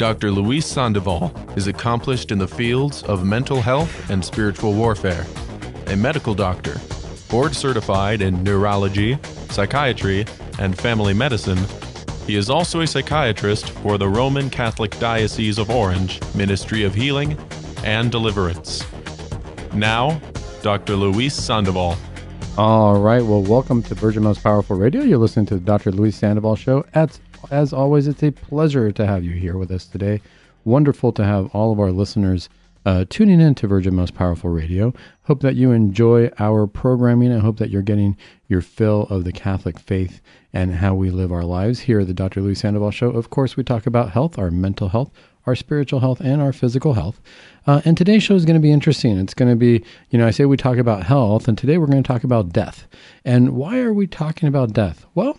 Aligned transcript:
Dr. 0.00 0.30
Luis 0.30 0.64
Sandoval 0.64 1.30
is 1.56 1.66
accomplished 1.66 2.32
in 2.32 2.38
the 2.38 2.48
fields 2.48 3.02
of 3.02 3.22
mental 3.22 3.60
health 3.60 4.08
and 4.08 4.24
spiritual 4.24 4.72
warfare, 4.72 5.26
a 5.88 5.94
medical 5.94 6.34
doctor, 6.34 6.80
board 7.28 7.54
certified 7.54 8.22
in 8.22 8.42
neurology, 8.42 9.18
psychiatry, 9.50 10.24
and 10.58 10.78
family 10.78 11.12
medicine. 11.12 11.58
He 12.26 12.36
is 12.36 12.48
also 12.48 12.80
a 12.80 12.86
psychiatrist 12.86 13.68
for 13.68 13.98
the 13.98 14.08
Roman 14.08 14.48
Catholic 14.48 14.98
Diocese 14.98 15.58
of 15.58 15.68
Orange 15.68 16.18
Ministry 16.34 16.82
of 16.82 16.94
Healing 16.94 17.36
and 17.84 18.10
Deliverance. 18.10 18.82
Now, 19.74 20.18
Dr. 20.62 20.96
Luis 20.96 21.34
Sandoval. 21.34 21.94
All 22.56 22.98
right. 23.02 23.22
Well, 23.22 23.42
welcome 23.42 23.82
to 23.82 23.94
Virgin 23.94 24.22
Most 24.22 24.42
Powerful 24.42 24.76
Radio. 24.76 25.02
You're 25.02 25.18
listening 25.18 25.44
to 25.46 25.54
the 25.56 25.60
Dr. 25.60 25.92
Luis 25.92 26.16
Sandoval 26.16 26.56
Show. 26.56 26.86
As, 26.94 27.20
as 27.50 27.72
always, 27.72 28.06
it's 28.06 28.22
a 28.22 28.30
pleasure 28.30 28.92
to 28.92 29.06
have 29.06 29.24
you 29.24 29.32
here 29.32 29.56
with 29.56 29.70
us 29.70 29.86
today. 29.86 30.20
Wonderful 30.64 31.12
to 31.12 31.24
have 31.24 31.46
all 31.54 31.72
of 31.72 31.80
our 31.80 31.90
listeners 31.90 32.48
uh, 32.86 33.04
tuning 33.08 33.40
in 33.40 33.54
to 33.56 33.66
Virgin 33.66 33.94
Most 33.94 34.14
Powerful 34.14 34.50
Radio. 34.50 34.94
Hope 35.24 35.40
that 35.40 35.56
you 35.56 35.72
enjoy 35.72 36.30
our 36.38 36.66
programming. 36.66 37.32
I 37.32 37.38
hope 37.38 37.58
that 37.58 37.70
you're 37.70 37.82
getting 37.82 38.16
your 38.48 38.62
fill 38.62 39.02
of 39.10 39.24
the 39.24 39.32
Catholic 39.32 39.78
faith 39.78 40.20
and 40.52 40.74
how 40.74 40.94
we 40.94 41.10
live 41.10 41.30
our 41.30 41.44
lives 41.44 41.80
here 41.80 42.00
at 42.00 42.06
the 42.06 42.14
Dr. 42.14 42.40
Luis 42.40 42.60
Sandoval 42.60 42.90
Show. 42.90 43.10
Of 43.10 43.30
course, 43.30 43.56
we 43.56 43.64
talk 43.64 43.86
about 43.86 44.10
health, 44.10 44.38
our 44.38 44.50
mental 44.50 44.88
health, 44.88 45.10
our 45.46 45.54
spiritual 45.54 46.00
health, 46.00 46.20
and 46.20 46.40
our 46.40 46.52
physical 46.52 46.94
health. 46.94 47.20
Uh, 47.66 47.80
and 47.84 47.96
today's 47.96 48.22
show 48.22 48.34
is 48.34 48.44
going 48.44 48.58
to 48.58 48.60
be 48.60 48.72
interesting. 48.72 49.18
It's 49.18 49.34
going 49.34 49.50
to 49.50 49.56
be, 49.56 49.84
you 50.10 50.18
know, 50.18 50.26
I 50.26 50.30
say 50.30 50.44
we 50.44 50.56
talk 50.56 50.78
about 50.78 51.04
health, 51.04 51.48
and 51.48 51.56
today 51.56 51.78
we're 51.78 51.86
going 51.86 52.02
to 52.02 52.06
talk 52.06 52.24
about 52.24 52.52
death. 52.52 52.86
And 53.24 53.50
why 53.50 53.78
are 53.80 53.92
we 53.92 54.06
talking 54.06 54.48
about 54.48 54.72
death? 54.72 55.06
Well, 55.14 55.38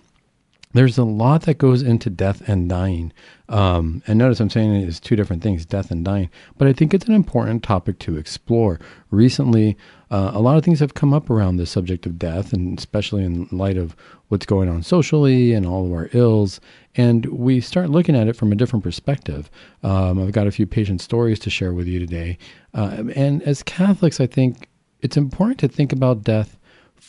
there's 0.73 0.98
a 0.98 1.03
lot 1.03 1.43
that 1.43 1.57
goes 1.57 1.81
into 1.81 2.09
death 2.09 2.48
and 2.48 2.70
dying. 2.70 3.12
Um, 3.49 4.02
and 4.07 4.18
notice 4.18 4.40
I'm 4.40 4.49
saying 4.49 4.73
it 4.73 4.87
is 4.87 4.99
two 4.99 5.15
different 5.15 5.43
things, 5.43 5.65
death 5.65 5.91
and 5.91 6.05
dying. 6.05 6.29
But 6.57 6.68
I 6.68 6.73
think 6.73 6.93
it's 6.93 7.07
an 7.07 7.13
important 7.13 7.63
topic 7.63 7.99
to 7.99 8.18
explore. 8.18 8.79
Recently, 9.10 9.77
uh, 10.10 10.32
a 10.34 10.40
lot 10.40 10.57
of 10.57 10.63
things 10.63 10.79
have 10.79 10.93
come 10.93 11.13
up 11.13 11.29
around 11.29 11.57
the 11.57 11.65
subject 11.65 12.05
of 12.05 12.18
death, 12.18 12.54
and 12.54 12.77
especially 12.77 13.23
in 13.23 13.48
light 13.51 13.77
of 13.77 13.95
what's 14.29 14.45
going 14.45 14.70
on 14.70 14.84
socially 14.84 15.54
and 15.54 15.65
all 15.65 15.85
of 15.85 15.91
our 15.91 16.10
ills. 16.13 16.62
And 16.95 17.26
we 17.26 17.60
start 17.60 17.90
looking 17.90 18.15
at 18.15 18.27
it 18.27 18.35
from 18.35 18.51
a 18.51 18.55
different 18.55 18.84
perspective. 18.84 19.49
Um, 19.84 20.21
I've 20.21 20.32
got 20.32 20.48
a 20.48 20.51
few 20.51 20.65
patient 20.65 21.01
stories 21.01 21.40
to 21.40 21.49
share 21.49 21.73
with 21.73 21.88
you 21.88 21.99
today. 21.99 22.38
Uh, 22.73 23.04
and 23.15 23.41
as 23.43 23.63
Catholics, 23.63 24.20
I 24.20 24.27
think 24.27 24.70
it's 25.01 25.17
important 25.17 25.60
to 25.60 25.67
think 25.67 25.91
about 25.91 26.23
death 26.23 26.57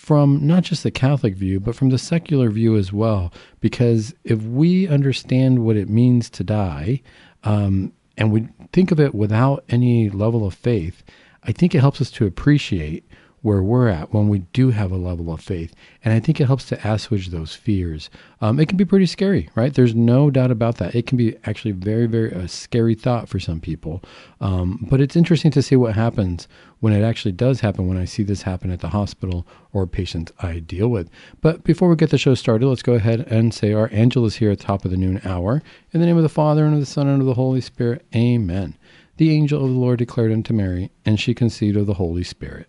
from 0.03 0.45
not 0.45 0.65
just 0.65 0.83
the 0.83 0.91
Catholic 0.91 1.37
view, 1.37 1.61
but 1.61 1.77
from 1.77 1.91
the 1.91 1.97
secular 1.97 2.51
view 2.51 2.77
as 2.77 2.93
well. 2.93 3.33
Because 3.61 4.13
if 4.25 4.43
we 4.43 4.89
understand 4.89 5.65
what 5.65 5.77
it 5.77 5.89
means 5.89 6.29
to 6.31 6.43
die, 6.43 7.01
um, 7.45 7.93
and 8.19 8.33
we 8.33 8.49
think 8.73 8.91
of 8.91 8.99
it 8.99 9.15
without 9.15 9.63
any 9.69 10.11
level 10.11 10.45
of 10.45 10.55
faith, 10.55 11.05
I 11.45 11.53
think 11.53 11.73
it 11.73 11.79
helps 11.79 12.01
us 12.01 12.11
to 12.13 12.27
appreciate 12.27 13.09
where 13.43 13.63
we're 13.63 13.89
at 13.89 14.15
when 14.15 14.29
we 14.29 14.39
do 14.53 14.71
have 14.71 14.93
a 14.93 14.97
level 14.97 15.33
of 15.33 15.41
faith. 15.41 15.75
And 16.05 16.15
I 16.15 16.21
think 16.21 16.41
it 16.41 16.47
helps 16.47 16.65
to 16.67 16.89
assuage 16.89 17.29
those 17.29 17.55
fears. 17.55 18.09
Um, 18.41 18.59
it 18.59 18.69
can 18.69 18.77
be 18.77 18.85
pretty 18.85 19.07
scary, 19.07 19.51
right? 19.57 19.75
There's 19.75 19.95
no 19.95 20.31
doubt 20.31 20.53
about 20.53 20.77
that. 20.77 20.95
It 20.95 21.07
can 21.07 21.19
be 21.19 21.37
actually 21.45 21.73
very, 21.73 22.07
very 22.07 22.31
a 22.31 22.47
scary 22.47 22.95
thought 22.95 23.29
for 23.29 23.41
some 23.41 23.61
people. 23.61 24.03
Um, 24.41 24.87
but 24.89 25.01
it's 25.01 25.17
interesting 25.17 25.51
to 25.53 25.63
see 25.63 25.77
what 25.77 25.95
happens 25.95 26.47
when 26.79 26.93
it 26.93 27.03
actually 27.03 27.33
does 27.33 27.61
happen, 27.61 27.87
when 27.89 27.99
I 27.99 28.05
see 28.05 28.23
this 28.23 28.43
happen 28.43 28.71
at 28.71 28.81
the 28.81 28.89
hospital 28.89 29.47
or 29.73 29.87
patients 29.87 30.33
I 30.41 30.61
deal 30.61 30.89
with. 30.89 31.11
But 31.41 31.65
before 31.65 31.89
we 31.89 31.97
get 31.97 32.11
the 32.11 32.19
show 32.19 32.35
started, 32.35 32.67
let's 32.67 32.83
go 32.83 32.95
ahead 32.95 33.21
and 33.29 33.53
say 33.53 33.73
our 33.73 33.89
Angelus 33.93 34.37
here 34.37 34.53
at 34.53 34.59
the 34.59 34.65
top 34.65 34.85
of 34.85 34.91
the 34.91 34.97
noon 34.97 35.21
hour. 35.25 35.63
In 35.93 36.01
the 36.01 36.07
name 36.07 36.17
of 36.17 36.23
the 36.23 36.29
Father, 36.29 36.65
and 36.65 36.75
of 36.75 36.81
the 36.81 36.87
Son, 36.87 37.09
and 37.09 37.21
of 37.21 37.27
the 37.27 37.35
Holy 37.35 37.61
Spirit, 37.61 38.05
amen. 38.15 38.77
The 39.17 39.31
angel 39.31 39.65
of 39.65 39.71
the 39.71 39.79
Lord 39.79 39.99
declared 39.99 40.33
unto 40.33 40.55
Mary, 40.55 40.91
and 41.05 41.21
she 41.21 41.35
conceived 41.35 41.77
of 41.77 41.87
the 41.87 41.95
Holy 41.95 42.25
Spirit. 42.25 42.69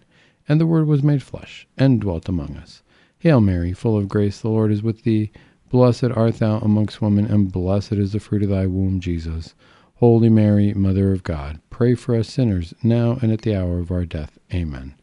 And 0.51 0.59
the 0.59 0.67
Word 0.67 0.85
was 0.85 1.01
made 1.01 1.23
flesh, 1.23 1.65
and 1.77 2.01
dwelt 2.01 2.27
among 2.27 2.57
us. 2.57 2.83
Hail 3.19 3.39
Mary, 3.39 3.71
full 3.71 3.97
of 3.97 4.09
grace, 4.09 4.41
the 4.41 4.49
Lord 4.49 4.69
is 4.69 4.83
with 4.83 5.03
thee. 5.03 5.31
Blessed 5.69 6.11
art 6.13 6.39
thou 6.39 6.57
amongst 6.57 7.01
women, 7.01 7.25
and 7.25 7.49
blessed 7.49 7.93
is 7.93 8.11
the 8.11 8.19
fruit 8.19 8.43
of 8.43 8.49
thy 8.49 8.65
womb, 8.65 8.99
Jesus. 8.99 9.55
Holy 9.95 10.27
Mary, 10.27 10.73
Mother 10.73 11.13
of 11.13 11.23
God, 11.23 11.61
pray 11.69 11.95
for 11.95 12.17
us 12.17 12.27
sinners, 12.27 12.73
now 12.83 13.17
and 13.21 13.31
at 13.31 13.43
the 13.43 13.55
hour 13.55 13.79
of 13.79 13.91
our 13.91 14.03
death. 14.03 14.39
Amen. 14.53 14.93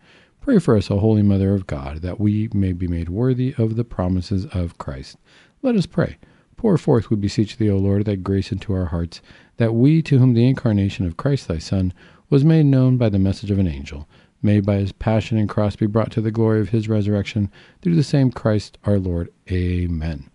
Pray 0.42 0.58
for 0.58 0.76
us, 0.76 0.91
O 0.91 0.98
Holy 0.98 1.22
Mother 1.22 1.54
of 1.54 1.66
God, 1.66 2.03
that 2.03 2.20
we 2.20 2.50
may 2.53 2.75
be 2.75 2.87
made 2.87 3.08
worthy 3.08 3.54
of 3.56 3.76
the 3.76 3.84
promises 3.84 4.44
of 4.53 4.76
Christ. 4.76 5.16
Let 5.62 5.76
us 5.76 5.87
pray. 5.87 6.19
Pour 6.58 6.76
forth, 6.76 7.08
we 7.08 7.16
beseech 7.16 7.56
thee, 7.56 7.70
O 7.70 7.78
Lord, 7.78 8.04
that 8.04 8.22
grace 8.22 8.53
into 8.53 8.75
our 8.75 8.87
hearts, 8.87 9.22
that 9.56 9.72
we, 9.72 10.03
to 10.03 10.19
whom 10.19 10.34
the 10.34 10.47
incarnation 10.47 11.06
of 11.06 11.16
Christ 11.16 11.48
thy 11.48 11.56
Son 11.56 11.94
was 12.28 12.44
made 12.44 12.66
known 12.66 12.98
by 12.98 13.08
the 13.08 13.19
message 13.19 13.50
of 13.50 13.58
an 13.58 13.66
angel, 13.66 14.06
may 14.43 14.60
by 14.60 14.76
his 14.76 14.93
passion 14.93 15.38
and 15.38 15.49
cross 15.49 15.76
be 15.76 15.87
brought 15.87 16.10
to 16.12 16.21
the 16.21 16.31
glory 16.31 16.60
of 16.60 16.71
his 16.71 16.88
resurrection 16.88 17.50
through 17.82 17.94
the 17.94 18.03
same 18.03 18.31
Christ 18.31 18.78
our 18.84 18.99
Lord. 18.99 19.32
Amen. 19.50 20.31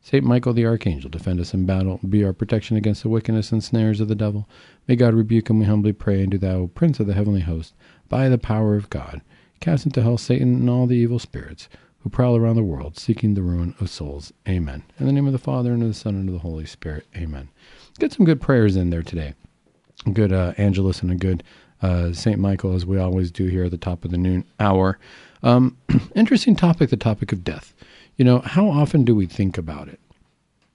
Saint 0.00 0.24
Michael 0.24 0.52
the 0.52 0.64
Archangel, 0.64 1.10
defend 1.10 1.40
us 1.40 1.52
in 1.52 1.66
battle, 1.66 1.98
be 2.08 2.24
our 2.24 2.32
protection 2.32 2.76
against 2.76 3.02
the 3.02 3.08
wickedness 3.08 3.50
and 3.50 3.64
snares 3.64 4.00
of 4.00 4.06
the 4.06 4.14
devil. 4.14 4.48
May 4.86 4.94
God 4.94 5.14
rebuke 5.14 5.50
him, 5.50 5.58
we 5.58 5.64
humbly 5.64 5.92
pray, 5.92 6.22
and 6.22 6.30
do 6.30 6.38
thou, 6.38 6.70
Prince 6.74 7.00
of 7.00 7.08
the 7.08 7.14
heavenly 7.14 7.40
host, 7.40 7.74
by 8.08 8.28
the 8.28 8.38
power 8.38 8.76
of 8.76 8.88
God, 8.88 9.20
cast 9.58 9.84
into 9.84 10.02
hell 10.02 10.16
Satan 10.16 10.54
and 10.54 10.70
all 10.70 10.86
the 10.86 10.94
evil 10.94 11.18
spirits 11.18 11.68
who 11.98 12.08
prowl 12.08 12.36
around 12.36 12.54
the 12.54 12.62
world, 12.62 12.96
seeking 12.96 13.34
the 13.34 13.42
ruin 13.42 13.74
of 13.80 13.90
souls. 13.90 14.32
Amen. 14.48 14.84
In 15.00 15.06
the 15.06 15.12
name 15.12 15.26
of 15.26 15.32
the 15.32 15.40
Father, 15.40 15.72
and 15.72 15.82
of 15.82 15.88
the 15.88 15.94
Son, 15.94 16.14
and 16.14 16.28
of 16.28 16.34
the 16.34 16.38
Holy 16.38 16.66
Spirit. 16.66 17.04
Amen. 17.16 17.48
Get 17.98 18.12
some 18.12 18.24
good 18.24 18.40
prayers 18.40 18.76
in 18.76 18.90
there 18.90 19.02
today. 19.02 19.34
Good 20.12 20.32
uh, 20.32 20.52
Angelus 20.56 21.02
and 21.02 21.10
a 21.10 21.16
good 21.16 21.42
uh, 21.82 22.12
St. 22.12 22.38
Michael, 22.38 22.74
as 22.74 22.86
we 22.86 22.98
always 22.98 23.30
do 23.30 23.46
here 23.46 23.64
at 23.64 23.70
the 23.70 23.76
top 23.76 24.04
of 24.04 24.10
the 24.10 24.18
noon 24.18 24.44
hour. 24.60 24.98
Um, 25.42 25.76
interesting 26.14 26.56
topic, 26.56 26.90
the 26.90 26.96
topic 26.96 27.32
of 27.32 27.44
death. 27.44 27.74
You 28.16 28.24
know, 28.24 28.40
how 28.40 28.68
often 28.68 29.04
do 29.04 29.14
we 29.14 29.26
think 29.26 29.58
about 29.58 29.88
it? 29.88 30.00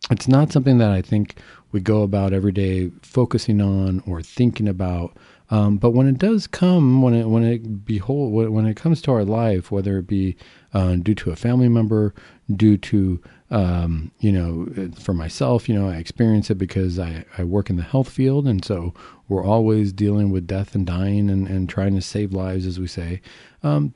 It's 0.09 0.27
not 0.27 0.51
something 0.51 0.77
that 0.79 0.91
I 0.91 1.01
think 1.01 1.35
we 1.71 1.79
go 1.79 2.03
about 2.03 2.33
every 2.33 2.51
day 2.51 2.91
focusing 3.01 3.61
on 3.61 4.03
or 4.05 4.21
thinking 4.21 4.67
about. 4.67 5.15
Um, 5.49 5.77
but 5.77 5.91
when 5.91 6.07
it 6.07 6.17
does 6.17 6.47
come, 6.47 7.01
when 7.01 7.13
it 7.13 7.27
when 7.27 7.43
it 7.43 7.85
behold 7.85 8.31
when 8.31 8.65
it 8.65 8.77
comes 8.77 9.01
to 9.01 9.11
our 9.11 9.25
life, 9.25 9.69
whether 9.69 9.97
it 9.97 10.07
be 10.07 10.37
uh, 10.73 10.95
due 10.95 11.15
to 11.15 11.31
a 11.31 11.35
family 11.35 11.67
member, 11.67 12.13
due 12.55 12.77
to 12.77 13.21
um, 13.51 14.11
you 14.19 14.31
know, 14.31 14.91
for 14.97 15.13
myself, 15.13 15.67
you 15.67 15.75
know, 15.75 15.89
I 15.89 15.97
experience 15.97 16.49
it 16.49 16.55
because 16.55 16.97
I, 16.97 17.25
I 17.37 17.43
work 17.43 17.69
in 17.69 17.75
the 17.75 17.83
health 17.83 18.09
field, 18.09 18.47
and 18.47 18.63
so 18.63 18.93
we're 19.27 19.43
always 19.43 19.91
dealing 19.91 20.31
with 20.31 20.47
death 20.47 20.73
and 20.73 20.87
dying 20.87 21.29
and, 21.29 21.47
and 21.47 21.67
trying 21.67 21.93
to 21.95 22.01
save 22.01 22.33
lives, 22.33 22.65
as 22.65 22.79
we 22.79 22.87
say. 22.87 23.21
Um, 23.61 23.93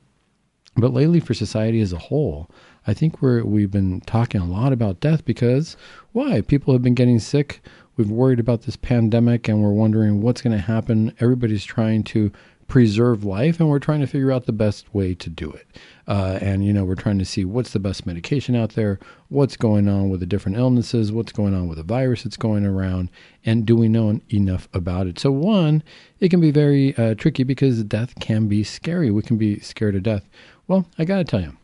but 0.76 0.92
lately, 0.92 1.20
for 1.20 1.32
society 1.32 1.80
as 1.80 1.94
a 1.94 1.98
whole, 1.98 2.50
I 2.86 2.92
think 2.92 3.22
we're 3.22 3.42
we've 3.44 3.70
been 3.70 4.02
talking 4.02 4.42
a 4.42 4.46
lot 4.46 4.74
about 4.74 5.00
death 5.00 5.24
because 5.24 5.74
why? 6.12 6.42
People 6.42 6.74
have 6.74 6.82
been 6.82 6.94
getting 6.94 7.18
sick. 7.18 7.62
We've 7.96 8.10
worried 8.10 8.40
about 8.40 8.62
this 8.62 8.76
pandemic, 8.76 9.48
and 9.48 9.62
we're 9.62 9.70
wondering 9.70 10.20
what's 10.20 10.42
going 10.42 10.54
to 10.54 10.62
happen. 10.62 11.14
Everybody's 11.18 11.64
trying 11.64 12.04
to 12.04 12.30
preserve 12.68 13.24
life, 13.24 13.60
and 13.60 13.68
we're 13.68 13.78
trying 13.78 14.00
to 14.00 14.06
figure 14.06 14.32
out 14.32 14.46
the 14.46 14.52
best 14.52 14.92
way 14.94 15.14
to 15.14 15.30
do 15.30 15.50
it. 15.50 15.66
Uh, 16.08 16.38
and 16.40 16.64
you 16.64 16.72
know, 16.72 16.84
we're 16.84 16.94
trying 16.94 17.18
to 17.18 17.24
see 17.24 17.44
what's 17.44 17.72
the 17.72 17.78
best 17.78 18.06
medication 18.06 18.54
out 18.54 18.70
there, 18.70 18.98
what's 19.28 19.56
going 19.56 19.88
on 19.88 20.08
with 20.08 20.20
the 20.20 20.26
different 20.26 20.56
illnesses, 20.56 21.12
what's 21.12 21.32
going 21.32 21.54
on 21.54 21.68
with 21.68 21.78
the 21.78 21.84
virus 21.84 22.22
that's 22.22 22.36
going 22.36 22.64
around, 22.64 23.10
and 23.44 23.66
do 23.66 23.76
we 23.76 23.88
know 23.88 24.20
enough 24.32 24.68
about 24.72 25.06
it? 25.06 25.18
So, 25.18 25.30
one, 25.30 25.82
it 26.20 26.28
can 26.28 26.40
be 26.40 26.50
very 26.50 26.96
uh, 26.96 27.14
tricky 27.14 27.42
because 27.42 27.82
death 27.84 28.14
can 28.20 28.46
be 28.48 28.62
scary. 28.64 29.10
We 29.10 29.22
can 29.22 29.36
be 29.36 29.58
scared 29.60 29.96
of 29.96 30.02
death. 30.02 30.28
Well, 30.68 30.86
I 30.98 31.04
got 31.04 31.18
to 31.18 31.24
tell 31.24 31.40
you, 31.40 31.56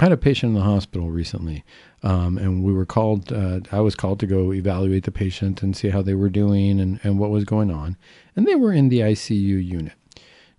I 0.00 0.04
had 0.04 0.12
a 0.12 0.16
patient 0.16 0.50
in 0.50 0.54
the 0.54 0.64
hospital 0.64 1.10
recently, 1.10 1.64
um, 2.02 2.38
and 2.38 2.64
we 2.64 2.72
were 2.72 2.86
called. 2.86 3.32
Uh, 3.32 3.60
I 3.70 3.80
was 3.80 3.94
called 3.94 4.20
to 4.20 4.26
go 4.26 4.52
evaluate 4.52 5.04
the 5.04 5.12
patient 5.12 5.62
and 5.62 5.76
see 5.76 5.90
how 5.90 6.02
they 6.02 6.14
were 6.14 6.30
doing 6.30 6.80
and, 6.80 6.98
and 7.02 7.18
what 7.18 7.30
was 7.30 7.44
going 7.44 7.70
on. 7.70 7.96
And 8.34 8.46
they 8.46 8.54
were 8.54 8.72
in 8.72 8.88
the 8.88 9.00
ICU 9.00 9.64
unit. 9.64 9.92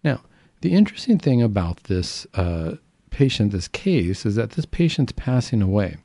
Now, 0.04 0.22
the 0.62 0.74
interesting 0.74 1.20
thing 1.20 1.42
about 1.42 1.84
this 1.84 2.26
uh, 2.34 2.76
patient, 3.10 3.52
this 3.52 3.68
case, 3.68 4.26
is 4.26 4.36
that 4.36 4.52
this 4.52 4.66
patient's 4.66 5.14
passing 5.14 5.62
away. 5.62 5.98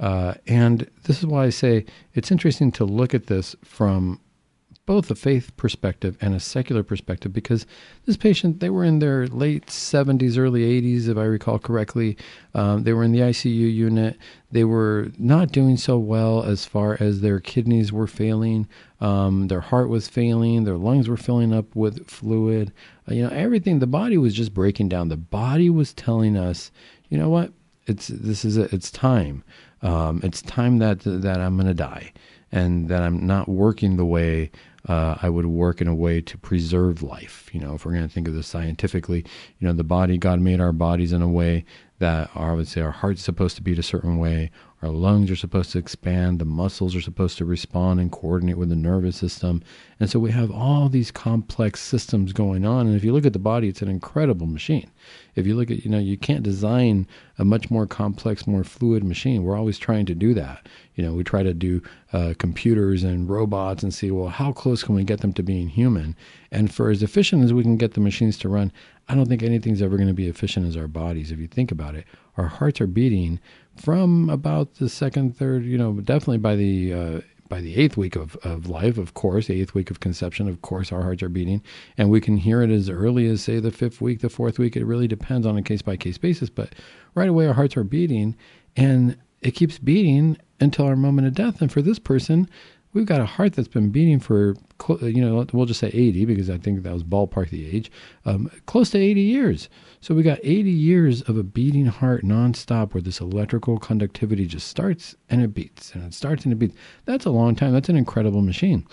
Uh, 0.00 0.34
and 0.46 0.90
this 1.04 1.18
is 1.18 1.26
why 1.26 1.44
I 1.44 1.50
say 1.50 1.84
it's 2.14 2.30
interesting 2.30 2.72
to 2.72 2.84
look 2.84 3.14
at 3.14 3.26
this 3.26 3.54
from 3.64 4.20
both 4.86 5.10
a 5.10 5.14
faith 5.14 5.56
perspective 5.56 6.16
and 6.20 6.34
a 6.34 6.40
secular 6.40 6.82
perspective 6.82 7.32
because 7.32 7.66
this 8.04 8.16
patient 8.16 8.60
they 8.60 8.68
were 8.68 8.84
in 8.84 8.98
their 8.98 9.26
late 9.28 9.66
70s 9.66 10.36
early 10.36 10.60
80s 10.80 11.08
if 11.08 11.16
i 11.16 11.24
recall 11.24 11.58
correctly. 11.58 12.16
Um, 12.54 12.84
they 12.84 12.92
were 12.92 13.04
in 13.04 13.12
the 13.12 13.20
icu 13.20 13.46
unit. 13.46 14.18
They 14.52 14.64
were 14.64 15.10
not 15.18 15.52
doing 15.52 15.76
so 15.76 15.98
well 15.98 16.44
as 16.44 16.64
far 16.64 16.96
as 17.00 17.20
their 17.20 17.40
kidneys 17.40 17.92
were 17.92 18.06
failing. 18.06 18.68
Um, 19.00 19.48
their 19.48 19.60
heart 19.60 19.88
was 19.88 20.08
failing. 20.08 20.64
Their 20.64 20.76
lungs 20.76 21.08
were 21.08 21.16
filling 21.16 21.52
up 21.52 21.74
with 21.74 22.08
fluid. 22.08 22.72
Uh, 23.08 23.14
you 23.14 23.22
know 23.22 23.30
everything 23.30 23.78
the 23.78 23.86
body 23.86 24.18
was 24.18 24.34
just 24.34 24.54
breaking 24.54 24.88
down. 24.88 25.08
The 25.08 25.16
body 25.16 25.70
was 25.70 25.92
telling 25.92 26.36
us 26.36 26.70
you 27.08 27.18
know 27.18 27.28
what? 27.28 27.52
It's 27.86 28.08
this 28.08 28.44
is 28.44 28.56
it. 28.56 28.72
It's 28.72 28.90
time. 28.90 29.44
Um, 29.84 30.20
it's 30.24 30.40
time 30.40 30.78
that 30.78 31.00
that 31.00 31.40
i'm 31.40 31.56
going 31.56 31.66
to 31.66 31.74
die 31.74 32.12
and 32.50 32.88
that 32.88 33.02
i'm 33.02 33.26
not 33.26 33.48
working 33.48 33.96
the 33.96 34.04
way 34.04 34.50
uh, 34.88 35.16
I 35.22 35.28
would 35.28 35.46
work 35.46 35.80
in 35.80 35.88
a 35.88 35.94
way 35.94 36.20
to 36.20 36.38
preserve 36.38 37.02
life. 37.02 37.48
You 37.52 37.60
know, 37.60 37.74
if 37.74 37.84
we're 37.84 37.92
going 37.92 38.06
to 38.06 38.12
think 38.12 38.28
of 38.28 38.34
this 38.34 38.46
scientifically, 38.46 39.24
you 39.58 39.66
know, 39.66 39.72
the 39.72 39.84
body, 39.84 40.18
God 40.18 40.40
made 40.40 40.60
our 40.60 40.72
bodies 40.72 41.12
in 41.12 41.22
a 41.22 41.28
way 41.28 41.64
that 42.00 42.30
our, 42.34 42.52
I 42.52 42.54
would 42.54 42.68
say 42.68 42.82
our 42.82 42.90
heart's 42.90 43.22
supposed 43.22 43.56
to 43.56 43.62
beat 43.62 43.78
a 43.78 43.82
certain 43.82 44.18
way, 44.18 44.50
our 44.84 44.90
lungs 44.90 45.30
are 45.30 45.36
supposed 45.36 45.72
to 45.72 45.78
expand, 45.78 46.38
the 46.38 46.44
muscles 46.44 46.94
are 46.94 47.00
supposed 47.00 47.38
to 47.38 47.44
respond 47.46 48.00
and 48.00 48.12
coordinate 48.12 48.58
with 48.58 48.68
the 48.68 48.76
nervous 48.76 49.16
system. 49.16 49.62
And 49.98 50.10
so 50.10 50.18
we 50.18 50.30
have 50.32 50.50
all 50.50 50.90
these 50.90 51.10
complex 51.10 51.80
systems 51.80 52.34
going 52.34 52.66
on. 52.66 52.86
And 52.86 52.94
if 52.94 53.02
you 53.02 53.14
look 53.14 53.24
at 53.24 53.32
the 53.32 53.38
body, 53.38 53.68
it's 53.68 53.80
an 53.80 53.88
incredible 53.88 54.46
machine. 54.46 54.90
If 55.36 55.46
you 55.46 55.56
look 55.56 55.70
at, 55.70 55.86
you 55.86 55.90
know, 55.90 55.98
you 55.98 56.18
can't 56.18 56.42
design 56.42 57.06
a 57.38 57.46
much 57.46 57.70
more 57.70 57.86
complex, 57.86 58.46
more 58.46 58.62
fluid 58.62 59.02
machine. 59.04 59.42
We're 59.42 59.56
always 59.56 59.78
trying 59.78 60.04
to 60.06 60.14
do 60.14 60.34
that. 60.34 60.68
You 60.96 61.04
know, 61.04 61.14
we 61.14 61.24
try 61.24 61.42
to 61.42 61.54
do 61.54 61.82
uh, 62.12 62.34
computers 62.38 63.02
and 63.02 63.28
robots 63.28 63.82
and 63.82 63.92
see, 63.92 64.10
well, 64.10 64.28
how 64.28 64.52
close 64.52 64.84
can 64.84 64.94
we 64.94 65.02
get 65.02 65.22
them 65.22 65.32
to 65.32 65.42
being 65.42 65.68
human? 65.68 66.14
And 66.52 66.72
for 66.72 66.90
as 66.90 67.02
efficient 67.02 67.42
as 67.42 67.54
we 67.54 67.62
can 67.62 67.78
get 67.78 67.94
the 67.94 68.00
machines 68.00 68.36
to 68.38 68.50
run, 68.50 68.70
I 69.08 69.14
don't 69.14 69.26
think 69.26 69.42
anything's 69.42 69.82
ever 69.82 69.96
going 69.96 70.08
to 70.08 70.14
be 70.14 70.28
efficient 70.28 70.66
as 70.66 70.76
our 70.76 70.88
bodies. 70.88 71.30
If 71.30 71.38
you 71.38 71.46
think 71.46 71.70
about 71.70 71.94
it, 71.94 72.06
our 72.36 72.46
hearts 72.46 72.80
are 72.80 72.86
beating 72.86 73.38
from 73.76 74.30
about 74.30 74.74
the 74.76 74.88
second, 74.88 75.36
third, 75.36 75.64
you 75.64 75.76
know, 75.76 75.92
definitely 75.94 76.38
by 76.38 76.56
the 76.56 76.92
uh, 76.92 77.20
by 77.48 77.60
the 77.60 77.76
eighth 77.76 77.96
week 77.96 78.16
of, 78.16 78.36
of 78.36 78.68
life, 78.68 78.96
of 78.96 79.14
course, 79.14 79.46
the 79.46 79.60
eighth 79.60 79.74
week 79.74 79.90
of 79.90 80.00
conception, 80.00 80.48
of 80.48 80.62
course, 80.62 80.90
our 80.90 81.02
hearts 81.02 81.22
are 81.22 81.28
beating. 81.28 81.62
And 81.98 82.10
we 82.10 82.20
can 82.20 82.38
hear 82.38 82.62
it 82.62 82.70
as 82.70 82.88
early 82.88 83.26
as, 83.26 83.42
say, 83.42 83.60
the 83.60 83.70
fifth 83.70 84.00
week, 84.00 84.20
the 84.20 84.30
fourth 84.30 84.58
week. 84.58 84.76
It 84.76 84.86
really 84.86 85.06
depends 85.06 85.46
on 85.46 85.56
a 85.56 85.62
case 85.62 85.82
by 85.82 85.96
case 85.96 86.18
basis. 86.18 86.48
But 86.48 86.74
right 87.14 87.28
away, 87.28 87.46
our 87.46 87.52
hearts 87.52 87.76
are 87.76 87.84
beating. 87.84 88.34
And 88.76 89.18
it 89.42 89.52
keeps 89.52 89.78
beating 89.78 90.38
until 90.58 90.86
our 90.86 90.96
moment 90.96 91.28
of 91.28 91.34
death. 91.34 91.60
And 91.60 91.70
for 91.70 91.82
this 91.82 91.98
person, 91.98 92.48
we've 92.94 93.06
got 93.06 93.20
a 93.20 93.26
heart 93.26 93.52
that's 93.52 93.68
been 93.68 93.90
beating 93.90 94.20
for, 94.20 94.54
you 95.02 95.20
know, 95.20 95.44
we'll 95.52 95.66
just 95.66 95.80
say 95.80 95.88
80 95.88 96.24
because 96.24 96.48
I 96.48 96.56
think 96.56 96.82
that 96.82 96.92
was 96.92 97.02
ballpark 97.02 97.50
the 97.50 97.68
age, 97.68 97.90
um, 98.24 98.50
close 98.66 98.90
to 98.90 98.98
80 98.98 99.20
years. 99.20 99.68
So 100.00 100.14
we 100.14 100.22
got 100.22 100.38
80 100.42 100.70
years 100.70 101.22
of 101.22 101.36
a 101.36 101.42
beating 101.42 101.86
heart 101.86 102.24
nonstop 102.24 102.94
where 102.94 103.02
this 103.02 103.20
electrical 103.20 103.78
conductivity 103.78 104.46
just 104.46 104.68
starts 104.68 105.14
and 105.28 105.42
it 105.42 105.52
beats 105.52 105.94
and 105.94 106.04
it 106.04 106.14
starts 106.14 106.44
and 106.44 106.52
it 106.52 106.56
beats. 106.56 106.76
That's 107.04 107.26
a 107.26 107.30
long 107.30 107.56
time. 107.56 107.72
That's 107.72 107.88
an 107.88 107.96
incredible 107.96 108.42
machine. 108.42 108.86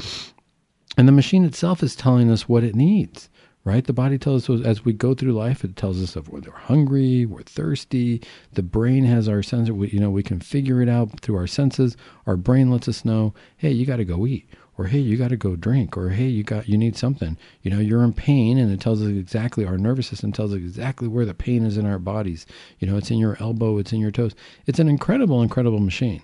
And 0.97 1.07
the 1.07 1.13
machine 1.13 1.45
itself 1.45 1.83
is 1.83 1.95
telling 1.95 2.29
us 2.29 2.49
what 2.49 2.63
it 2.63 2.75
needs 2.75 3.29
right? 3.63 3.85
The 3.85 3.93
body 3.93 4.17
tells 4.17 4.49
us 4.49 4.65
as 4.65 4.83
we 4.83 4.93
go 4.93 5.13
through 5.13 5.33
life, 5.33 5.63
it 5.63 5.75
tells 5.75 6.01
us 6.01 6.15
if 6.15 6.27
we're 6.27 6.41
hungry, 6.51 7.25
we're 7.25 7.43
thirsty. 7.43 8.21
The 8.53 8.63
brain 8.63 9.05
has 9.05 9.29
our 9.29 9.43
sensor. 9.43 9.73
We, 9.73 9.89
you 9.89 9.99
know, 9.99 10.09
we 10.09 10.23
can 10.23 10.39
figure 10.39 10.81
it 10.81 10.89
out 10.89 11.19
through 11.19 11.37
our 11.37 11.47
senses. 11.47 11.95
Our 12.25 12.37
brain 12.37 12.71
lets 12.71 12.87
us 12.87 13.05
know, 13.05 13.33
hey, 13.57 13.71
you 13.71 13.85
got 13.85 13.97
to 13.97 14.05
go 14.05 14.25
eat, 14.25 14.49
or 14.77 14.85
hey, 14.85 14.99
you 14.99 15.15
got 15.15 15.29
to 15.29 15.37
go 15.37 15.55
drink, 15.55 15.95
or 15.95 16.09
hey, 16.09 16.27
you 16.27 16.43
got 16.43 16.67
you 16.67 16.77
need 16.77 16.97
something. 16.97 17.37
You 17.61 17.71
know, 17.71 17.79
you're 17.79 18.03
in 18.03 18.13
pain, 18.13 18.57
and 18.57 18.71
it 18.71 18.81
tells 18.81 19.01
us 19.01 19.09
exactly. 19.09 19.65
Our 19.65 19.77
nervous 19.77 20.07
system 20.07 20.31
tells 20.31 20.53
us 20.53 20.57
exactly 20.57 21.07
where 21.07 21.25
the 21.25 21.33
pain 21.35 21.65
is 21.65 21.77
in 21.77 21.85
our 21.85 21.99
bodies. 21.99 22.45
You 22.79 22.87
know, 22.87 22.97
it's 22.97 23.11
in 23.11 23.19
your 23.19 23.37
elbow, 23.39 23.77
it's 23.77 23.93
in 23.93 23.99
your 23.99 24.11
toes. 24.11 24.33
It's 24.65 24.79
an 24.79 24.87
incredible, 24.87 25.41
incredible 25.41 25.79
machine. 25.79 26.23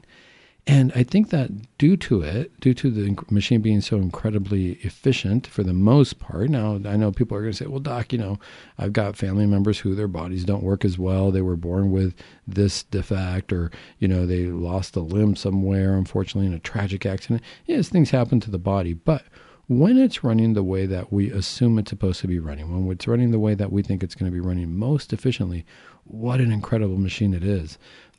And 0.69 0.91
I 0.93 1.03
think 1.03 1.29
that 1.29 1.49
due 1.77 1.95
to 1.95 2.21
it, 2.21 2.59
due 2.59 2.73
to 2.73 2.91
the 2.91 3.17
machine 3.29 3.61
being 3.61 3.79
so 3.79 3.95
incredibly 3.95 4.73
efficient 4.81 5.47
for 5.47 5.63
the 5.63 5.73
most 5.73 6.19
part, 6.19 6.49
now 6.49 6.75
I 6.85 6.97
know 6.97 7.13
people 7.13 7.37
are 7.37 7.41
going 7.41 7.53
to 7.53 7.57
say, 7.57 7.67
well, 7.67 7.79
doc, 7.79 8.11
you 8.11 8.19
know, 8.19 8.37
I've 8.77 8.91
got 8.91 9.15
family 9.15 9.45
members 9.45 9.79
who 9.79 9.95
their 9.95 10.09
bodies 10.09 10.43
don't 10.43 10.63
work 10.63 10.83
as 10.83 10.99
well. 10.99 11.31
They 11.31 11.41
were 11.41 11.55
born 11.55 11.91
with 11.91 12.15
this 12.45 12.83
defect 12.83 13.53
or, 13.53 13.71
you 13.99 14.09
know, 14.09 14.25
they 14.25 14.47
lost 14.47 14.97
a 14.97 14.99
limb 14.99 15.37
somewhere, 15.37 15.95
unfortunately, 15.95 16.47
in 16.47 16.53
a 16.53 16.59
tragic 16.59 17.05
accident. 17.05 17.43
Yes, 17.65 17.87
things 17.87 18.09
happen 18.09 18.41
to 18.41 18.51
the 18.51 18.59
body. 18.59 18.91
But 18.91 19.23
when 19.67 19.97
it's 19.97 20.21
running 20.21 20.51
the 20.51 20.63
way 20.63 20.85
that 20.85 21.13
we 21.13 21.31
assume 21.31 21.79
it's 21.79 21.91
supposed 21.91 22.19
to 22.21 22.27
be 22.27 22.39
running, 22.39 22.85
when 22.85 22.91
it's 22.91 23.07
running 23.07 23.31
the 23.31 23.39
way 23.39 23.53
that 23.53 23.71
we 23.71 23.83
think 23.83 24.03
it's 24.03 24.15
going 24.15 24.29
to 24.29 24.35
be 24.35 24.45
running 24.45 24.77
most 24.77 25.13
efficiently, 25.13 25.65
what 26.03 26.41
an 26.41 26.51
incredible 26.51 26.97
machine 26.97 27.33
it 27.33 27.43
is. 27.45 27.77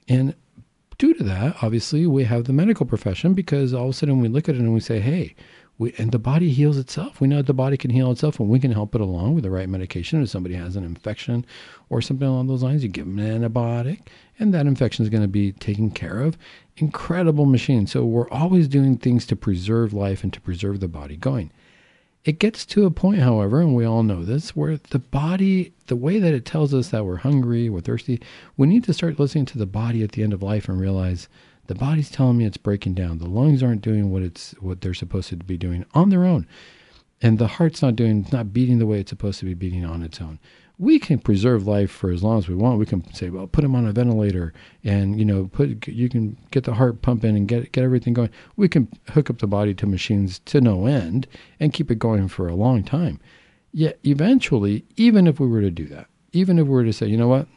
And 0.09 0.35
due 0.99 1.15
to 1.15 1.25
that, 1.25 1.56
obviously, 1.62 2.06
we 2.06 2.25
have 2.25 2.45
the 2.45 2.53
medical 2.53 2.85
profession 2.85 3.33
because 3.33 3.73
all 3.73 3.85
of 3.85 3.91
a 3.91 3.93
sudden 3.93 4.21
we 4.21 4.29
look 4.29 4.49
at 4.49 4.56
it 4.56 4.61
and 4.61 4.75
we 4.75 4.81
say, 4.81 5.00
hey, 5.00 5.35
we, 5.79 5.95
and 5.97 6.11
the 6.11 6.19
body 6.19 6.50
heals 6.50 6.77
itself. 6.77 7.21
We 7.21 7.29
know 7.29 7.41
the 7.41 7.55
body 7.55 7.77
can 7.77 7.91
heal 7.91 8.11
itself, 8.11 8.41
and 8.41 8.49
we 8.49 8.59
can 8.59 8.73
help 8.73 8.97
it 8.97 9.00
along 9.00 9.37
with 9.37 9.45
the 9.45 9.50
right 9.50 9.69
medication. 9.69 10.21
If 10.21 10.29
somebody 10.29 10.56
has 10.56 10.75
an 10.75 10.83
infection 10.83 11.47
or 11.89 12.03
something 12.03 12.27
along 12.27 12.49
those 12.49 12.65
lines, 12.65 12.83
you 12.83 12.89
give 12.89 13.06
them 13.06 13.21
an 13.21 13.43
antibiotic, 13.43 14.00
and 14.41 14.53
that 14.53 14.67
infection 14.67 15.05
is 15.05 15.09
going 15.09 15.23
to 15.23 15.29
be 15.29 15.53
taken 15.53 15.93
care 15.93 16.21
of. 16.21 16.37
Incredible 16.79 17.47
machine. 17.47 17.87
So 17.87 18.05
we're 18.05 18.29
always 18.31 18.67
doing 18.67 18.99
things 18.99 19.25
to 19.27 19.37
preserve 19.37 19.93
life 19.93 20.25
and 20.25 20.33
to 20.33 20.41
preserve 20.41 20.81
the 20.81 20.89
body 20.89 21.17
going. 21.17 21.53
It 22.25 22.38
gets 22.38 22.67
to 22.67 22.85
a 22.85 22.91
point, 22.91 23.20
however, 23.20 23.61
and 23.61 23.75
we 23.75 23.85
all 23.85 24.03
know 24.03 24.25
this, 24.25 24.55
where 24.56 24.76
the 24.76 24.99
body, 24.99 25.73
the 25.87 25.97
way 25.97 26.19
that 26.19 26.35
it 26.35 26.44
tells 26.44 26.75
us 26.75 26.88
that 26.88 27.06
we're 27.06 27.17
hungry, 27.17 27.70
we're 27.70 27.81
thirsty, 27.81 28.20
we 28.56 28.67
need 28.67 28.85
to 28.85 28.93
start 28.93 29.19
listening 29.19 29.47
to 29.47 29.59
the 29.59 29.67
body 29.67 30.03
at 30.03 30.12
the 30.12 30.23
end 30.23 30.32
of 30.32 30.43
life 30.43 30.69
and 30.69 30.81
realize 30.81 31.29
the 31.69 31.75
body's 31.75 32.11
telling 32.11 32.37
me 32.37 32.44
it's 32.44 32.56
breaking 32.56 32.94
down. 32.94 33.19
The 33.19 33.29
lungs 33.29 33.62
aren't 33.62 33.82
doing 33.82 34.11
what 34.11 34.23
it's 34.23 34.53
what 34.61 34.81
they're 34.81 34.94
supposed 34.94 35.29
to 35.31 35.37
be 35.37 35.56
doing 35.56 35.85
on 35.94 36.11
their 36.11 36.25
own. 36.25 36.47
And 37.20 37.38
the 37.38 37.47
heart's 37.47 37.82
not 37.82 37.97
doing 37.97 38.26
not 38.32 38.53
beating 38.53 38.79
the 38.79 38.87
way 38.87 39.00
it's 39.00 39.11
supposed 39.11 39.38
to 39.41 39.44
be 39.44 39.55
beating 39.55 39.85
on 39.85 40.03
its 40.03 40.21
own 40.21 40.38
we 40.79 40.99
can 40.99 41.19
preserve 41.19 41.67
life 41.67 41.91
for 41.91 42.11
as 42.11 42.23
long 42.23 42.39
as 42.39 42.49
we 42.49 42.55
want. 42.55 42.79
We 42.79 42.87
can 42.87 43.13
say, 43.13 43.31
well, 43.31 43.49
put 43.49 43.65
him 43.65 43.75
on 43.75 43.87
a 43.87 43.93
ventilator, 43.93 44.53
and 44.85 45.19
you 45.19 45.25
know, 45.25 45.51
put 45.53 45.89
you 45.89 46.09
can 46.09 46.37
get 46.51 46.65
the 46.65 46.75
heart 46.75 47.03
pumping 47.03 47.37
and 47.37 47.49
get 47.49 47.73
get 47.73 47.85
everything 47.85 48.15
going. 48.15 48.31
We 48.57 48.69
can 48.69 48.89
hook 49.11 49.29
up 49.29 49.39
the 49.39 49.47
body 49.47 49.75
to 49.75 49.87
machines 49.87 50.38
to 50.41 50.61
no 50.61 50.87
end 50.87 51.26
and 51.59 51.73
keep 51.73 51.91
it 51.91 51.99
going 51.99 52.29
for 52.29 52.49
a 52.49 52.55
long 52.55 52.85
time. 52.85 53.21
Yet 53.73 53.99
eventually, 54.05 54.85
even 54.97 55.26
if 55.26 55.41
we 55.41 55.49
were 55.49 55.61
to 55.61 55.71
do 55.71 55.87
that, 55.87 56.07
even 56.33 56.59
if 56.59 56.67
we 56.67 56.73
were 56.73 56.85
to 56.85 56.93
say, 56.93 57.07
you 57.07 57.17
know 57.17 57.29
what, 57.29 57.49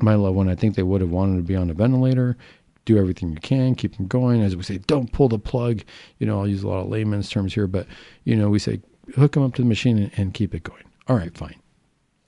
my 0.00 0.14
loved 0.14 0.36
one, 0.36 0.48
I 0.48 0.54
think 0.54 0.76
they 0.76 0.82
would 0.82 1.00
have 1.00 1.10
wanted 1.10 1.36
to 1.36 1.42
be 1.42 1.56
on 1.56 1.68
a 1.68 1.74
ventilator. 1.74 2.36
Do 2.84 2.96
everything 2.96 3.30
you 3.32 3.40
can, 3.40 3.74
keep 3.74 3.96
them 3.96 4.06
going. 4.06 4.42
As 4.42 4.54
we 4.54 4.62
say, 4.62 4.78
don't 4.78 5.10
pull 5.12 5.28
the 5.28 5.40
plug. 5.40 5.82
You 6.18 6.26
know, 6.26 6.38
I'll 6.38 6.46
use 6.46 6.62
a 6.62 6.68
lot 6.68 6.78
of 6.78 6.88
layman's 6.88 7.28
terms 7.28 7.52
here, 7.52 7.66
but 7.66 7.88
you 8.22 8.36
know, 8.36 8.48
we 8.48 8.60
say 8.60 8.80
hook 9.16 9.32
them 9.32 9.42
up 9.42 9.54
to 9.54 9.62
the 9.62 9.68
machine 9.68 9.98
and, 9.98 10.12
and 10.16 10.34
keep 10.34 10.54
it 10.54 10.62
going. 10.62 10.84
All 11.08 11.16
right, 11.16 11.36
fine 11.36 11.56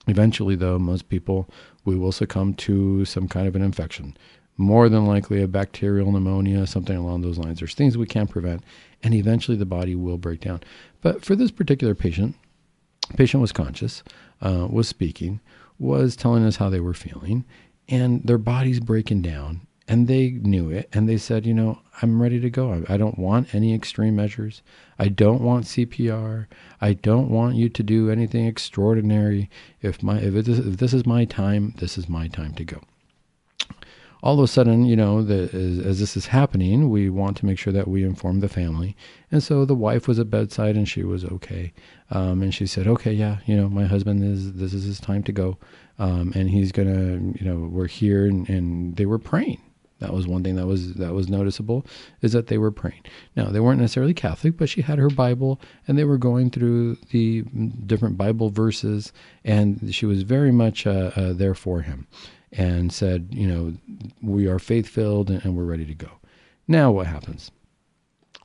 Eventually, 0.08 0.56
though, 0.56 0.78
most 0.78 1.08
people 1.08 1.48
we 1.84 1.94
will 1.96 2.12
succumb 2.12 2.54
to 2.54 3.04
some 3.04 3.28
kind 3.28 3.46
of 3.46 3.54
an 3.54 3.62
infection. 3.62 4.16
More 4.56 4.88
than 4.88 5.06
likely, 5.06 5.40
a 5.42 5.46
bacterial 5.46 6.10
pneumonia, 6.10 6.66
something 6.66 6.96
along 6.96 7.20
those 7.20 7.38
lines. 7.38 7.60
There's 7.60 7.74
things 7.74 7.96
we 7.96 8.06
can't 8.06 8.30
prevent, 8.30 8.64
and 9.02 9.14
eventually 9.14 9.56
the 9.56 9.66
body 9.66 9.94
will 9.94 10.18
break 10.18 10.40
down. 10.40 10.62
But 11.00 11.24
for 11.24 11.36
this 11.36 11.52
particular 11.52 11.94
patient, 11.94 12.34
patient 13.16 13.40
was 13.40 13.52
conscious, 13.52 14.02
uh, 14.40 14.66
was 14.68 14.88
speaking, 14.88 15.40
was 15.78 16.16
telling 16.16 16.44
us 16.44 16.56
how 16.56 16.70
they 16.70 16.80
were 16.80 16.94
feeling, 16.94 17.44
and 17.88 18.22
their 18.24 18.38
body's 18.38 18.80
breaking 18.80 19.22
down 19.22 19.60
and 19.88 20.06
they 20.06 20.30
knew 20.30 20.70
it 20.70 20.88
and 20.92 21.08
they 21.08 21.16
said 21.16 21.46
you 21.46 21.54
know 21.54 21.80
i'm 22.02 22.22
ready 22.22 22.38
to 22.38 22.50
go. 22.50 22.84
I, 22.88 22.94
I, 22.94 22.96
don't 22.96 23.18
want 23.18 23.52
any 23.54 23.74
extreme 23.74 24.14
measures. 24.14 24.62
I 24.98 25.08
don't 25.08 25.40
want 25.40 25.64
cpr 25.64 26.46
i 26.80 26.92
don't 26.92 27.30
want 27.30 27.56
you 27.56 27.68
to 27.70 27.82
do 27.82 28.10
anything 28.10 28.46
extraordinary. 28.46 29.50
If 29.80 30.02
my 30.02 30.18
if, 30.18 30.34
if 30.48 30.76
this 30.76 30.92
is 30.92 31.06
my 31.06 31.24
time 31.24 31.74
this 31.78 31.96
is 31.96 32.08
my 32.08 32.28
time 32.28 32.54
to 32.54 32.64
go. 32.64 32.82
All 34.22 34.38
of 34.38 34.44
a 34.44 34.48
sudden 34.48 34.84
you 34.84 34.96
know 34.96 35.22
the, 35.22 35.44
as, 35.54 35.78
as 35.78 36.00
this 36.00 36.16
is 36.16 36.26
happening 36.26 36.90
we 36.90 37.08
want 37.08 37.36
to 37.38 37.46
make 37.46 37.58
sure 37.58 37.72
that 37.72 37.88
we 37.88 38.04
inform 38.04 38.40
the 38.40 38.48
family. 38.48 38.94
And 39.32 39.42
so 39.42 39.64
the 39.64 39.74
wife 39.74 40.06
was 40.06 40.18
at 40.18 40.30
bedside 40.30 40.76
and 40.76 40.88
she 40.88 41.02
was 41.02 41.24
okay. 41.24 41.72
Um, 42.10 42.42
and 42.42 42.54
she 42.54 42.66
said 42.66 42.86
okay 42.86 43.12
yeah 43.12 43.38
you 43.46 43.56
know 43.56 43.68
my 43.68 43.86
husband 43.86 44.22
is 44.22 44.52
this 44.52 44.74
is 44.74 44.84
his 44.84 45.00
time 45.00 45.22
to 45.24 45.32
go. 45.32 45.56
Um, 45.98 46.32
and 46.36 46.50
he's 46.50 46.72
gonna 46.72 47.32
you 47.38 47.44
know 47.48 47.68
we're 47.72 47.88
here 47.88 48.26
and, 48.26 48.48
and 48.50 48.96
they 48.96 49.06
were 49.06 49.18
praying 49.18 49.60
that 50.00 50.12
was 50.12 50.26
one 50.26 50.44
thing 50.44 50.56
that 50.56 50.66
was 50.66 50.94
that 50.94 51.12
was 51.12 51.28
noticeable 51.28 51.84
is 52.22 52.32
that 52.32 52.46
they 52.46 52.58
were 52.58 52.70
praying. 52.70 53.02
Now 53.36 53.46
they 53.46 53.60
weren't 53.60 53.80
necessarily 53.80 54.14
Catholic, 54.14 54.56
but 54.56 54.68
she 54.68 54.82
had 54.82 54.98
her 54.98 55.10
Bible 55.10 55.60
and 55.86 55.98
they 55.98 56.04
were 56.04 56.18
going 56.18 56.50
through 56.50 56.96
the 57.10 57.42
different 57.86 58.16
Bible 58.16 58.50
verses, 58.50 59.12
and 59.44 59.94
she 59.94 60.06
was 60.06 60.22
very 60.22 60.52
much 60.52 60.86
uh, 60.86 61.10
uh, 61.16 61.32
there 61.32 61.54
for 61.54 61.82
him, 61.82 62.06
and 62.52 62.92
said, 62.92 63.28
you 63.30 63.46
know, 63.46 63.74
we 64.22 64.46
are 64.46 64.58
faith 64.58 64.88
filled 64.88 65.30
and, 65.30 65.44
and 65.44 65.56
we're 65.56 65.64
ready 65.64 65.84
to 65.84 65.94
go. 65.94 66.10
Now 66.66 66.90
what 66.90 67.06
happens? 67.06 67.50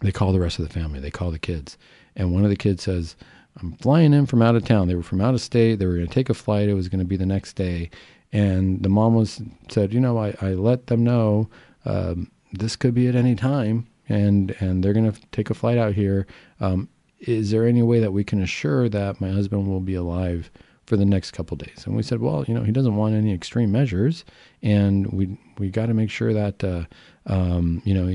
they 0.04 0.12
call 0.12 0.34
the 0.34 0.40
rest 0.40 0.60
of 0.60 0.68
the 0.68 0.74
family. 0.74 1.00
They 1.00 1.12
call 1.12 1.32
the 1.32 1.40
kids, 1.40 1.78
and 2.16 2.34
one 2.34 2.44
of 2.44 2.50
the 2.50 2.56
kids 2.56 2.84
says, 2.84 3.16
"I'm 3.58 3.74
flying 3.74 4.14
in 4.14 4.26
from 4.26 4.42
out 4.42 4.56
of 4.56 4.66
town. 4.66 4.88
They 4.88 4.96
were 4.96 5.04
from 5.04 5.22
out 5.22 5.34
of 5.34 5.42
state. 5.42 5.80
They 5.80 5.86
were 5.86 5.96
going 5.96 6.08
to 6.08 6.14
take 6.14 6.30
a 6.30 6.34
flight. 6.34 6.70
It 6.70 6.74
was 6.74 6.90
going 6.90 7.00
to 7.00 7.06
be 7.06 7.18
the 7.18 7.26
next 7.26 7.54
day." 7.54 7.90
And 8.34 8.84
the 8.84 8.90
mom 8.90 9.16
was 9.16 9.42
said, 9.70 9.94
"You 9.94 10.00
know, 10.00 10.18
I, 10.18 10.36
I 10.42 10.50
let 10.54 10.88
them 10.88 11.04
know 11.04 11.50
um, 11.86 12.32
this 12.52 12.76
could 12.76 12.94
be 12.94 13.08
at 13.08 13.16
any 13.16 13.36
time, 13.36 13.88
and 14.10 14.56
and 14.60 14.84
they're 14.84 14.94
going 14.94 15.12
to 15.12 15.22
take 15.32 15.50
a 15.50 15.54
flight 15.54 15.78
out 15.78 15.94
here. 15.94 16.28
Um, 16.60 16.90
is 17.20 17.52
there 17.52 17.66
any 17.66 17.82
way 17.84 18.00
that 18.00 18.12
we 18.12 18.24
can 18.24 18.42
assure 18.42 18.90
that 18.90 19.22
my 19.22 19.30
husband 19.30 19.68
will 19.68 19.80
be 19.80 19.96
alive 19.96 20.52
for 20.86 20.98
the 20.98 21.06
next 21.06 21.32
couple 21.32 21.56
days. 21.56 21.84
And 21.86 21.96
we 21.96 22.04
said, 22.04 22.20
well, 22.20 22.44
you 22.48 22.54
know, 22.54 22.64
he 22.64 22.72
doesn't 22.72 22.96
want 22.96 23.16
any 23.16 23.34
extreme 23.34 23.72
measures, 23.72 24.26
and 24.62 25.08
we 25.08 25.38
we 25.58 25.70
got 25.70 25.86
to 25.86 25.94
make 25.94 26.10
sure 26.10 26.34
that 26.34 26.64
uh, 26.64 26.84
um, 27.26 27.82
you 27.86 27.94
know 27.94 28.06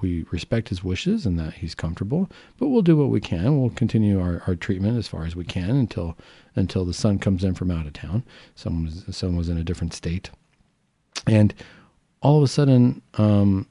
we 0.00 0.24
respect 0.30 0.68
his 0.68 0.82
wishes 0.82 1.26
and 1.26 1.38
that 1.38 1.54
he's 1.54 1.74
comfortable. 1.74 2.30
But 2.58 2.68
we'll 2.68 2.82
do 2.82 2.96
what 2.96 3.10
we 3.10 3.20
can. 3.20 3.60
We'll 3.60 3.70
continue 3.70 4.20
our, 4.20 4.42
our 4.46 4.54
treatment 4.54 4.98
as 4.98 5.08
far 5.08 5.24
as 5.24 5.36
we 5.36 5.44
can 5.44 5.70
until 5.70 6.16
until 6.56 6.84
the 6.84 6.94
son 6.94 7.18
comes 7.18 7.44
in 7.44 7.54
from 7.54 7.70
out 7.70 7.86
of 7.86 7.92
town. 7.92 8.24
Someone 8.54 8.84
was 8.84 9.16
someone 9.16 9.38
was 9.38 9.48
in 9.48 9.58
a 9.58 9.64
different 9.64 9.92
state, 9.92 10.30
and 11.26 11.54
all 12.20 12.38
of 12.38 12.42
a 12.42 12.48
sudden. 12.48 13.02
Um, 13.14 13.68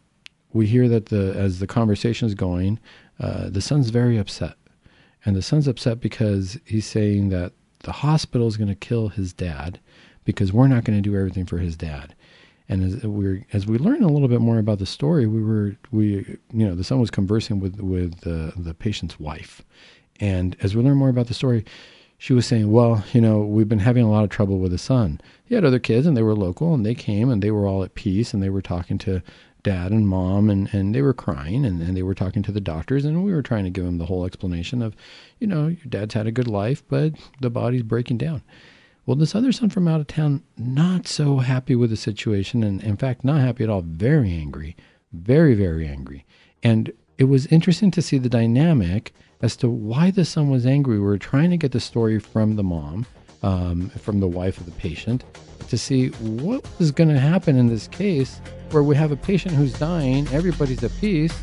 we 0.56 0.68
hear 0.68 0.88
that 0.88 1.08
the 1.08 1.34
as 1.36 1.58
the 1.58 1.66
conversation 1.66 2.28
is 2.28 2.36
going, 2.36 2.80
uh, 3.20 3.50
the 3.50 3.60
son's 3.60 3.90
very 3.90 4.20
upset, 4.20 4.54
and 5.26 5.36
the 5.36 5.42
son's 5.42 5.68
upset 5.68 6.00
because 6.00 6.60
he's 6.64 6.86
saying 6.86 7.30
that 7.30 7.54
the 7.84 7.92
hospital 7.92 8.48
is 8.48 8.58
going 8.58 8.70
to 8.70 8.76
kill 8.76 9.10
his 9.10 9.34
dad 9.34 9.80
because 10.26 10.52
we're 10.52 10.68
not 10.68 10.84
going 10.84 10.98
to 10.98 11.10
do 11.10 11.16
everything 11.16 11.46
for 11.46 11.58
his 11.58 11.76
dad. 11.76 12.16
And 12.70 12.84
as 12.84 13.04
we 13.04 13.46
as 13.54 13.68
we 13.68 13.78
learn 13.78 14.04
a 14.04 14.08
little 14.08 14.30
bit 14.30 14.42
more 14.42 14.58
about 14.58 14.80
the 14.80 14.86
story, 14.86 15.28
we 15.28 15.44
were 15.44 15.76
we 15.92 16.38
you 16.52 16.66
know 16.66 16.76
the 16.76 16.84
son 16.84 17.00
was 17.00 17.12
conversing 17.12 17.60
with 17.60 17.80
with 17.80 18.22
the 18.22 18.54
the 18.56 18.74
patient's 18.74 19.20
wife, 19.20 19.62
and 20.20 20.56
as 20.62 20.76
we 20.76 20.82
learn 20.82 20.96
more 20.96 21.10
about 21.10 21.28
the 21.28 21.34
story, 21.34 21.66
she 22.18 22.32
was 22.32 22.46
saying, 22.46 22.72
well, 22.72 23.04
you 23.12 23.20
know, 23.20 23.42
we've 23.42 23.68
been 23.68 23.80
having 23.80 24.06
a 24.06 24.10
lot 24.10 24.24
of 24.24 24.30
trouble 24.30 24.60
with 24.60 24.72
the 24.72 24.78
son. 24.78 25.20
He 25.44 25.56
had 25.56 25.66
other 25.66 25.78
kids, 25.78 26.08
and 26.08 26.16
they 26.16 26.22
were 26.22 26.36
local, 26.36 26.74
and 26.74 26.86
they 26.86 26.96
came, 26.96 27.30
and 27.30 27.44
they 27.44 27.52
were 27.52 27.68
all 27.68 27.84
at 27.84 27.96
peace, 27.96 28.34
and 28.34 28.42
they 28.42 28.50
were 28.50 28.62
talking 28.62 28.98
to 29.00 29.22
dad 29.64 29.92
and 29.92 30.08
mom 30.08 30.50
and, 30.50 30.72
and 30.74 30.94
they 30.94 31.02
were 31.02 31.14
crying 31.14 31.66
and, 31.66 31.82
and 31.82 31.96
they 31.96 32.04
were 32.04 32.14
talking 32.14 32.44
to 32.44 32.52
the 32.52 32.62
doctors 32.62 33.06
and 33.06 33.24
we 33.24 33.34
were 33.34 33.42
trying 33.42 33.64
to 33.64 33.70
give 33.70 33.86
them 33.86 33.98
the 33.98 34.06
whole 34.06 34.26
explanation 34.26 34.82
of, 34.82 34.96
you 35.40 35.48
know, 35.48 35.68
your 35.68 35.86
dad's 35.88 36.14
had 36.14 36.28
a 36.28 36.32
good 36.32 36.48
life, 36.48 36.84
but 36.88 37.14
the 37.40 37.50
body's 37.50 37.84
breaking 37.84 38.18
down. 38.18 38.44
Well, 39.06 39.16
this 39.18 39.36
other 39.36 39.52
son 39.52 39.70
from 39.70 39.88
out 39.88 40.00
of 40.00 40.08
town, 40.08 40.44
not 40.58 41.08
so 41.08 41.40
happy 41.40 41.76
with 41.76 41.90
the 41.90 41.98
situation, 41.98 42.64
and 42.64 42.82
in 42.82 42.96
fact, 42.96 43.26
not 43.26 43.42
happy 43.42 43.64
at 43.66 43.70
all, 43.70 43.82
very 43.82 44.32
angry, 44.32 44.78
very, 45.12 45.56
very 45.56 45.86
angry. 45.88 46.26
And 46.62 46.92
it 47.18 47.26
was 47.26 47.46
interesting 47.48 47.92
to 47.92 48.02
see 48.02 48.18
the 48.18 48.30
dynamic 48.30 49.14
as 49.42 49.58
to 49.58 49.70
why 49.70 50.10
the 50.10 50.24
son 50.24 50.50
was 50.50 50.66
angry. 50.66 51.00
We 51.00 51.06
were 51.06 51.18
trying 51.18 51.52
to 51.52 51.58
get 51.58 51.74
the 51.74 51.82
story 51.82 52.18
from 52.18 52.56
the 52.56 52.64
mom, 52.64 53.06
um, 53.42 53.90
from 53.90 54.22
the 54.22 54.28
wife 54.28 54.58
of 54.58 54.66
the 54.66 54.72
patient, 54.72 55.26
to 55.68 55.78
see 55.78 56.10
what 56.10 56.66
was 56.80 56.92
going 56.92 57.10
to 57.10 57.20
happen 57.20 57.58
in 57.58 57.68
this 57.68 57.90
case 57.90 58.40
where 58.74 58.84
we 58.84 58.96
have 58.96 59.12
a 59.12 59.16
patient 59.16 59.54
who's 59.54 59.74
dying, 59.74 60.28
everybody's 60.30 60.84
at 60.84 60.92
peace, 61.00 61.34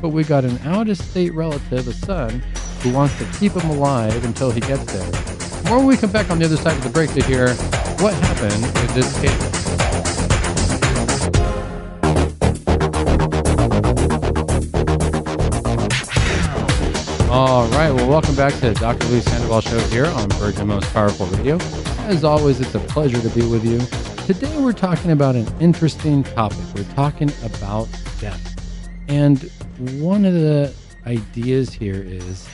but 0.00 0.08
we 0.08 0.24
got 0.24 0.44
an 0.44 0.58
out 0.64 0.88
of 0.88 0.96
state 0.96 1.34
relative, 1.34 1.86
a 1.86 1.92
son, 1.92 2.42
who 2.82 2.92
wants 2.92 3.16
to 3.18 3.24
keep 3.38 3.52
him 3.52 3.68
alive 3.70 4.24
until 4.24 4.50
he 4.50 4.60
gets 4.60 4.84
there. 4.92 5.62
More 5.70 5.84
we 5.84 5.96
come 5.96 6.10
back 6.10 6.30
on 6.30 6.38
the 6.38 6.46
other 6.46 6.56
side 6.56 6.76
of 6.76 6.82
the 6.82 6.90
break 6.90 7.12
to 7.12 7.22
hear 7.24 7.52
what 8.00 8.14
happened 8.14 8.64
in 8.64 8.94
this 8.94 9.20
case. 9.20 9.58
All 17.30 17.66
right. 17.68 17.92
Well, 17.92 18.08
welcome 18.08 18.34
back 18.34 18.54
to 18.60 18.72
Dr. 18.72 19.06
Luis 19.08 19.24
Sandoval 19.24 19.60
Show 19.60 19.78
here 19.88 20.06
on 20.06 20.30
Virgin 20.30 20.66
Most 20.66 20.90
Powerful 20.94 21.26
Radio. 21.26 21.58
As 22.06 22.24
always, 22.24 22.60
it's 22.60 22.74
a 22.74 22.80
pleasure 22.80 23.20
to 23.20 23.28
be 23.28 23.46
with 23.46 23.64
you. 23.64 24.07
Today, 24.28 24.58
we're 24.58 24.74
talking 24.74 25.10
about 25.10 25.36
an 25.36 25.46
interesting 25.58 26.22
topic. 26.22 26.58
We're 26.74 26.84
talking 26.92 27.32
about 27.44 27.88
death. 28.20 28.62
And 29.08 29.38
one 29.98 30.26
of 30.26 30.34
the 30.34 30.70
ideas 31.06 31.72
here 31.72 32.02
is 32.02 32.46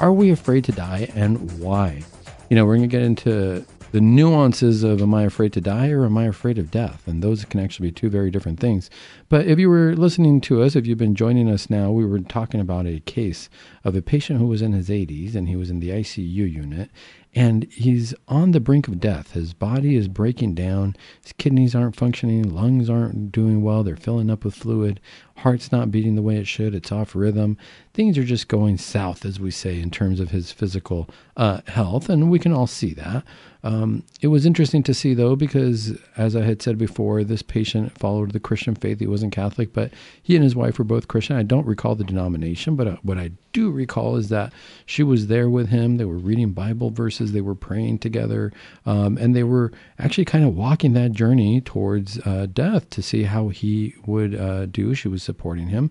are 0.00 0.12
we 0.12 0.32
afraid 0.32 0.64
to 0.64 0.72
die 0.72 1.08
and 1.14 1.58
why? 1.58 2.02
You 2.50 2.56
know, 2.56 2.66
we're 2.66 2.76
going 2.76 2.90
to 2.90 2.94
get 2.94 3.00
into 3.00 3.64
the 3.92 4.02
nuances 4.02 4.82
of 4.82 5.00
am 5.00 5.14
I 5.14 5.22
afraid 5.22 5.54
to 5.54 5.62
die 5.62 5.88
or 5.90 6.04
am 6.04 6.18
I 6.18 6.24
afraid 6.24 6.58
of 6.58 6.70
death? 6.70 7.08
And 7.08 7.22
those 7.22 7.42
can 7.46 7.60
actually 7.60 7.88
be 7.88 7.92
two 7.92 8.10
very 8.10 8.30
different 8.30 8.60
things. 8.60 8.90
But 9.30 9.46
if 9.46 9.58
you 9.58 9.70
were 9.70 9.94
listening 9.94 10.42
to 10.42 10.62
us, 10.62 10.76
if 10.76 10.84
you've 10.84 10.98
been 10.98 11.14
joining 11.14 11.48
us 11.48 11.70
now, 11.70 11.90
we 11.90 12.04
were 12.04 12.18
talking 12.18 12.60
about 12.60 12.86
a 12.86 13.00
case 13.00 13.48
of 13.82 13.96
a 13.96 14.02
patient 14.02 14.40
who 14.40 14.46
was 14.46 14.60
in 14.60 14.72
his 14.72 14.90
80s 14.90 15.34
and 15.34 15.48
he 15.48 15.56
was 15.56 15.70
in 15.70 15.80
the 15.80 15.88
ICU 15.88 16.52
unit 16.52 16.90
and 17.34 17.64
he's 17.64 18.14
on 18.28 18.52
the 18.52 18.60
brink 18.60 18.86
of 18.86 19.00
death. 19.00 19.32
His 19.32 19.52
body 19.54 19.96
is 19.96 20.06
breaking 20.06 20.54
down. 20.54 20.94
His 21.22 21.32
kidneys 21.32 21.74
aren't 21.74 21.96
functioning. 21.96 22.54
Lungs 22.54 22.88
aren't 22.88 23.32
doing 23.32 23.62
well. 23.62 23.82
They're 23.82 23.96
filling 23.96 24.30
up 24.30 24.44
with 24.44 24.54
fluid. 24.54 25.00
Heart's 25.38 25.72
not 25.72 25.90
beating 25.90 26.14
the 26.14 26.22
way 26.22 26.36
it 26.36 26.46
should. 26.46 26.74
It's 26.74 26.92
off 26.92 27.14
rhythm. 27.16 27.58
Things 27.92 28.16
are 28.16 28.24
just 28.24 28.46
going 28.46 28.78
south, 28.78 29.24
as 29.24 29.40
we 29.40 29.50
say, 29.50 29.80
in 29.80 29.90
terms 29.90 30.20
of 30.20 30.30
his 30.30 30.52
physical 30.52 31.08
uh, 31.36 31.60
health. 31.66 32.08
And 32.08 32.30
we 32.30 32.38
can 32.38 32.52
all 32.52 32.68
see 32.68 32.94
that. 32.94 33.24
Um, 33.64 34.02
it 34.20 34.26
was 34.26 34.44
interesting 34.44 34.82
to 34.82 34.92
see, 34.92 35.14
though, 35.14 35.36
because 35.36 35.98
as 36.18 36.36
I 36.36 36.42
had 36.42 36.60
said 36.60 36.76
before, 36.76 37.24
this 37.24 37.40
patient 37.40 37.98
followed 37.98 38.32
the 38.32 38.38
Christian 38.40 38.74
faith. 38.74 39.00
He 39.00 39.06
wasn't 39.06 39.32
Catholic, 39.32 39.72
but 39.72 39.90
he 40.22 40.36
and 40.36 40.44
his 40.44 40.54
wife 40.54 40.78
were 40.78 40.84
both 40.84 41.08
Christian. 41.08 41.36
I 41.36 41.44
don't 41.44 41.66
recall 41.66 41.94
the 41.94 42.04
denomination, 42.04 42.76
but 42.76 42.86
uh, 42.86 42.96
what 43.02 43.16
I 43.16 43.30
do 43.54 43.70
recall 43.70 44.16
is 44.16 44.28
that 44.28 44.52
she 44.84 45.02
was 45.02 45.28
there 45.28 45.48
with 45.48 45.70
him. 45.70 45.96
They 45.96 46.04
were 46.04 46.18
reading 46.18 46.52
Bible 46.52 46.90
verses, 46.90 47.32
they 47.32 47.40
were 47.40 47.54
praying 47.54 48.00
together, 48.00 48.52
um, 48.84 49.16
and 49.16 49.34
they 49.34 49.44
were 49.44 49.72
actually 49.98 50.26
kind 50.26 50.44
of 50.44 50.54
walking 50.54 50.92
that 50.92 51.12
journey 51.12 51.62
towards 51.62 52.18
uh, 52.26 52.46
death 52.52 52.90
to 52.90 53.02
see 53.02 53.22
how 53.22 53.48
he 53.48 53.94
would 54.04 54.34
uh, 54.34 54.66
do. 54.66 54.94
She 54.94 55.08
was 55.08 55.22
supporting 55.22 55.68
him. 55.68 55.90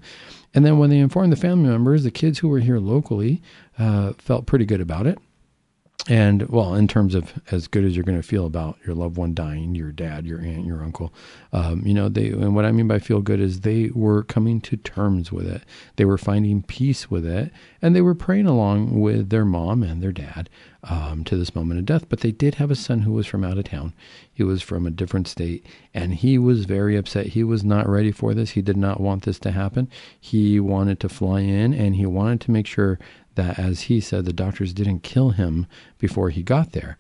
And 0.54 0.64
then 0.64 0.78
when 0.78 0.92
they 0.92 1.00
informed 1.00 1.32
the 1.32 1.38
family 1.38 1.70
members, 1.70 2.04
the 2.04 2.12
kids 2.12 2.38
who 2.38 2.50
were 2.50 2.60
here 2.60 2.78
locally 2.78 3.42
uh, 3.80 4.14
felt 4.20 4.46
pretty 4.46 4.66
good 4.66 4.82
about 4.82 5.08
it 5.08 5.18
and 6.10 6.50
well, 6.50 6.76
in 6.76 6.90
terms 6.90 7.16
of 7.16 7.34
as 7.52 7.68
good 7.68 7.86
as 7.86 7.96
you're 7.96 8.04
going 8.04 8.22
to 8.22 8.28
feel 8.28 8.46
about 8.46 8.78
your 8.86 8.94
loved 8.94 9.16
one 9.16 9.34
dying, 9.34 9.74
your 9.74 9.94
dad, 9.94 10.26
your 10.26 10.42
aunt, 10.42 10.66
your 10.66 10.84
uncle, 10.84 11.14
um, 11.54 11.82
you 11.86 11.94
know, 11.94 12.10
they, 12.10 12.28
and 12.28 12.56
what 12.56 12.66
I 12.66 12.74
mean 12.74 12.90
by 12.90 13.00
feel 13.00 13.22
good 13.22 13.40
is 13.40 13.62
they 13.62 13.90
were 13.94 14.24
coming 14.24 14.60
to 14.62 14.76
terms 14.76 15.32
with 15.32 15.48
it. 15.48 15.62
They 15.96 16.04
were 16.04 16.18
finding 16.18 16.62
peace 16.62 17.10
with 17.10 17.26
it, 17.26 17.54
and 17.82 17.96
they 17.96 18.02
were 18.02 18.16
praying 18.16 18.48
along 18.48 19.00
with 19.00 19.30
their 19.30 19.46
mom 19.46 19.82
and 19.82 20.04
their 20.04 20.12
dad 20.12 20.50
um, 20.84 21.24
to 21.24 21.38
this 21.38 21.56
moment 21.56 21.80
of 21.80 21.86
death. 21.86 22.10
But 22.10 22.20
they 22.20 22.32
did 22.32 22.56
have 22.56 22.70
a 22.70 22.76
son 22.76 23.02
who 23.02 23.14
was 23.14 23.26
from 23.26 23.46
out 23.46 23.58
of 23.58 23.64
town. 23.64 23.94
He 24.34 24.44
was 24.44 24.62
from 24.62 24.86
a 24.86 24.92
different 24.92 25.30
state, 25.30 25.66
and 25.94 26.16
he 26.16 26.38
was 26.38 26.66
very 26.66 26.98
upset. 26.98 27.28
He 27.28 27.46
was 27.46 27.64
not 27.64 27.88
ready 27.88 28.12
for 28.12 28.34
this. 28.34 28.52
He 28.52 28.62
did 28.62 28.78
not 28.78 29.00
want 29.00 29.24
this 29.24 29.40
to 29.40 29.52
happen. 29.52 29.90
He 30.20 30.60
wanted 30.60 31.00
to 31.00 31.08
fly 31.08 31.42
in, 31.42 31.74
and 31.74 31.96
he 31.96 32.06
wanted 32.06 32.42
to 32.42 32.52
make 32.52 32.68
sure 32.68 33.00
that, 33.36 33.60
as 33.60 33.82
he 33.82 34.00
said, 34.00 34.26
the 34.26 34.34
doctors 34.34 34.74
didn't 34.74 35.04
kill 35.04 35.32
him 35.32 35.68
before 36.00 36.30
he 36.30 36.44
got 36.44 36.72
there. 36.72 36.98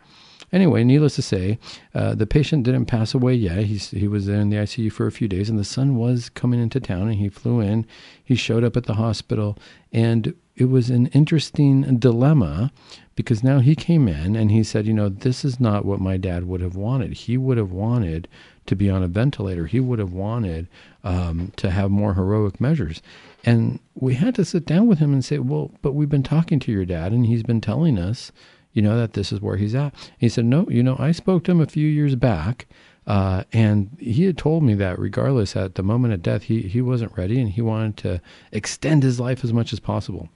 Anyway, 0.52 0.84
needless 0.84 1.16
to 1.16 1.22
say, 1.24 1.58
uh, 1.96 2.14
the 2.14 2.28
patient 2.28 2.64
didn't 2.64 2.86
pass 2.86 3.16
away 3.16 3.34
yet. 3.34 3.64
He's, 3.64 3.90
he 3.90 4.08
was 4.08 4.28
in 4.28 4.50
the 4.50 4.58
ICU 4.58 4.92
for 4.92 5.08
a 5.08 5.12
few 5.12 5.28
days, 5.28 5.50
and 5.50 5.58
the 5.58 5.64
son 5.64 5.96
was 5.96 6.30
coming 6.30 6.62
into 6.62 6.80
town, 6.80 7.08
and 7.08 7.16
he 7.16 7.28
flew 7.28 7.60
in. 7.60 7.88
He 8.24 8.36
showed 8.36 8.64
up 8.64 8.78
at 8.78 8.84
the 8.84 8.94
hospital, 8.94 9.58
and 9.92 10.36
it 10.56 10.66
was 10.66 10.92
an 10.92 11.08
interesting 11.08 11.98
dilemma 11.98 12.72
because 13.16 13.44
now 13.44 13.60
he 13.60 13.76
came 13.76 14.08
in 14.08 14.36
and 14.36 14.52
he 14.52 14.64
said, 14.64 14.86
You 14.86 14.94
know, 14.94 15.10
this 15.10 15.44
is 15.44 15.60
not 15.60 15.86
what 15.86 16.00
my 16.00 16.18
dad 16.18 16.48
would 16.48 16.62
have 16.62 16.76
wanted. 16.76 17.14
He 17.14 17.38
would 17.38 17.58
have 17.58 17.72
wanted 17.72 18.28
to 18.66 18.76
be 18.76 18.90
on 18.90 19.04
a 19.04 19.08
ventilator, 19.08 19.66
he 19.66 19.80
would 19.80 20.00
have 20.00 20.14
wanted 20.14 20.68
um, 21.04 21.52
to 21.58 21.70
have 21.70 21.92
more 21.92 22.14
heroic 22.14 22.62
measures. 22.62 23.02
And 23.44 23.80
we 23.94 24.16
had 24.16 24.36
to 24.36 24.46
sit 24.46 24.66
down 24.66 24.88
with 24.88 25.00
him 25.00 25.14
and 25.14 25.24
say, 25.24 25.40
well, 25.40 25.72
but 25.82 25.94
we've 25.94 26.10
been 26.10 26.24
talking 26.24 26.60
to 26.62 26.72
your 26.72 26.86
dad 26.86 27.12
and 27.12 27.26
he's 27.26 27.44
been 27.44 27.62
telling 27.62 27.98
us, 27.98 28.32
you 28.72 28.82
know, 28.82 28.98
that 28.98 29.14
this 29.14 29.32
is 29.32 29.42
where 29.42 29.58
he's 29.58 29.76
at. 29.76 29.94
He 30.18 30.30
said, 30.30 30.46
no, 30.46 30.66
you 30.70 30.82
know, 30.82 30.96
I 30.98 31.12
spoke 31.12 31.44
to 31.44 31.52
him 31.52 31.62
a 31.62 31.68
few 31.68 31.88
years 31.88 32.16
back. 32.16 32.68
Uh, 33.06 33.44
and 33.52 33.90
he 34.00 34.24
had 34.24 34.38
told 34.38 34.64
me 34.64 34.74
that 34.76 34.98
regardless 34.98 35.58
at 35.58 35.76
the 35.76 35.84
moment 35.84 36.14
of 36.14 36.22
death, 36.22 36.44
he, 36.44 36.62
he 36.62 36.82
wasn't 36.82 37.18
ready 37.18 37.40
and 37.40 37.50
he 37.50 37.62
wanted 37.62 37.98
to 37.98 38.22
extend 38.54 39.04
his 39.04 39.20
life 39.20 39.44
as 39.44 39.52
much 39.52 39.74
as 39.74 39.80
possible. 39.82 40.30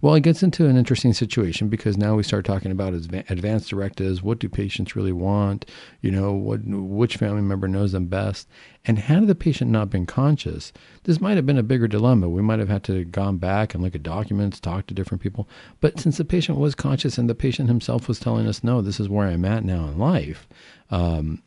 Well, 0.00 0.14
it 0.14 0.22
gets 0.22 0.42
into 0.42 0.66
an 0.66 0.76
interesting 0.76 1.12
situation 1.12 1.68
because 1.68 1.96
now 1.96 2.14
we 2.14 2.22
start 2.22 2.44
talking 2.44 2.70
about 2.70 2.94
advanced 2.94 3.70
directives. 3.70 4.22
What 4.22 4.38
do 4.38 4.48
patients 4.48 4.94
really 4.94 5.12
want? 5.12 5.66
You 6.00 6.10
know, 6.10 6.32
what 6.32 6.60
which 6.64 7.16
family 7.16 7.42
member 7.42 7.68
knows 7.68 7.92
them 7.92 8.06
best? 8.06 8.48
And 8.84 8.98
had 8.98 9.26
the 9.26 9.34
patient 9.34 9.70
not 9.70 9.90
been 9.90 10.06
conscious, 10.06 10.72
this 11.04 11.20
might 11.20 11.36
have 11.36 11.46
been 11.46 11.58
a 11.58 11.62
bigger 11.62 11.88
dilemma. 11.88 12.28
We 12.28 12.42
might 12.42 12.60
have 12.60 12.68
had 12.68 12.84
to 12.84 13.04
gone 13.04 13.38
back 13.38 13.74
and 13.74 13.82
look 13.82 13.94
at 13.94 14.02
documents, 14.02 14.60
talk 14.60 14.86
to 14.86 14.94
different 14.94 15.22
people. 15.22 15.48
But 15.80 15.98
since 16.00 16.16
the 16.16 16.24
patient 16.24 16.58
was 16.58 16.74
conscious 16.74 17.18
and 17.18 17.28
the 17.28 17.34
patient 17.34 17.68
himself 17.68 18.08
was 18.08 18.20
telling 18.20 18.46
us, 18.46 18.64
"No, 18.64 18.80
this 18.80 19.00
is 19.00 19.08
where 19.08 19.26
I'm 19.26 19.44
at 19.44 19.64
now 19.64 19.88
in 19.88 19.98
life," 19.98 20.48
um, 20.90 21.42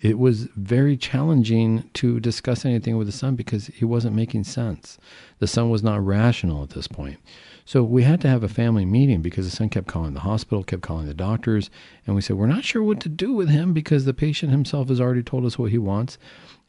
it 0.00 0.18
was 0.18 0.44
very 0.56 0.96
challenging 0.96 1.88
to 1.94 2.20
discuss 2.20 2.64
anything 2.64 2.98
with 2.98 3.06
the 3.06 3.12
son 3.12 3.34
because 3.34 3.68
he 3.68 3.84
wasn't 3.84 4.14
making 4.14 4.44
sense. 4.44 4.98
The 5.38 5.46
son 5.46 5.70
was 5.70 5.82
not 5.82 6.04
rational 6.04 6.62
at 6.62 6.70
this 6.70 6.86
point. 6.86 7.18
So 7.64 7.82
we 7.82 8.02
had 8.02 8.20
to 8.20 8.28
have 8.28 8.44
a 8.44 8.48
family 8.48 8.84
meeting 8.84 9.22
because 9.22 9.48
the 9.48 9.56
son 9.56 9.70
kept 9.70 9.88
calling 9.88 10.12
the 10.14 10.20
hospital, 10.20 10.62
kept 10.62 10.82
calling 10.82 11.06
the 11.06 11.14
doctors, 11.14 11.70
and 12.06 12.14
we 12.14 12.20
said, 12.20 12.36
We're 12.36 12.46
not 12.46 12.64
sure 12.64 12.82
what 12.82 13.00
to 13.00 13.08
do 13.08 13.32
with 13.32 13.48
him 13.48 13.72
because 13.72 14.04
the 14.04 14.14
patient 14.14 14.52
himself 14.52 14.88
has 14.88 15.00
already 15.00 15.22
told 15.22 15.44
us 15.46 15.58
what 15.58 15.70
he 15.70 15.78
wants. 15.78 16.18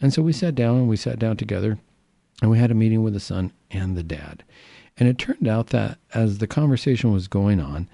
And 0.02 0.14
so 0.14 0.22
we 0.22 0.34
sat 0.34 0.56
down 0.56 0.78
and 0.78 0.88
we 0.88 0.98
sat 0.98 1.20
down 1.20 1.38
together 1.38 1.78
and 2.42 2.50
we 2.50 2.58
had 2.58 2.72
a 2.72 2.76
meeting 2.76 3.04
with 3.04 3.14
the 3.14 3.20
son 3.20 3.52
and 3.70 3.98
the 3.98 4.04
dad. 4.04 4.44
And 4.98 5.08
it 5.08 5.18
turned 5.18 5.48
out 5.48 5.68
that 5.68 6.00
as 6.14 6.38
the 6.38 6.48
conversation 6.48 7.12
was 7.12 7.28
going 7.28 7.60
on, 7.60 7.90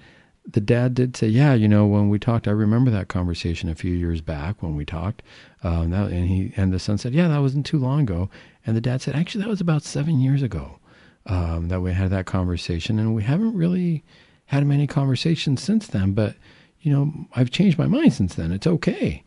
the 0.46 0.60
dad 0.60 0.94
did 0.94 1.16
say, 1.16 1.28
"Yeah, 1.28 1.54
you 1.54 1.68
know, 1.68 1.86
when 1.86 2.08
we 2.08 2.18
talked, 2.18 2.46
I 2.46 2.52
remember 2.52 2.90
that 2.90 3.08
conversation 3.08 3.68
a 3.68 3.74
few 3.74 3.92
years 3.92 4.20
back 4.20 4.62
when 4.62 4.76
we 4.76 4.84
talked." 4.84 5.22
Um, 5.62 5.90
that, 5.90 6.10
and 6.10 6.28
he 6.28 6.52
and 6.56 6.72
the 6.72 6.78
son 6.78 6.98
said, 6.98 7.14
"Yeah, 7.14 7.28
that 7.28 7.40
wasn't 7.40 7.66
too 7.66 7.78
long 7.78 8.00
ago." 8.00 8.28
And 8.66 8.76
the 8.76 8.80
dad 8.80 9.00
said, 9.00 9.14
"Actually, 9.14 9.44
that 9.44 9.50
was 9.50 9.60
about 9.60 9.82
seven 9.82 10.20
years 10.20 10.42
ago 10.42 10.78
um, 11.26 11.68
that 11.68 11.80
we 11.80 11.92
had 11.92 12.10
that 12.10 12.26
conversation, 12.26 12.98
and 12.98 13.14
we 13.14 13.22
haven't 13.22 13.54
really 13.54 14.04
had 14.46 14.66
many 14.66 14.86
conversations 14.86 15.62
since 15.62 15.86
then. 15.86 16.12
But 16.12 16.36
you 16.80 16.92
know, 16.92 17.26
I've 17.34 17.50
changed 17.50 17.78
my 17.78 17.86
mind 17.86 18.12
since 18.12 18.34
then. 18.34 18.52
It's 18.52 18.66
okay." 18.66 19.22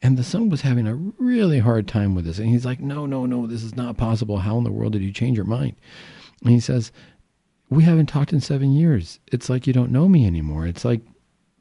And 0.00 0.16
the 0.16 0.22
son 0.22 0.48
was 0.48 0.60
having 0.60 0.86
a 0.86 0.94
really 0.94 1.58
hard 1.58 1.88
time 1.88 2.14
with 2.14 2.24
this, 2.24 2.38
and 2.38 2.48
he's 2.48 2.66
like, 2.66 2.80
"No, 2.80 3.06
no, 3.06 3.26
no, 3.26 3.46
this 3.46 3.64
is 3.64 3.74
not 3.74 3.96
possible. 3.96 4.38
How 4.38 4.58
in 4.58 4.64
the 4.64 4.70
world 4.70 4.92
did 4.92 5.02
you 5.02 5.12
change 5.12 5.36
your 5.36 5.46
mind?" 5.46 5.76
And 6.42 6.50
he 6.50 6.60
says, 6.60 6.92
we 7.70 7.84
haven't 7.84 8.06
talked 8.06 8.32
in 8.32 8.40
seven 8.40 8.72
years. 8.72 9.18
It's 9.30 9.50
like 9.50 9.66
you 9.66 9.72
don't 9.72 9.92
know 9.92 10.08
me 10.08 10.26
anymore. 10.26 10.66
It's 10.66 10.84
like, 10.84 11.00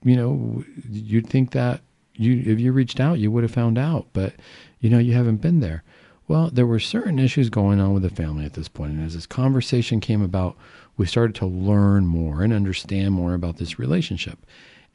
you 0.04 0.16
know, 0.16 0.64
you'd 0.90 1.28
think 1.28 1.52
that 1.52 1.82
you, 2.14 2.44
if 2.46 2.60
you 2.60 2.72
reached 2.72 3.00
out, 3.00 3.20
you 3.20 3.32
would 3.32 3.44
have 3.44 3.52
found 3.52 3.78
out, 3.78 4.08
but 4.14 4.34
you 4.80 4.90
know, 4.90 5.00
you 5.00 5.14
haven't 5.14 5.38
been 5.38 5.60
there. 5.60 5.84
Well, 6.28 6.50
there 6.52 6.68
were 6.68 6.80
certain 6.80 7.20
issues 7.20 7.50
going 7.50 7.80
on 7.80 7.94
with 7.94 8.04
the 8.04 8.10
family 8.10 8.46
at 8.46 8.54
this 8.54 8.68
point, 8.68 8.94
and 8.94 9.06
as 9.06 9.14
this 9.14 9.26
conversation 9.26 10.00
came 10.00 10.22
about, 10.22 10.58
we 10.98 11.06
started 11.06 11.36
to 11.36 11.46
learn 11.46 12.06
more 12.06 12.42
and 12.42 12.52
understand 12.52 13.14
more 13.14 13.34
about 13.34 13.58
this 13.58 13.80
relationship. 13.80 14.46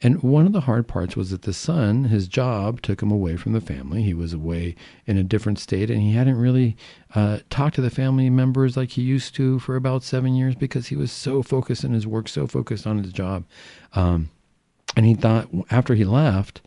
And 0.03 0.21
one 0.21 0.45
of 0.45 0.51
the 0.51 0.61
hard 0.61 0.85
parts 0.85 1.15
was 1.15 1.31
that 1.31 1.43
the 1.43 1.53
son, 1.53 2.05
his 2.05 2.27
job 2.27 2.81
took 2.81 3.01
him 3.01 3.09
away 3.09 3.37
from 3.37 3.53
the 3.53 3.61
family. 3.61 4.03
He 4.03 4.13
was 4.13 4.33
away 4.33 4.75
in 5.07 5.17
a 5.17 5.23
different 5.23 5.59
state, 5.59 5.89
and 5.89 6.01
he 6.01 6.11
hadn't 6.11 6.37
really 6.37 6.75
uh, 7.15 7.39
talked 7.49 7.75
to 7.75 7.81
the 7.81 7.89
family 7.89 8.29
members 8.29 8.75
like 8.75 8.91
he 8.91 9.01
used 9.01 9.33
to 9.35 9.59
for 9.59 9.77
about 9.77 10.03
seven 10.03 10.35
years 10.35 10.55
because 10.55 10.87
he 10.87 10.97
was 10.97 11.09
so 11.09 11.41
focused 11.41 11.85
in 11.85 11.93
his 11.93 12.05
work, 12.05 12.27
so 12.27 12.47
focused 12.47 12.85
on 12.85 13.01
his 13.01 13.13
job. 13.13 13.45
Um, 13.93 14.29
and 14.97 15.05
he 15.05 15.13
thought 15.13 15.47
after 15.71 15.95
he 15.95 16.03
left, 16.03 16.61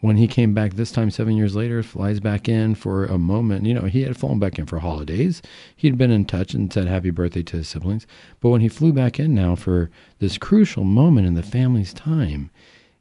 when 0.00 0.16
he 0.16 0.26
came 0.26 0.52
back 0.52 0.74
this 0.74 0.90
time 0.90 1.10
seven 1.10 1.36
years 1.36 1.54
later, 1.54 1.82
flies 1.82 2.18
back 2.18 2.48
in 2.48 2.74
for 2.74 3.04
a 3.04 3.18
moment. 3.18 3.66
You 3.66 3.74
know, 3.74 3.82
he 3.82 4.02
had 4.02 4.16
flown 4.16 4.38
back 4.38 4.58
in 4.58 4.66
for 4.66 4.80
holidays. 4.80 5.42
He'd 5.76 5.96
been 5.96 6.10
in 6.10 6.24
touch 6.24 6.54
and 6.54 6.72
said 6.72 6.86
happy 6.88 7.10
birthday 7.10 7.42
to 7.44 7.58
his 7.58 7.68
siblings. 7.68 8.06
But 8.40 8.48
when 8.48 8.60
he 8.60 8.68
flew 8.68 8.92
back 8.92 9.20
in 9.20 9.34
now 9.34 9.54
for 9.54 9.90
this 10.18 10.38
crucial 10.38 10.84
moment 10.84 11.26
in 11.26 11.34
the 11.34 11.42
family's 11.42 11.94
time, 11.94 12.50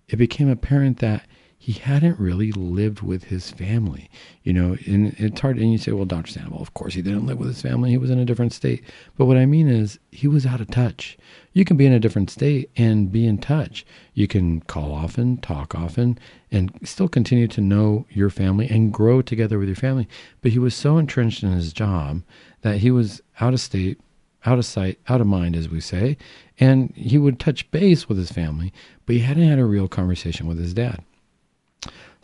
it 0.07 0.17
became 0.17 0.49
apparent 0.49 0.99
that 0.99 1.27
he 1.57 1.73
hadn't 1.73 2.19
really 2.19 2.51
lived 2.51 3.01
with 3.01 3.25
his 3.25 3.49
family. 3.49 4.09
You 4.43 4.53
know, 4.53 4.77
and 4.85 5.15
it's 5.17 5.39
hard. 5.41 5.57
And 5.57 5.71
you 5.71 5.77
say, 5.77 5.93
well, 5.93 6.05
Dr. 6.05 6.31
Sandoval, 6.31 6.61
of 6.61 6.73
course 6.73 6.93
he 6.93 7.01
didn't 7.01 7.25
live 7.25 7.39
with 7.39 7.47
his 7.47 7.61
family. 7.61 7.89
He 7.89 7.97
was 7.97 8.09
in 8.11 8.19
a 8.19 8.25
different 8.25 8.53
state. 8.53 8.83
But 9.17 9.25
what 9.25 9.37
I 9.37 9.45
mean 9.45 9.67
is, 9.67 9.97
he 10.11 10.27
was 10.27 10.45
out 10.45 10.61
of 10.61 10.69
touch. 10.69 11.17
You 11.53 11.65
can 11.65 11.77
be 11.77 11.85
in 11.85 11.93
a 11.93 11.99
different 11.99 12.29
state 12.29 12.69
and 12.75 13.11
be 13.11 13.25
in 13.25 13.39
touch. 13.39 13.85
You 14.13 14.27
can 14.27 14.61
call 14.61 14.93
often, 14.93 15.37
talk 15.37 15.73
often, 15.73 16.19
and 16.51 16.71
still 16.83 17.07
continue 17.07 17.47
to 17.47 17.61
know 17.61 18.05
your 18.09 18.29
family 18.29 18.67
and 18.69 18.93
grow 18.93 19.21
together 19.21 19.57
with 19.57 19.67
your 19.67 19.75
family. 19.75 20.07
But 20.41 20.51
he 20.51 20.59
was 20.59 20.75
so 20.75 20.97
entrenched 20.97 21.41
in 21.41 21.51
his 21.51 21.73
job 21.73 22.21
that 22.61 22.77
he 22.77 22.91
was 22.91 23.21
out 23.39 23.53
of 23.53 23.59
state, 23.59 23.99
out 24.45 24.59
of 24.59 24.65
sight, 24.65 24.99
out 25.07 25.21
of 25.21 25.27
mind, 25.27 25.55
as 25.55 25.69
we 25.69 25.79
say. 25.79 26.17
And 26.59 26.93
he 26.95 27.17
would 27.17 27.39
touch 27.39 27.71
base 27.71 28.07
with 28.07 28.17
his 28.17 28.31
family, 28.31 28.71
but 29.05 29.15
he 29.15 29.21
hadn't 29.21 29.47
had 29.47 29.59
a 29.59 29.65
real 29.65 29.87
conversation 29.87 30.45
with 30.45 30.59
his 30.59 30.73
dad 30.73 31.03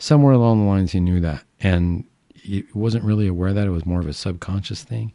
somewhere 0.02 0.32
along 0.32 0.60
the 0.60 0.70
lines 0.70 0.92
he 0.92 1.00
knew 1.00 1.20
that. 1.20 1.44
And 1.60 2.04
he 2.34 2.64
wasn't 2.74 3.04
really 3.04 3.28
aware 3.28 3.52
that 3.52 3.66
it 3.66 3.70
was 3.70 3.86
more 3.86 4.00
of 4.00 4.08
a 4.08 4.12
subconscious 4.12 4.82
thing 4.82 5.12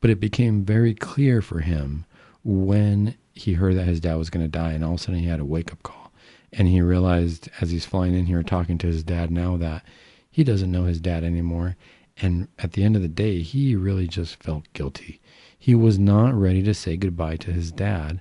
but 0.00 0.10
it 0.10 0.20
became 0.20 0.64
very 0.64 0.94
clear 0.94 1.42
for 1.42 1.60
him 1.60 2.04
when 2.42 3.14
he 3.34 3.52
heard 3.54 3.76
that 3.76 3.86
his 3.86 4.00
dad 4.00 4.16
was 4.16 4.30
going 4.30 4.44
to 4.44 4.50
die 4.50 4.72
and 4.72 4.84
all 4.84 4.94
of 4.94 5.00
a 5.00 5.02
sudden 5.02 5.20
he 5.20 5.26
had 5.26 5.40
a 5.40 5.44
wake 5.44 5.72
up 5.72 5.82
call. 5.82 6.12
And 6.52 6.66
he 6.66 6.80
realized 6.80 7.48
as 7.60 7.70
he's 7.70 7.84
flying 7.84 8.14
in 8.14 8.26
here 8.26 8.42
talking 8.42 8.78
to 8.78 8.86
his 8.86 9.04
dad 9.04 9.30
now 9.30 9.56
that 9.58 9.84
he 10.30 10.42
doesn't 10.42 10.72
know 10.72 10.84
his 10.84 11.00
dad 11.00 11.22
anymore. 11.22 11.76
And 12.20 12.48
at 12.58 12.72
the 12.72 12.82
end 12.82 12.96
of 12.96 13.02
the 13.02 13.08
day 13.08 13.42
he 13.42 13.76
really 13.76 14.08
just 14.08 14.42
felt 14.42 14.72
guilty. 14.72 15.20
He 15.56 15.74
was 15.74 15.98
not 15.98 16.34
ready 16.34 16.62
to 16.62 16.74
say 16.74 16.96
goodbye 16.96 17.36
to 17.36 17.52
his 17.52 17.70
dad 17.70 18.20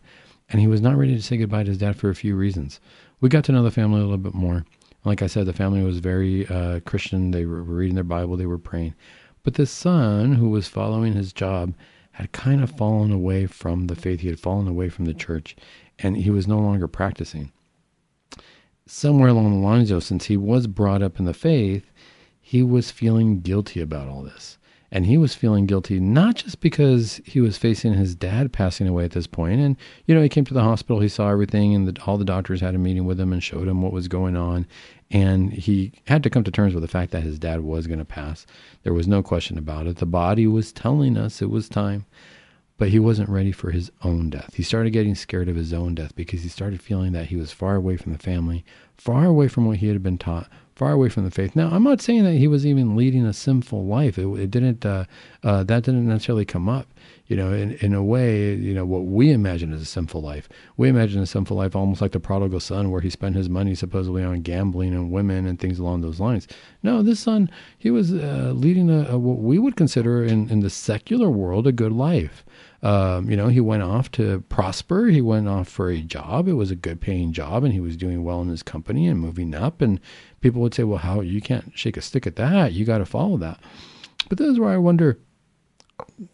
and 0.49 0.59
he 0.59 0.67
was 0.67 0.81
not 0.81 0.97
ready 0.97 1.15
to 1.15 1.21
say 1.21 1.37
goodbye 1.37 1.63
to 1.63 1.69
his 1.69 1.79
dad 1.79 1.95
for 1.95 2.09
a 2.09 2.15
few 2.15 2.35
reasons. 2.35 2.79
We 3.21 3.29
got 3.29 3.43
to 3.45 3.51
know 3.51 3.63
the 3.63 3.71
family 3.71 3.99
a 3.99 4.03
little 4.03 4.17
bit 4.17 4.33
more 4.33 4.65
like 5.05 5.21
I 5.21 5.27
said, 5.27 5.45
the 5.45 5.53
family 5.53 5.81
was 5.81 5.99
very 5.99 6.47
uh, 6.47 6.81
Christian. 6.81 7.31
They 7.31 7.45
were 7.45 7.63
reading 7.63 7.95
their 7.95 8.03
Bible, 8.03 8.37
they 8.37 8.45
were 8.45 8.57
praying. 8.57 8.95
But 9.43 9.53
the 9.53 9.65
son, 9.65 10.33
who 10.33 10.49
was 10.49 10.67
following 10.67 11.13
his 11.13 11.33
job, 11.33 11.73
had 12.11 12.31
kind 12.33 12.61
of 12.61 12.71
fallen 12.71 13.11
away 13.11 13.45
from 13.45 13.87
the 13.87 13.95
faith. 13.95 14.19
He 14.19 14.27
had 14.27 14.39
fallen 14.39 14.67
away 14.67 14.89
from 14.89 15.05
the 15.05 15.13
church, 15.13 15.55
and 15.97 16.17
he 16.17 16.29
was 16.29 16.47
no 16.47 16.59
longer 16.59 16.87
practicing. 16.87 17.51
Somewhere 18.85 19.29
along 19.29 19.51
the 19.51 19.65
lines, 19.65 19.89
though, 19.89 19.99
since 19.99 20.25
he 20.25 20.35
was 20.35 20.67
brought 20.67 21.01
up 21.01 21.17
in 21.17 21.25
the 21.25 21.33
faith, 21.33 21.89
he 22.41 22.61
was 22.61 22.91
feeling 22.91 23.39
guilty 23.39 23.79
about 23.79 24.07
all 24.07 24.23
this. 24.23 24.58
And 24.91 25.05
he 25.05 25.17
was 25.17 25.35
feeling 25.35 25.67
guilty 25.67 25.99
not 25.99 26.35
just 26.35 26.61
because 26.61 27.21
he 27.23 27.39
was 27.39 27.57
facing 27.57 27.93
his 27.93 28.15
dad 28.15 28.51
passing 28.51 28.87
away 28.87 29.05
at 29.05 29.11
this 29.11 29.27
point. 29.27 29.61
And, 29.61 29.77
you 30.05 30.15
know, 30.15 30.21
he 30.21 30.29
came 30.29 30.45
to 30.45 30.53
the 30.53 30.63
hospital, 30.63 30.99
he 30.99 31.09
saw 31.09 31.29
everything, 31.29 31.75
and 31.75 31.87
the, 31.87 32.01
all 32.03 32.17
the 32.17 32.25
doctors 32.25 32.61
had 32.61 32.73
a 32.73 32.79
meeting 32.79 33.05
with 33.05 33.19
him 33.19 33.31
and 33.31 33.43
showed 33.43 33.67
him 33.67 33.81
what 33.81 33.93
was 33.93 34.07
going 34.07 34.35
on. 34.35 34.65
And 35.11 35.53
he 35.53 35.91
had 36.07 36.23
to 36.23 36.29
come 36.29 36.43
to 36.43 36.51
terms 36.51 36.73
with 36.73 36.81
the 36.81 36.87
fact 36.87 37.11
that 37.11 37.23
his 37.23 37.39
dad 37.39 37.61
was 37.61 37.87
going 37.87 37.99
to 37.99 38.05
pass. 38.05 38.45
There 38.83 38.93
was 38.93 39.07
no 39.07 39.21
question 39.21 39.57
about 39.57 39.87
it. 39.87 39.97
The 39.97 40.05
body 40.05 40.47
was 40.47 40.71
telling 40.71 41.17
us 41.17 41.41
it 41.41 41.49
was 41.49 41.69
time, 41.69 42.05
but 42.77 42.89
he 42.89 42.99
wasn't 42.99 43.29
ready 43.29 43.51
for 43.51 43.71
his 43.71 43.91
own 44.03 44.29
death. 44.29 44.53
He 44.55 44.63
started 44.63 44.91
getting 44.91 45.15
scared 45.15 45.49
of 45.49 45.55
his 45.55 45.73
own 45.73 45.95
death 45.95 46.15
because 46.15 46.43
he 46.43 46.49
started 46.49 46.81
feeling 46.81 47.11
that 47.13 47.27
he 47.27 47.35
was 47.35 47.51
far 47.51 47.75
away 47.75 47.97
from 47.97 48.13
the 48.13 48.19
family, 48.19 48.63
far 48.97 49.25
away 49.25 49.47
from 49.47 49.65
what 49.65 49.77
he 49.77 49.87
had 49.87 50.01
been 50.01 50.17
taught, 50.17 50.49
far 50.79 50.93
away 50.93 51.09
from 51.09 51.25
the 51.25 51.31
faith. 51.31 51.57
Now, 51.57 51.69
I'm 51.69 51.83
not 51.83 51.99
saying 51.99 52.23
that 52.23 52.35
he 52.35 52.47
was 52.47 52.65
even 52.65 52.95
leading 52.95 53.25
a 53.25 53.33
sinful 53.33 53.85
life. 53.85 54.17
It, 54.17 54.25
it 54.39 54.49
didn't. 54.49 54.85
Uh, 54.85 55.03
uh, 55.43 55.63
that 55.65 55.83
didn't 55.83 56.07
necessarily 56.07 56.45
come 56.45 56.69
up. 56.69 56.87
You 57.27 57.35
know, 57.35 57.51
in 57.51 57.73
in 57.73 57.93
a 57.93 58.03
way, 58.03 58.55
you 58.55 58.73
know 58.73 58.85
what 58.85 59.05
we 59.05 59.31
imagine 59.31 59.73
as 59.73 59.81
a 59.81 59.85
sinful 59.85 60.21
life. 60.21 60.47
We 60.77 60.87
imagine 60.87 61.21
a 61.21 61.25
sinful 61.25 61.57
life 61.57 61.75
almost 61.75 62.01
like 62.01 62.13
the 62.13 62.19
prodigal 62.19 62.61
son, 62.61 62.91
where 62.91 63.01
he 63.01 63.09
spent 63.09 63.35
his 63.35 63.49
money 63.49 63.75
supposedly 63.75 64.23
on 64.23 64.41
gambling 64.41 64.93
and 64.93 65.11
women 65.11 65.45
and 65.45 65.59
things 65.59 65.79
along 65.79 65.99
those 65.99 66.21
lines. 66.21 66.47
No, 66.81 67.03
this 67.03 67.19
son, 67.19 67.51
he 67.77 67.91
was 67.91 68.13
uh, 68.13 68.53
leading 68.55 68.89
a, 68.89 69.09
a, 69.09 69.19
what 69.19 69.39
we 69.39 69.59
would 69.59 69.75
consider 69.75 70.23
in 70.23 70.49
in 70.49 70.61
the 70.61 70.69
secular 70.69 71.29
world 71.29 71.67
a 71.67 71.73
good 71.73 71.91
life. 71.91 72.45
Um, 72.81 73.29
you 73.29 73.35
know, 73.35 73.47
he 73.47 73.59
went 73.59 73.83
off 73.83 74.09
to 74.11 74.41
prosper. 74.47 75.07
He 75.07 75.21
went 75.21 75.49
off 75.49 75.67
for 75.67 75.89
a 75.89 76.01
job. 76.01 76.47
It 76.47 76.53
was 76.53 76.71
a 76.71 76.75
good 76.75 77.01
paying 77.01 77.33
job 77.33 77.63
and 77.63 77.73
he 77.73 77.81
was 77.81 77.97
doing 77.97 78.23
well 78.23 78.41
in 78.41 78.47
his 78.47 78.63
company 78.63 79.07
and 79.07 79.19
moving 79.19 79.53
up. 79.53 79.81
And 79.81 79.99
people 80.41 80.61
would 80.61 80.73
say, 80.73 80.83
well, 80.83 80.99
how 80.99 81.21
you 81.21 81.41
can't 81.41 81.71
shake 81.77 81.97
a 81.97 82.01
stick 82.01 82.25
at 82.27 82.35
that. 82.37 82.73
You 82.73 82.85
got 82.85 82.99
to 82.99 83.05
follow 83.05 83.37
that. 83.37 83.59
But 84.27 84.37
this 84.37 84.47
is 84.47 84.59
where 84.59 84.69
I 84.69 84.77
wonder 84.77 85.19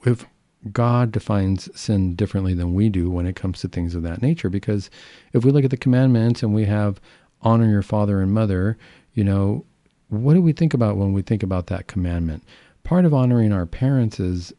if 0.05 0.25
God 0.71 1.11
defines 1.11 1.69
sin 1.79 2.15
differently 2.15 2.53
than 2.53 2.73
we 2.73 2.89
do 2.89 3.09
when 3.09 3.25
it 3.25 3.35
comes 3.35 3.61
to 3.61 3.67
things 3.67 3.95
of 3.95 4.03
that 4.03 4.21
nature. 4.21 4.49
Because 4.49 4.89
if 5.33 5.45
we 5.45 5.51
look 5.51 5.63
at 5.63 5.71
the 5.71 5.77
commandments 5.77 6.41
and 6.43 6.53
we 6.53 6.65
have 6.65 6.99
honor 7.41 7.69
your 7.69 7.83
father 7.83 8.21
and 8.21 8.33
mother, 8.33 8.77
you 9.13 9.23
know, 9.23 9.65
what 10.09 10.33
do 10.33 10.41
we 10.41 10.53
think 10.53 10.73
about 10.73 10.97
when 10.97 11.13
we 11.13 11.21
think 11.21 11.43
about 11.43 11.67
that 11.67 11.87
commandment? 11.87 12.43
Part 12.83 13.05
of 13.05 13.13
honoring 13.13 13.51
our 13.51 13.65
parents 13.65 14.19
is 14.19 14.53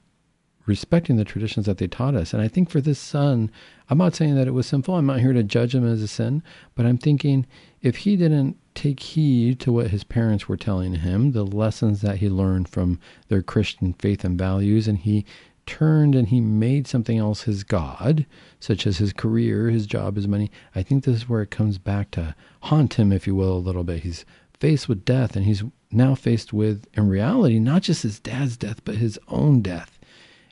respecting 0.67 1.17
the 1.17 1.25
traditions 1.25 1.67
that 1.67 1.79
they 1.79 1.87
taught 1.87 2.15
us. 2.15 2.35
And 2.35 2.43
I 2.43 2.49
think 2.49 2.69
for 2.69 2.81
this 2.81 2.99
son, 2.99 3.51
I'm 3.89 3.99
not 3.99 4.15
saying 4.15 4.35
that 4.35 4.49
it 4.49 4.55
was 4.55 4.67
sinful. 4.67 4.97
I'm 4.97 5.07
not 5.07 5.21
here 5.21 5.33
to 5.33 5.43
judge 5.43 5.75
him 5.75 5.87
as 5.87 6.03
a 6.03 6.09
sin, 6.09 6.43
but 6.75 6.85
I'm 6.85 6.99
thinking 6.99 7.47
if 7.81 7.99
he 7.99 8.17
didn't 8.17 8.59
take 8.75 9.01
heed 9.01 9.61
to 9.61 9.73
what 9.73 9.91
his 9.91 10.05
parents 10.05 10.49
were 10.49 10.57
telling 10.57 10.97
him, 10.97 11.33
the 11.33 11.45
lessons 11.45 12.03
that 12.03 12.17
he 12.17 12.29
learned 12.29 12.69
from 12.69 12.99
their 13.29 13.43
Christian 13.43 13.95
faith 13.95 14.25
and 14.25 14.37
values, 14.37 14.89
and 14.89 14.99
he 14.99 15.25
turned 15.67 16.15
and 16.15 16.29
he 16.29 16.41
made 16.41 16.87
something 16.87 17.19
else 17.19 17.43
his 17.43 17.65
God, 17.65 18.27
such 18.61 18.87
as 18.87 18.99
his 18.99 19.13
career, 19.13 19.71
his 19.71 19.87
job, 19.87 20.17
his 20.17 20.29
money, 20.29 20.51
I 20.75 20.83
think 20.83 21.05
this 21.05 21.17
is 21.17 21.29
where 21.29 21.43
it 21.43 21.51
comes 21.51 21.79
back 21.79 22.11
to 22.13 22.35
haunt 22.63 22.95
him, 22.95 23.13
if 23.13 23.27
you 23.27 23.35
will, 23.35 23.57
a 23.57 23.59
little 23.59 23.85
bit. 23.85 24.03
He's 24.03 24.25
faced 24.59 24.89
with 24.89 25.05
death, 25.05 25.37
and 25.37 25.45
he's 25.45 25.63
now 25.91 26.15
faced 26.15 26.53
with, 26.53 26.87
in 26.95 27.09
reality, 27.09 27.59
not 27.59 27.83
just 27.83 28.03
his 28.03 28.19
dad's 28.19 28.57
death, 28.57 28.85
but 28.85 28.97
his 28.97 29.19
own 29.29 29.61
death 29.63 29.96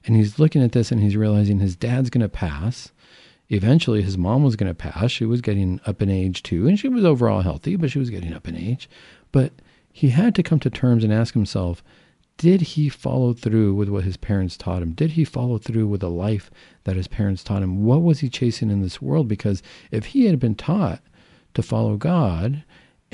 and 0.06 0.16
he's 0.16 0.38
looking 0.38 0.62
at 0.62 0.72
this 0.72 0.92
and 0.92 1.00
he's 1.00 1.16
realizing 1.16 1.58
his 1.58 1.76
dad's 1.76 2.10
going 2.10 2.22
to 2.22 2.28
pass. 2.28 2.92
Eventually, 3.48 4.02
his 4.02 4.16
mom 4.16 4.42
was 4.42 4.56
going 4.56 4.70
to 4.70 4.74
pass. 4.74 5.10
She 5.10 5.24
was 5.24 5.40
getting 5.40 5.80
up 5.86 6.00
in 6.00 6.10
age 6.10 6.42
too, 6.42 6.66
and 6.66 6.78
she 6.78 6.88
was 6.88 7.04
overall 7.04 7.42
healthy, 7.42 7.76
but 7.76 7.90
she 7.90 7.98
was 7.98 8.10
getting 8.10 8.32
up 8.32 8.48
in 8.48 8.56
age. 8.56 8.88
But 9.32 9.52
he 9.92 10.10
had 10.10 10.34
to 10.34 10.42
come 10.42 10.60
to 10.60 10.70
terms 10.70 11.04
and 11.04 11.12
ask 11.12 11.34
himself, 11.34 11.82
did 12.36 12.62
he 12.62 12.88
follow 12.88 13.32
through 13.32 13.74
with 13.74 13.88
what 13.88 14.04
his 14.04 14.16
parents 14.16 14.56
taught 14.56 14.82
him? 14.82 14.92
Did 14.92 15.12
he 15.12 15.24
follow 15.24 15.58
through 15.58 15.86
with 15.86 16.00
the 16.00 16.10
life 16.10 16.50
that 16.82 16.96
his 16.96 17.06
parents 17.06 17.44
taught 17.44 17.62
him? 17.62 17.84
What 17.84 18.02
was 18.02 18.20
he 18.20 18.28
chasing 18.28 18.70
in 18.70 18.82
this 18.82 19.00
world? 19.00 19.28
Because 19.28 19.62
if 19.92 20.06
he 20.06 20.26
had 20.26 20.40
been 20.40 20.56
taught 20.56 21.00
to 21.54 21.62
follow 21.62 21.96
God, 21.96 22.64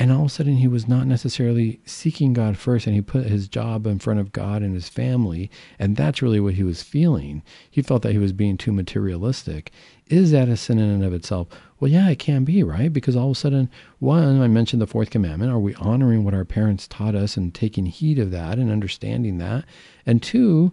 and 0.00 0.10
all 0.10 0.22
of 0.22 0.26
a 0.28 0.30
sudden 0.30 0.56
he 0.56 0.66
was 0.66 0.88
not 0.88 1.06
necessarily 1.06 1.78
seeking 1.84 2.32
God 2.32 2.56
first, 2.56 2.86
and 2.86 2.96
he 2.96 3.02
put 3.02 3.26
his 3.26 3.48
job 3.48 3.86
in 3.86 3.98
front 3.98 4.18
of 4.18 4.32
God 4.32 4.62
and 4.62 4.72
his 4.72 4.88
family, 4.88 5.50
and 5.78 5.94
that's 5.94 6.22
really 6.22 6.40
what 6.40 6.54
he 6.54 6.62
was 6.62 6.82
feeling. 6.82 7.42
He 7.70 7.82
felt 7.82 8.00
that 8.02 8.12
he 8.12 8.18
was 8.18 8.32
being 8.32 8.56
too 8.56 8.72
materialistic. 8.72 9.70
Is 10.06 10.30
that 10.30 10.48
a 10.48 10.56
sin 10.56 10.78
in 10.78 10.88
and 10.88 11.04
of 11.04 11.12
itself? 11.12 11.48
Well, 11.78 11.90
yeah, 11.90 12.08
it 12.08 12.18
can 12.18 12.44
be, 12.44 12.62
right? 12.62 12.90
Because 12.90 13.14
all 13.14 13.26
of 13.26 13.36
a 13.36 13.38
sudden, 13.38 13.68
one, 13.98 14.40
I 14.40 14.48
mentioned 14.48 14.80
the 14.80 14.86
fourth 14.86 15.10
commandment. 15.10 15.52
Are 15.52 15.58
we 15.58 15.74
honoring 15.74 16.24
what 16.24 16.32
our 16.32 16.46
parents 16.46 16.88
taught 16.88 17.14
us 17.14 17.36
and 17.36 17.54
taking 17.54 17.84
heed 17.84 18.18
of 18.18 18.30
that 18.30 18.58
and 18.58 18.70
understanding 18.70 19.36
that? 19.36 19.66
And 20.06 20.22
two, 20.22 20.72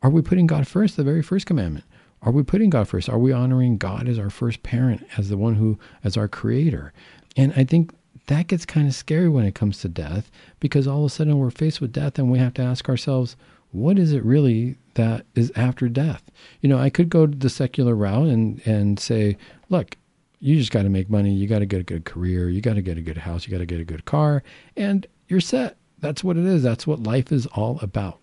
are 0.00 0.10
we 0.10 0.22
putting 0.22 0.46
God 0.46 0.68
first, 0.68 0.96
the 0.96 1.02
very 1.02 1.22
first 1.22 1.46
commandment? 1.46 1.86
Are 2.22 2.30
we 2.30 2.44
putting 2.44 2.70
God 2.70 2.86
first? 2.86 3.08
Are 3.08 3.18
we 3.18 3.32
honoring 3.32 3.78
God 3.78 4.08
as 4.08 4.16
our 4.16 4.30
first 4.30 4.62
parent, 4.62 5.04
as 5.18 5.28
the 5.28 5.36
one 5.36 5.56
who, 5.56 5.76
as 6.04 6.16
our 6.16 6.28
creator? 6.28 6.92
And 7.36 7.52
I 7.56 7.64
think 7.64 7.90
that 8.26 8.46
gets 8.46 8.64
kind 8.64 8.86
of 8.86 8.94
scary 8.94 9.28
when 9.28 9.44
it 9.44 9.54
comes 9.54 9.80
to 9.80 9.88
death 9.88 10.30
because 10.60 10.86
all 10.86 11.00
of 11.00 11.06
a 11.06 11.10
sudden 11.10 11.38
we're 11.38 11.50
faced 11.50 11.80
with 11.80 11.92
death 11.92 12.18
and 12.18 12.30
we 12.30 12.38
have 12.38 12.54
to 12.54 12.62
ask 12.62 12.88
ourselves, 12.88 13.36
what 13.72 13.98
is 13.98 14.12
it 14.12 14.24
really 14.24 14.76
that 14.94 15.26
is 15.34 15.52
after 15.56 15.88
death? 15.88 16.22
You 16.60 16.68
know, 16.68 16.78
I 16.78 16.90
could 16.90 17.08
go 17.08 17.26
the 17.26 17.50
secular 17.50 17.94
route 17.94 18.28
and, 18.28 18.64
and 18.66 18.98
say, 18.98 19.36
look, 19.68 19.96
you 20.38 20.56
just 20.56 20.70
got 20.70 20.82
to 20.82 20.88
make 20.88 21.10
money. 21.10 21.32
You 21.32 21.46
got 21.48 21.60
to 21.60 21.66
get 21.66 21.80
a 21.80 21.84
good 21.84 22.04
career. 22.04 22.48
You 22.48 22.60
got 22.60 22.74
to 22.74 22.82
get 22.82 22.98
a 22.98 23.02
good 23.02 23.18
house. 23.18 23.46
You 23.46 23.50
got 23.50 23.58
to 23.58 23.66
get 23.66 23.80
a 23.80 23.84
good 23.84 24.04
car, 24.04 24.42
and 24.76 25.06
you're 25.26 25.40
set. 25.40 25.78
That's 26.00 26.22
what 26.22 26.36
it 26.36 26.44
is. 26.44 26.62
That's 26.62 26.86
what 26.86 27.02
life 27.02 27.32
is 27.32 27.46
all 27.46 27.78
about. 27.80 28.20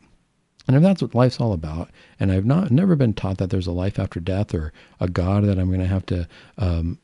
And 0.67 0.77
if 0.77 0.83
that's 0.83 1.01
what 1.01 1.15
life's 1.15 1.39
all 1.39 1.51
about, 1.51 1.89
and 2.19 2.31
I've 2.31 2.45
not 2.45 2.69
never 2.69 2.95
been 2.95 3.13
taught 3.13 3.39
that 3.39 3.49
there's 3.49 3.65
a 3.65 3.71
life 3.71 3.97
after 3.97 4.19
death 4.19 4.53
or 4.53 4.71
a 4.99 5.09
God 5.09 5.45
that 5.45 5.57
I'm 5.57 5.69
going 5.69 5.79
to 5.79 5.87
have 5.87 6.05
to 6.07 6.27
um, 6.59 6.99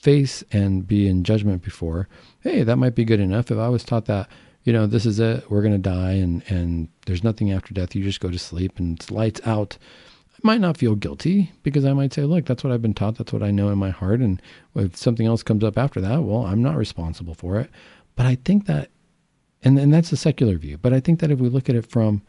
face 0.00 0.42
and 0.52 0.86
be 0.86 1.08
in 1.08 1.24
judgment 1.24 1.62
before, 1.62 2.08
hey, 2.40 2.62
that 2.62 2.76
might 2.76 2.94
be 2.94 3.04
good 3.04 3.20
enough. 3.20 3.50
If 3.50 3.58
I 3.58 3.68
was 3.68 3.84
taught 3.84 4.06
that, 4.06 4.28
you 4.64 4.72
know, 4.72 4.86
this 4.86 5.06
is 5.06 5.20
it, 5.20 5.50
we're 5.50 5.62
going 5.62 5.72
to 5.72 5.78
die, 5.78 6.12
and 6.12 6.42
and 6.48 6.88
there's 7.06 7.24
nothing 7.24 7.50
after 7.52 7.72
death. 7.72 7.94
You 7.94 8.04
just 8.04 8.20
go 8.20 8.30
to 8.30 8.38
sleep, 8.38 8.78
and 8.78 8.98
it's 8.98 9.10
lights 9.10 9.40
out 9.46 9.78
I 10.42 10.46
might 10.46 10.60
not 10.60 10.78
feel 10.78 10.94
guilty 10.94 11.52
because 11.62 11.84
I 11.84 11.92
might 11.92 12.14
say, 12.14 12.22
look, 12.22 12.46
that's 12.46 12.64
what 12.64 12.72
I've 12.72 12.80
been 12.80 12.94
taught. 12.94 13.18
That's 13.18 13.32
what 13.32 13.42
I 13.42 13.50
know 13.50 13.68
in 13.68 13.76
my 13.76 13.90
heart. 13.90 14.20
And 14.20 14.40
if 14.74 14.96
something 14.96 15.26
else 15.26 15.42
comes 15.42 15.62
up 15.62 15.76
after 15.76 16.00
that, 16.00 16.22
well, 16.22 16.46
I'm 16.46 16.62
not 16.62 16.76
responsible 16.76 17.34
for 17.34 17.60
it. 17.60 17.68
But 18.16 18.24
I 18.24 18.36
think 18.36 18.64
that, 18.64 18.88
and, 19.62 19.78
and 19.78 19.92
that's 19.92 20.12
a 20.12 20.16
secular 20.16 20.56
view, 20.56 20.78
but 20.78 20.94
I 20.94 21.00
think 21.00 21.20
that 21.20 21.30
if 21.30 21.38
we 21.38 21.50
look 21.50 21.68
at 21.68 21.76
it 21.76 21.86
from 21.86 22.22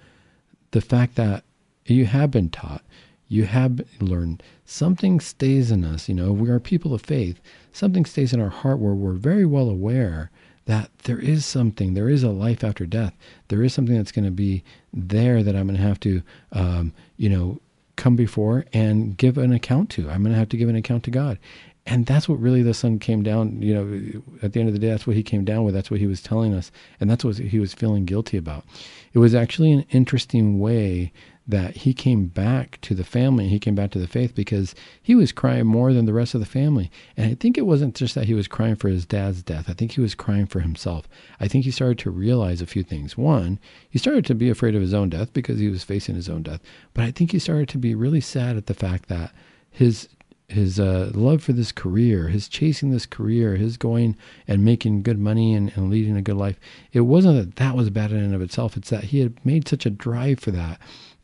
the 0.72 0.82
fact 0.82 1.16
that 1.16 1.46
you 1.86 2.06
have 2.06 2.32
been 2.32 2.50
taught, 2.50 2.84
you 3.32 3.46
have 3.46 3.80
learned, 4.02 4.44
something 4.66 5.22
stays 5.22 5.72
in 5.72 5.86
us. 5.86 6.10
You 6.10 6.16
know, 6.16 6.34
we 6.34 6.50
are 6.50 6.60
people 6.60 6.94
of 6.94 7.02
faith. 7.02 7.40
Something 7.72 8.04
stays 8.04 8.34
in 8.34 8.42
our 8.42 8.50
heart 8.50 8.80
where 8.80 8.94
we're 8.94 9.14
very 9.14 9.46
well 9.46 9.70
aware 9.70 10.30
that 10.66 10.90
there 11.06 11.18
is 11.18 11.46
something, 11.46 11.94
there 11.94 12.10
is 12.10 12.24
a 12.24 12.30
life 12.30 12.62
after 12.62 12.86
death. 12.86 13.14
There 13.48 13.64
is 13.64 13.74
something 13.74 13.96
that's 13.96 14.12
going 14.12 14.26
to 14.26 14.32
be 14.32 14.66
there 14.92 15.44
that 15.44 15.56
I'm 15.56 15.68
going 15.68 15.78
to 15.78 15.82
have 15.82 16.00
to, 16.02 16.22
um, 16.52 16.94
you 17.16 17.30
know, 17.30 17.62
come 17.96 18.18
before 18.18 18.66
and 18.74 19.16
give 19.16 19.38
an 19.38 19.54
account 19.54 19.90
to. 19.92 20.10
I'm 20.10 20.24
going 20.24 20.34
to 20.34 20.40
have 20.40 20.50
to 20.50 20.58
give 20.58 20.68
an 20.68 20.76
account 20.76 21.06
to 21.06 21.12
God. 21.12 21.40
And 21.86 22.06
that's 22.06 22.28
what 22.28 22.40
really 22.40 22.62
the 22.62 22.74
son 22.74 23.00
came 23.00 23.24
down, 23.24 23.62
you 23.62 23.74
know, 23.74 24.22
at 24.44 24.52
the 24.52 24.60
end 24.60 24.68
of 24.68 24.74
the 24.74 24.80
day, 24.80 24.90
that's 24.90 25.08
what 25.08 25.16
he 25.16 25.24
came 25.24 25.46
down 25.46 25.64
with. 25.64 25.74
That's 25.74 25.90
what 25.90 26.02
he 26.02 26.06
was 26.06 26.22
telling 26.22 26.54
us. 26.54 26.70
And 27.00 27.10
that's 27.10 27.24
what 27.24 27.38
he 27.38 27.60
was 27.60 27.74
feeling 27.74 28.04
guilty 28.04 28.36
about. 28.36 28.66
It 29.14 29.20
was 29.20 29.34
actually 29.34 29.72
an 29.72 29.86
interesting 29.90 30.60
way 30.60 31.14
that 31.48 31.78
he 31.78 31.94
came 31.94 32.28
back 32.28 32.80
to 32.82 32.94
the 32.94 33.04
family, 33.04 33.48
he 33.48 33.60
came 33.60 33.76
back 33.76 33.92
to 33.92 34.00
the 34.00 34.08
faith 34.08 34.36
because 34.36 34.76
he 35.02 35.16
was 35.16 35.32
crying 35.32 35.66
more 35.66 35.92
than 35.92 36.06
the 36.06 36.14
rest 36.14 36.34
of 36.34 36.40
the 36.40 36.46
family. 36.46 36.92
And 37.18 37.32
I 37.32 37.36
think 37.36 37.58
it 37.58 37.66
wasn't 37.66 37.96
just 37.96 38.16
that 38.16 38.26
he 38.26 38.34
was 38.34 38.48
crying 38.48 38.76
for 38.76 38.90
his 38.90 39.06
dad's 39.06 39.44
death, 39.44 39.66
I 39.68 39.74
think 39.74 39.94
he 39.94 40.02
was 40.02 40.16
crying 40.16 40.46
for 40.46 40.60
himself. 40.60 41.08
I 41.40 41.48
think 41.48 41.66
he 41.66 41.72
started 41.72 41.98
to 42.00 42.12
realize 42.12 42.62
a 42.62 42.68
few 42.68 42.84
things. 42.84 43.18
One, 43.18 43.60
he 43.90 44.00
started 44.00 44.26
to 44.26 44.36
be 44.36 44.50
afraid 44.50 44.76
of 44.76 44.82
his 44.82 44.94
own 44.94 45.10
death 45.10 45.34
because 45.34 45.60
he 45.60 45.70
was 45.70 45.84
facing 45.84 46.16
his 46.16 46.30
own 46.30 46.44
death. 46.44 46.62
But 46.94 47.06
I 47.06 47.12
think 47.12 47.32
he 47.32 47.40
started 47.40 47.70
to 47.70 47.78
be 47.78 47.96
really 47.96 48.22
sad 48.22 48.56
at 48.56 48.68
the 48.68 48.74
fact 48.74 49.10
that 49.10 49.34
his 49.70 50.10
his 50.52 50.82
uh, 50.82 51.10
love 51.14 51.42
for 51.42 51.54
this 51.54 51.72
career, 51.72 52.28
his 52.28 52.50
chasing 52.50 52.92
this 52.92 53.06
career, 53.06 53.56
his 53.56 53.78
going 53.78 54.18
and 54.48 54.66
making 54.66 55.02
good 55.02 55.18
money 55.18 55.54
and, 55.54 55.72
and 55.76 55.90
leading 55.90 56.18
a 56.18 56.22
good 56.22 56.36
life. 56.36 56.60
It 56.92 57.02
wasn't 57.02 57.38
that 57.38 57.56
that 57.56 57.78
was 57.78 57.90
bad 57.90 58.12
in 58.12 58.18
and 58.18 58.36
of 58.36 58.42
itself. 58.42 58.76
It's 58.76 58.90
that 58.90 59.06
he 59.06 59.20
had 59.20 59.44
made 59.46 59.68
such 59.68 59.86
a 59.86 59.90
drive 59.90 60.40
for 60.40 60.52
that 60.52 60.80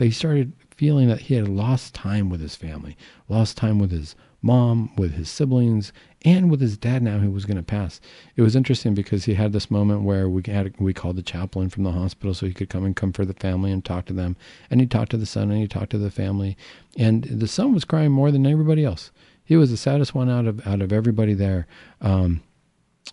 he 0.05 0.11
started 0.11 0.53
feeling 0.75 1.07
that 1.07 1.21
he 1.21 1.33
had 1.33 1.47
lost 1.47 1.93
time 1.93 2.29
with 2.29 2.39
his 2.39 2.55
family, 2.55 2.95
lost 3.27 3.57
time 3.57 3.79
with 3.79 3.91
his 3.91 4.15
mom, 4.41 4.91
with 4.95 5.13
his 5.13 5.29
siblings, 5.29 5.91
and 6.23 6.49
with 6.51 6.61
his 6.61 6.77
dad 6.77 7.01
now 7.01 7.17
who 7.17 7.31
was 7.31 7.45
going 7.45 7.57
to 7.57 7.63
pass. 7.63 7.99
It 8.35 8.41
was 8.41 8.55
interesting 8.55 8.93
because 8.93 9.25
he 9.25 9.33
had 9.33 9.53
this 9.53 9.71
moment 9.71 10.03
where 10.03 10.29
we 10.29 10.43
had 10.45 10.73
we 10.79 10.93
called 10.93 11.15
the 11.15 11.23
chaplain 11.23 11.69
from 11.69 11.83
the 11.83 11.91
hospital 11.91 12.33
so 12.33 12.45
he 12.45 12.53
could 12.53 12.69
come 12.69 12.85
and 12.85 12.95
comfort 12.95 13.25
the 13.25 13.33
family 13.33 13.71
and 13.71 13.83
talk 13.83 14.05
to 14.05 14.13
them. 14.13 14.35
And 14.69 14.79
he 14.79 14.87
talked 14.87 15.11
to 15.11 15.17
the 15.17 15.25
son 15.25 15.51
and 15.51 15.59
he 15.59 15.67
talked 15.67 15.91
to 15.91 15.97
the 15.97 16.11
family. 16.11 16.57
And 16.97 17.23
the 17.23 17.47
son 17.47 17.73
was 17.73 17.85
crying 17.85 18.11
more 18.11 18.31
than 18.31 18.45
everybody 18.45 18.85
else. 18.85 19.11
He 19.43 19.55
was 19.55 19.71
the 19.71 19.77
saddest 19.77 20.13
one 20.13 20.29
out 20.29 20.45
of 20.45 20.65
out 20.67 20.81
of 20.81 20.91
everybody 20.91 21.33
there. 21.33 21.67
Um, 22.01 22.41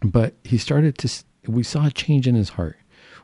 but 0.02 0.34
he 0.44 0.58
started 0.58 0.98
to 0.98 1.24
we 1.46 1.62
saw 1.62 1.86
a 1.86 1.90
change 1.90 2.26
in 2.26 2.34
his 2.34 2.50
heart. 2.50 2.76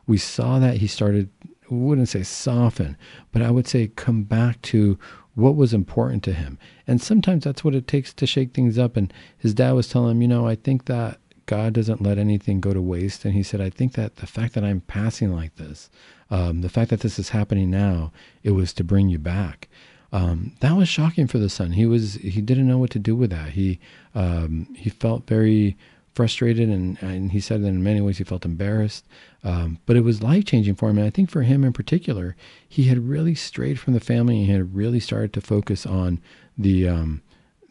We 0.07 0.17
saw 0.17 0.59
that 0.59 0.77
he 0.77 0.87
started 0.87 1.29
wouldn't 1.77 2.09
say 2.09 2.23
soften, 2.23 2.97
but 3.31 3.41
I 3.41 3.51
would 3.51 3.67
say 3.67 3.87
come 3.87 4.23
back 4.23 4.61
to 4.63 4.97
what 5.35 5.55
was 5.55 5.73
important 5.73 6.23
to 6.23 6.33
him. 6.33 6.57
And 6.87 7.01
sometimes 7.01 7.43
that's 7.43 7.63
what 7.63 7.75
it 7.75 7.87
takes 7.87 8.13
to 8.13 8.27
shake 8.27 8.53
things 8.53 8.77
up. 8.77 8.97
And 8.97 9.13
his 9.37 9.53
dad 9.53 9.71
was 9.71 9.87
telling 9.87 10.11
him, 10.11 10.21
you 10.21 10.27
know, 10.27 10.47
I 10.47 10.55
think 10.55 10.85
that 10.85 11.19
God 11.45 11.73
doesn't 11.73 12.01
let 12.01 12.17
anything 12.17 12.59
go 12.59 12.73
to 12.73 12.81
waste. 12.81 13.25
And 13.25 13.33
he 13.33 13.43
said, 13.43 13.61
I 13.61 13.69
think 13.69 13.93
that 13.93 14.17
the 14.17 14.27
fact 14.27 14.53
that 14.53 14.63
I'm 14.63 14.81
passing 14.81 15.33
like 15.33 15.55
this, 15.55 15.89
um, 16.29 16.61
the 16.61 16.69
fact 16.69 16.89
that 16.89 17.01
this 17.01 17.17
is 17.17 17.29
happening 17.29 17.69
now, 17.69 18.11
it 18.43 18.51
was 18.51 18.73
to 18.73 18.83
bring 18.83 19.09
you 19.09 19.19
back. 19.19 19.67
Um, 20.13 20.53
that 20.59 20.75
was 20.75 20.89
shocking 20.89 21.27
for 21.27 21.37
the 21.39 21.49
son. 21.49 21.71
He 21.71 21.85
was 21.85 22.15
he 22.15 22.41
didn't 22.41 22.67
know 22.67 22.77
what 22.77 22.89
to 22.91 22.99
do 22.99 23.15
with 23.15 23.29
that. 23.29 23.51
He 23.51 23.79
um, 24.13 24.67
he 24.75 24.89
felt 24.89 25.25
very 25.25 25.77
frustrated 26.21 26.69
and, 26.69 27.01
and 27.01 27.31
he 27.31 27.39
said 27.39 27.63
that 27.63 27.67
in 27.67 27.81
many 27.81 27.99
ways 27.99 28.19
he 28.19 28.23
felt 28.23 28.45
embarrassed. 28.45 29.07
Um, 29.43 29.79
but 29.87 29.95
it 29.95 30.03
was 30.03 30.21
life 30.21 30.45
changing 30.45 30.75
for 30.75 30.87
him. 30.87 30.99
And 30.99 31.07
I 31.07 31.09
think 31.09 31.31
for 31.31 31.41
him 31.41 31.63
in 31.63 31.73
particular, 31.73 32.35
he 32.69 32.83
had 32.83 33.09
really 33.09 33.33
strayed 33.33 33.79
from 33.79 33.93
the 33.93 33.99
family 33.99 34.37
and 34.37 34.45
he 34.45 34.51
had 34.51 34.75
really 34.75 34.99
started 34.99 35.33
to 35.33 35.41
focus 35.41 35.83
on 35.83 36.21
the, 36.55 36.87
um, 36.87 37.23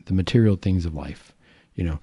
the 0.06 0.14
material 0.14 0.56
things 0.56 0.84
of 0.84 0.96
life. 0.96 1.32
You 1.76 1.84
know, 1.84 2.00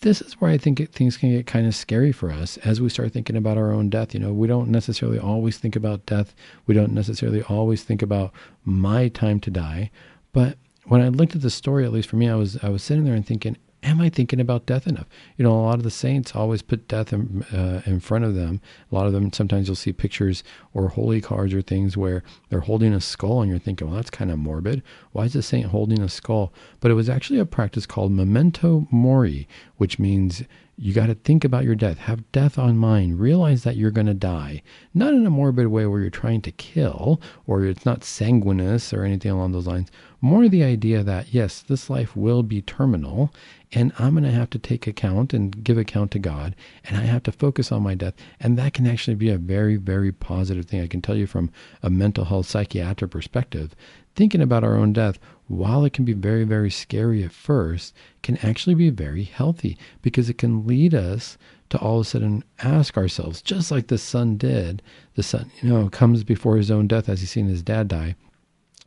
this 0.00 0.20
is 0.20 0.40
where 0.40 0.50
I 0.50 0.58
think 0.58 0.80
it, 0.80 0.90
things 0.90 1.16
can 1.16 1.30
get 1.30 1.46
kind 1.46 1.64
of 1.64 1.76
scary 1.76 2.10
for 2.10 2.32
us 2.32 2.56
as 2.64 2.80
we 2.80 2.88
start 2.88 3.12
thinking 3.12 3.36
about 3.36 3.56
our 3.56 3.70
own 3.70 3.88
death. 3.88 4.14
You 4.14 4.18
know, 4.18 4.32
we 4.32 4.48
don't 4.48 4.70
necessarily 4.70 5.20
always 5.20 5.58
think 5.58 5.76
about 5.76 6.06
death. 6.06 6.34
We 6.66 6.74
don't 6.74 6.92
necessarily 6.92 7.44
always 7.44 7.84
think 7.84 8.02
about 8.02 8.32
my 8.64 9.06
time 9.06 9.38
to 9.38 9.50
die. 9.52 9.92
But 10.32 10.58
when 10.86 11.02
I 11.02 11.08
looked 11.08 11.36
at 11.36 11.42
the 11.42 11.50
story, 11.50 11.84
at 11.84 11.92
least 11.92 12.08
for 12.08 12.16
me, 12.16 12.28
I 12.28 12.34
was 12.34 12.58
I 12.64 12.68
was 12.68 12.82
sitting 12.82 13.04
there 13.04 13.14
and 13.14 13.24
thinking, 13.24 13.56
am 13.84 14.00
I 14.00 14.08
thinking 14.08 14.40
about 14.40 14.66
death 14.66 14.86
enough? 14.86 15.06
You 15.36 15.44
know, 15.44 15.52
a 15.52 15.60
lot 15.60 15.76
of 15.76 15.82
the 15.82 15.90
saints 15.90 16.34
always 16.34 16.62
put 16.62 16.88
death 16.88 17.12
in, 17.12 17.42
uh, 17.52 17.82
in 17.86 18.00
front 18.00 18.24
of 18.24 18.34
them. 18.34 18.60
A 18.90 18.94
lot 18.94 19.06
of 19.06 19.12
them, 19.12 19.32
sometimes 19.32 19.68
you'll 19.68 19.76
see 19.76 19.92
pictures 19.92 20.42
or 20.72 20.88
holy 20.88 21.20
cards 21.20 21.54
or 21.54 21.62
things 21.62 21.96
where 21.96 22.22
they're 22.48 22.60
holding 22.60 22.94
a 22.94 23.00
skull, 23.00 23.42
and 23.42 23.50
you're 23.50 23.58
thinking, 23.58 23.88
well, 23.88 23.96
that's 23.96 24.10
kind 24.10 24.30
of 24.30 24.38
morbid. 24.38 24.82
Why 25.12 25.24
is 25.24 25.34
the 25.34 25.42
saint 25.42 25.66
holding 25.66 26.00
a 26.00 26.08
skull? 26.08 26.52
But 26.80 26.90
it 26.90 26.94
was 26.94 27.08
actually 27.08 27.38
a 27.38 27.46
practice 27.46 27.86
called 27.86 28.12
memento 28.12 28.88
mori, 28.90 29.46
which 29.76 29.98
means 29.98 30.44
you 30.76 30.92
got 30.92 31.06
to 31.06 31.14
think 31.14 31.44
about 31.44 31.64
your 31.64 31.74
death. 31.74 31.98
Have 31.98 32.30
death 32.32 32.58
on 32.58 32.76
mind. 32.76 33.20
Realize 33.20 33.62
that 33.62 33.76
you're 33.76 33.90
going 33.90 34.06
to 34.06 34.14
die. 34.14 34.62
Not 34.92 35.14
in 35.14 35.26
a 35.26 35.30
morbid 35.30 35.68
way 35.68 35.86
where 35.86 36.00
you're 36.00 36.10
trying 36.10 36.42
to 36.42 36.52
kill 36.52 37.20
or 37.46 37.64
it's 37.64 37.86
not 37.86 38.02
sanguineous 38.02 38.92
or 38.92 39.04
anything 39.04 39.30
along 39.30 39.52
those 39.52 39.66
lines. 39.66 39.90
More 40.20 40.48
the 40.48 40.64
idea 40.64 41.02
that, 41.02 41.32
yes, 41.32 41.60
this 41.60 41.88
life 41.88 42.16
will 42.16 42.42
be 42.42 42.62
terminal 42.62 43.32
and 43.72 43.92
I'm 43.98 44.14
going 44.14 44.24
to 44.24 44.30
have 44.30 44.50
to 44.50 44.58
take 44.58 44.86
account 44.86 45.32
and 45.32 45.62
give 45.62 45.78
account 45.78 46.10
to 46.12 46.18
God 46.18 46.56
and 46.84 46.96
I 46.96 47.02
have 47.02 47.22
to 47.24 47.32
focus 47.32 47.70
on 47.70 47.82
my 47.82 47.94
death. 47.94 48.14
And 48.40 48.58
that 48.58 48.74
can 48.74 48.86
actually 48.86 49.16
be 49.16 49.30
a 49.30 49.38
very, 49.38 49.76
very 49.76 50.12
positive 50.12 50.66
thing. 50.66 50.80
I 50.82 50.86
can 50.86 51.02
tell 51.02 51.16
you 51.16 51.26
from 51.26 51.50
a 51.82 51.90
mental 51.90 52.24
health 52.24 52.46
psychiatric 52.46 53.10
perspective 53.10 53.74
thinking 54.14 54.40
about 54.40 54.64
our 54.64 54.76
own 54.76 54.92
death, 54.92 55.18
while 55.46 55.84
it 55.84 55.92
can 55.92 56.04
be 56.04 56.12
very, 56.12 56.44
very 56.44 56.70
scary 56.70 57.22
at 57.22 57.32
first, 57.32 57.94
can 58.22 58.36
actually 58.38 58.74
be 58.74 58.90
very 58.90 59.24
healthy 59.24 59.76
because 60.02 60.28
it 60.30 60.38
can 60.38 60.66
lead 60.66 60.94
us 60.94 61.36
to 61.70 61.78
all 61.78 62.00
of 62.00 62.06
a 62.06 62.08
sudden 62.08 62.44
ask 62.60 62.96
ourselves, 62.96 63.42
just 63.42 63.70
like 63.70 63.88
the 63.88 63.98
son 63.98 64.36
did, 64.36 64.82
the 65.16 65.22
son, 65.22 65.50
you 65.60 65.68
know, 65.68 65.88
comes 65.88 66.24
before 66.24 66.56
his 66.56 66.70
own 66.70 66.86
death 66.86 67.08
as 67.08 67.20
he's 67.20 67.30
seen 67.30 67.48
his 67.48 67.62
dad 67.62 67.88
die, 67.88 68.14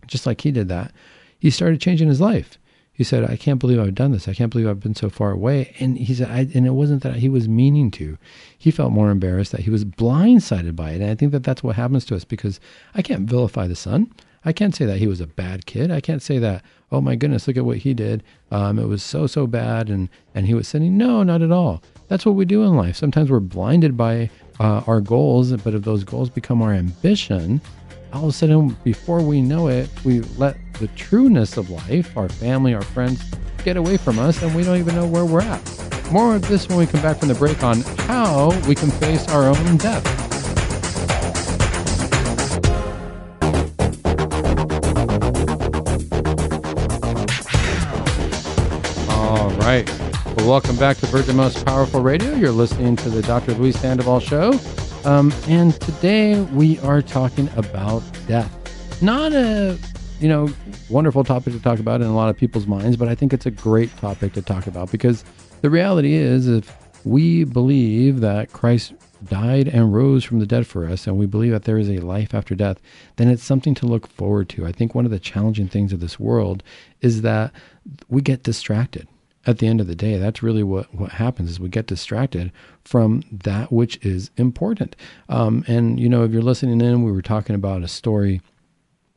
just 0.07 0.25
like 0.25 0.41
he 0.41 0.51
did 0.51 0.69
that, 0.69 0.91
he 1.39 1.49
started 1.49 1.81
changing 1.81 2.07
his 2.07 2.21
life. 2.21 2.57
he 2.93 3.03
said, 3.03 3.29
I 3.29 3.35
can't 3.35 3.59
believe 3.59 3.79
I've 3.79 3.93
done 3.93 4.11
this. 4.11 4.27
I 4.27 4.33
can't 4.33 4.51
believe 4.51 4.67
I've 4.67 4.79
been 4.79 4.95
so 4.95 5.09
far 5.09 5.29
away. 5.31 5.75
And 5.79 5.99
he 5.99 6.15
said, 6.15 6.31
I, 6.31 6.47
and 6.55 6.65
it 6.65 6.71
wasn't 6.71 7.03
that 7.03 7.17
he 7.17 7.29
was 7.29 7.47
meaning 7.47 7.91
to. 7.91 8.17
He 8.57 8.71
felt 8.71 8.91
more 8.91 9.11
embarrassed 9.11 9.51
that 9.51 9.61
he 9.61 9.69
was 9.69 9.85
blindsided 9.85 10.75
by 10.75 10.91
it. 10.91 11.01
And 11.01 11.11
I 11.11 11.15
think 11.15 11.31
that 11.31 11.43
that's 11.43 11.61
what 11.61 11.75
happens 11.75 12.05
to 12.05 12.15
us 12.15 12.23
because 12.23 12.59
I 12.95 13.03
can't 13.03 13.29
vilify 13.29 13.67
the 13.67 13.75
son. 13.75 14.11
I 14.47 14.53
can't 14.53 14.73
say 14.73 14.85
that 14.85 14.99
he 14.99 15.07
was 15.07 15.19
a 15.19 15.27
bad 15.27 15.65
kid. 15.65 15.91
I 15.91 15.99
can't 15.99 16.21
say 16.21 16.39
that, 16.39 16.63
oh 16.89 17.01
my 17.01 17.17
goodness, 17.17 17.49
look 17.49 17.57
at 17.57 17.65
what 17.65 17.79
he 17.79 17.93
did. 17.93 18.23
Um, 18.49 18.79
it 18.79 18.85
was 18.85 19.03
so, 19.03 19.27
so 19.27 19.45
bad. 19.45 19.89
And, 19.89 20.07
and 20.33 20.47
he 20.47 20.53
was 20.53 20.69
sinning. 20.69 20.97
No, 20.97 21.21
not 21.21 21.41
at 21.41 21.51
all. 21.51 21.83
That's 22.07 22.25
what 22.25 22.35
we 22.35 22.45
do 22.45 22.63
in 22.63 22.77
life. 22.77 22.95
Sometimes 22.95 23.29
we're 23.29 23.41
blinded 23.41 23.97
by 23.97 24.29
uh, 24.61 24.83
our 24.87 25.01
goals, 25.01 25.51
but 25.51 25.73
if 25.73 25.81
those 25.81 26.05
goals 26.05 26.29
become 26.29 26.61
our 26.61 26.71
ambition, 26.71 27.59
all 28.13 28.23
of 28.23 28.29
a 28.29 28.31
sudden, 28.31 28.69
before 28.85 29.21
we 29.21 29.41
know 29.41 29.67
it, 29.67 29.89
we 30.05 30.21
let 30.37 30.55
the 30.79 30.87
trueness 30.95 31.57
of 31.57 31.69
life, 31.69 32.15
our 32.15 32.29
family, 32.29 32.73
our 32.73 32.81
friends, 32.81 33.21
get 33.65 33.75
away 33.75 33.97
from 33.97 34.17
us, 34.17 34.41
and 34.41 34.55
we 34.55 34.63
don't 34.63 34.77
even 34.77 34.95
know 34.95 35.05
where 35.05 35.25
we're 35.25 35.41
at. 35.41 36.09
More 36.09 36.37
of 36.37 36.47
this 36.47 36.69
when 36.69 36.77
we 36.77 36.87
come 36.87 37.01
back 37.01 37.17
from 37.17 37.27
the 37.27 37.35
break 37.35 37.63
on 37.63 37.81
how 38.07 38.57
we 38.65 38.75
can 38.75 38.91
face 38.91 39.27
our 39.27 39.49
own 39.49 39.75
death. 39.75 40.26
Right. 49.67 49.99
Well, 50.37 50.47
welcome 50.47 50.77
back 50.77 50.95
to 50.99 51.07
Virgin 51.07 51.35
Most 51.35 51.65
Powerful 51.65 51.99
Radio. 51.99 52.33
You're 52.35 52.51
listening 52.51 52.95
to 52.95 53.09
the 53.09 53.21
Dr. 53.21 53.53
Luis 53.55 53.77
Sandoval 53.77 54.21
Show. 54.21 54.57
Um, 55.03 55.33
and 55.49 55.73
today 55.81 56.39
we 56.39 56.79
are 56.79 57.01
talking 57.01 57.49
about 57.57 58.01
death. 58.27 58.49
Not 59.01 59.33
a, 59.33 59.77
you 60.21 60.29
know, 60.29 60.49
wonderful 60.89 61.25
topic 61.25 61.51
to 61.51 61.59
talk 61.59 61.79
about 61.79 61.99
in 61.99 62.07
a 62.07 62.15
lot 62.15 62.29
of 62.29 62.37
people's 62.37 62.65
minds, 62.65 62.95
but 62.95 63.09
I 63.09 63.15
think 63.15 63.33
it's 63.33 63.45
a 63.45 63.51
great 63.51 63.93
topic 63.97 64.31
to 64.33 64.41
talk 64.41 64.67
about 64.67 64.89
because 64.89 65.25
the 65.59 65.69
reality 65.69 66.13
is 66.13 66.47
if 66.47 66.73
we 67.03 67.43
believe 67.43 68.21
that 68.21 68.53
Christ 68.53 68.93
died 69.25 69.67
and 69.67 69.93
rose 69.93 70.23
from 70.23 70.39
the 70.39 70.45
dead 70.45 70.65
for 70.65 70.87
us, 70.87 71.07
and 71.07 71.17
we 71.17 71.25
believe 71.25 71.51
that 71.51 71.65
there 71.65 71.77
is 71.77 71.89
a 71.89 71.97
life 71.97 72.33
after 72.33 72.55
death, 72.55 72.79
then 73.17 73.27
it's 73.27 73.43
something 73.43 73.73
to 73.75 73.85
look 73.85 74.07
forward 74.07 74.47
to. 74.47 74.65
I 74.65 74.71
think 74.71 74.95
one 74.95 75.03
of 75.03 75.11
the 75.11 75.19
challenging 75.19 75.67
things 75.67 75.91
of 75.91 75.99
this 75.99 76.17
world 76.17 76.63
is 77.01 77.21
that 77.23 77.51
we 78.07 78.21
get 78.21 78.43
distracted 78.43 79.09
at 79.47 79.59
the 79.59 79.67
end 79.67 79.79
of 79.79 79.87
the 79.87 79.95
day, 79.95 80.17
that's 80.17 80.43
really 80.43 80.61
what, 80.61 80.93
what 80.93 81.13
happens 81.13 81.49
is 81.49 81.59
we 81.59 81.69
get 81.69 81.87
distracted 81.87 82.51
from 82.83 83.23
that 83.31 83.71
which 83.71 83.97
is 84.05 84.29
important. 84.35 84.95
Um, 85.29 85.63
and, 85.67 85.99
you 85.99 86.09
know, 86.09 86.23
if 86.23 86.31
you're 86.31 86.41
listening 86.41 86.81
in, 86.81 87.03
we 87.03 87.11
were 87.11 87.21
talking 87.21 87.55
about 87.55 87.81
a 87.81 87.87
story 87.87 88.41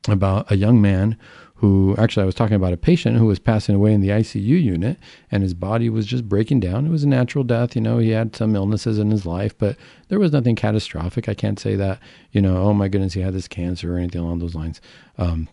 about 0.08 0.50
a 0.50 0.56
young 0.56 0.80
man 0.80 1.18
who 1.56 1.94
actually 1.98 2.22
I 2.22 2.26
was 2.26 2.34
talking 2.34 2.56
about 2.56 2.72
a 2.72 2.78
patient 2.78 3.18
who 3.18 3.26
was 3.26 3.38
passing 3.38 3.74
away 3.74 3.92
in 3.92 4.00
the 4.00 4.08
ICU 4.08 4.40
unit 4.62 4.98
and 5.30 5.42
his 5.42 5.52
body 5.52 5.90
was 5.90 6.06
just 6.06 6.26
breaking 6.26 6.60
down. 6.60 6.86
It 6.86 6.90
was 6.90 7.04
a 7.04 7.08
natural 7.08 7.44
death, 7.44 7.74
you 7.74 7.82
know, 7.82 7.98
he 7.98 8.10
had 8.10 8.34
some 8.34 8.56
illnesses 8.56 8.98
in 8.98 9.10
his 9.10 9.26
life, 9.26 9.58
but 9.58 9.76
there 10.08 10.18
was 10.18 10.32
nothing 10.32 10.56
catastrophic. 10.56 11.28
I 11.28 11.34
can't 11.34 11.60
say 11.60 11.76
that, 11.76 11.98
you 12.32 12.40
know, 12.40 12.62
oh 12.62 12.72
my 12.72 12.88
goodness, 12.88 13.12
he 13.12 13.20
had 13.20 13.34
this 13.34 13.48
cancer 13.48 13.94
or 13.94 13.98
anything 13.98 14.22
along 14.22 14.38
those 14.38 14.54
lines. 14.54 14.80
Um, 15.18 15.48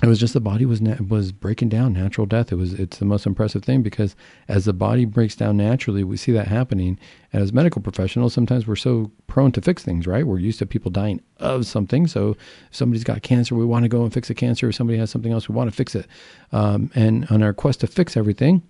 it 0.00 0.06
was 0.06 0.18
just 0.18 0.32
the 0.32 0.40
body 0.40 0.64
was 0.64 0.80
na- 0.80 0.96
was 1.06 1.32
breaking 1.32 1.68
down 1.68 1.92
natural 1.92 2.26
death. 2.26 2.50
It 2.50 2.56
was 2.56 2.72
it's 2.72 2.98
the 2.98 3.04
most 3.04 3.26
impressive 3.26 3.62
thing 3.62 3.82
because 3.82 4.16
as 4.48 4.64
the 4.64 4.72
body 4.72 5.04
breaks 5.04 5.36
down 5.36 5.58
naturally 5.58 6.02
we 6.02 6.16
see 6.16 6.32
that 6.32 6.48
happening. 6.48 6.98
And 7.32 7.42
as 7.42 7.52
medical 7.52 7.82
professionals 7.82 8.32
sometimes 8.32 8.66
we're 8.66 8.76
so 8.76 9.10
prone 9.26 9.52
to 9.52 9.60
fix 9.60 9.84
things 9.84 10.06
right? 10.06 10.26
We're 10.26 10.38
used 10.38 10.58
to 10.60 10.66
people 10.66 10.90
dying 10.90 11.20
of 11.38 11.66
something. 11.66 12.06
So 12.06 12.30
if 12.30 12.38
somebody's 12.70 13.04
got 13.04 13.22
cancer 13.22 13.54
we 13.54 13.66
want 13.66 13.84
to 13.84 13.88
go 13.88 14.02
and 14.02 14.12
fix 14.12 14.30
a 14.30 14.34
cancer. 14.34 14.70
If 14.70 14.76
somebody 14.76 14.98
has 14.98 15.10
something 15.10 15.32
else 15.32 15.48
we 15.48 15.54
want 15.54 15.70
to 15.70 15.76
fix 15.76 15.94
it. 15.94 16.06
Um, 16.52 16.90
and 16.94 17.26
on 17.30 17.42
our 17.42 17.52
quest 17.52 17.80
to 17.80 17.86
fix 17.86 18.16
everything 18.16 18.62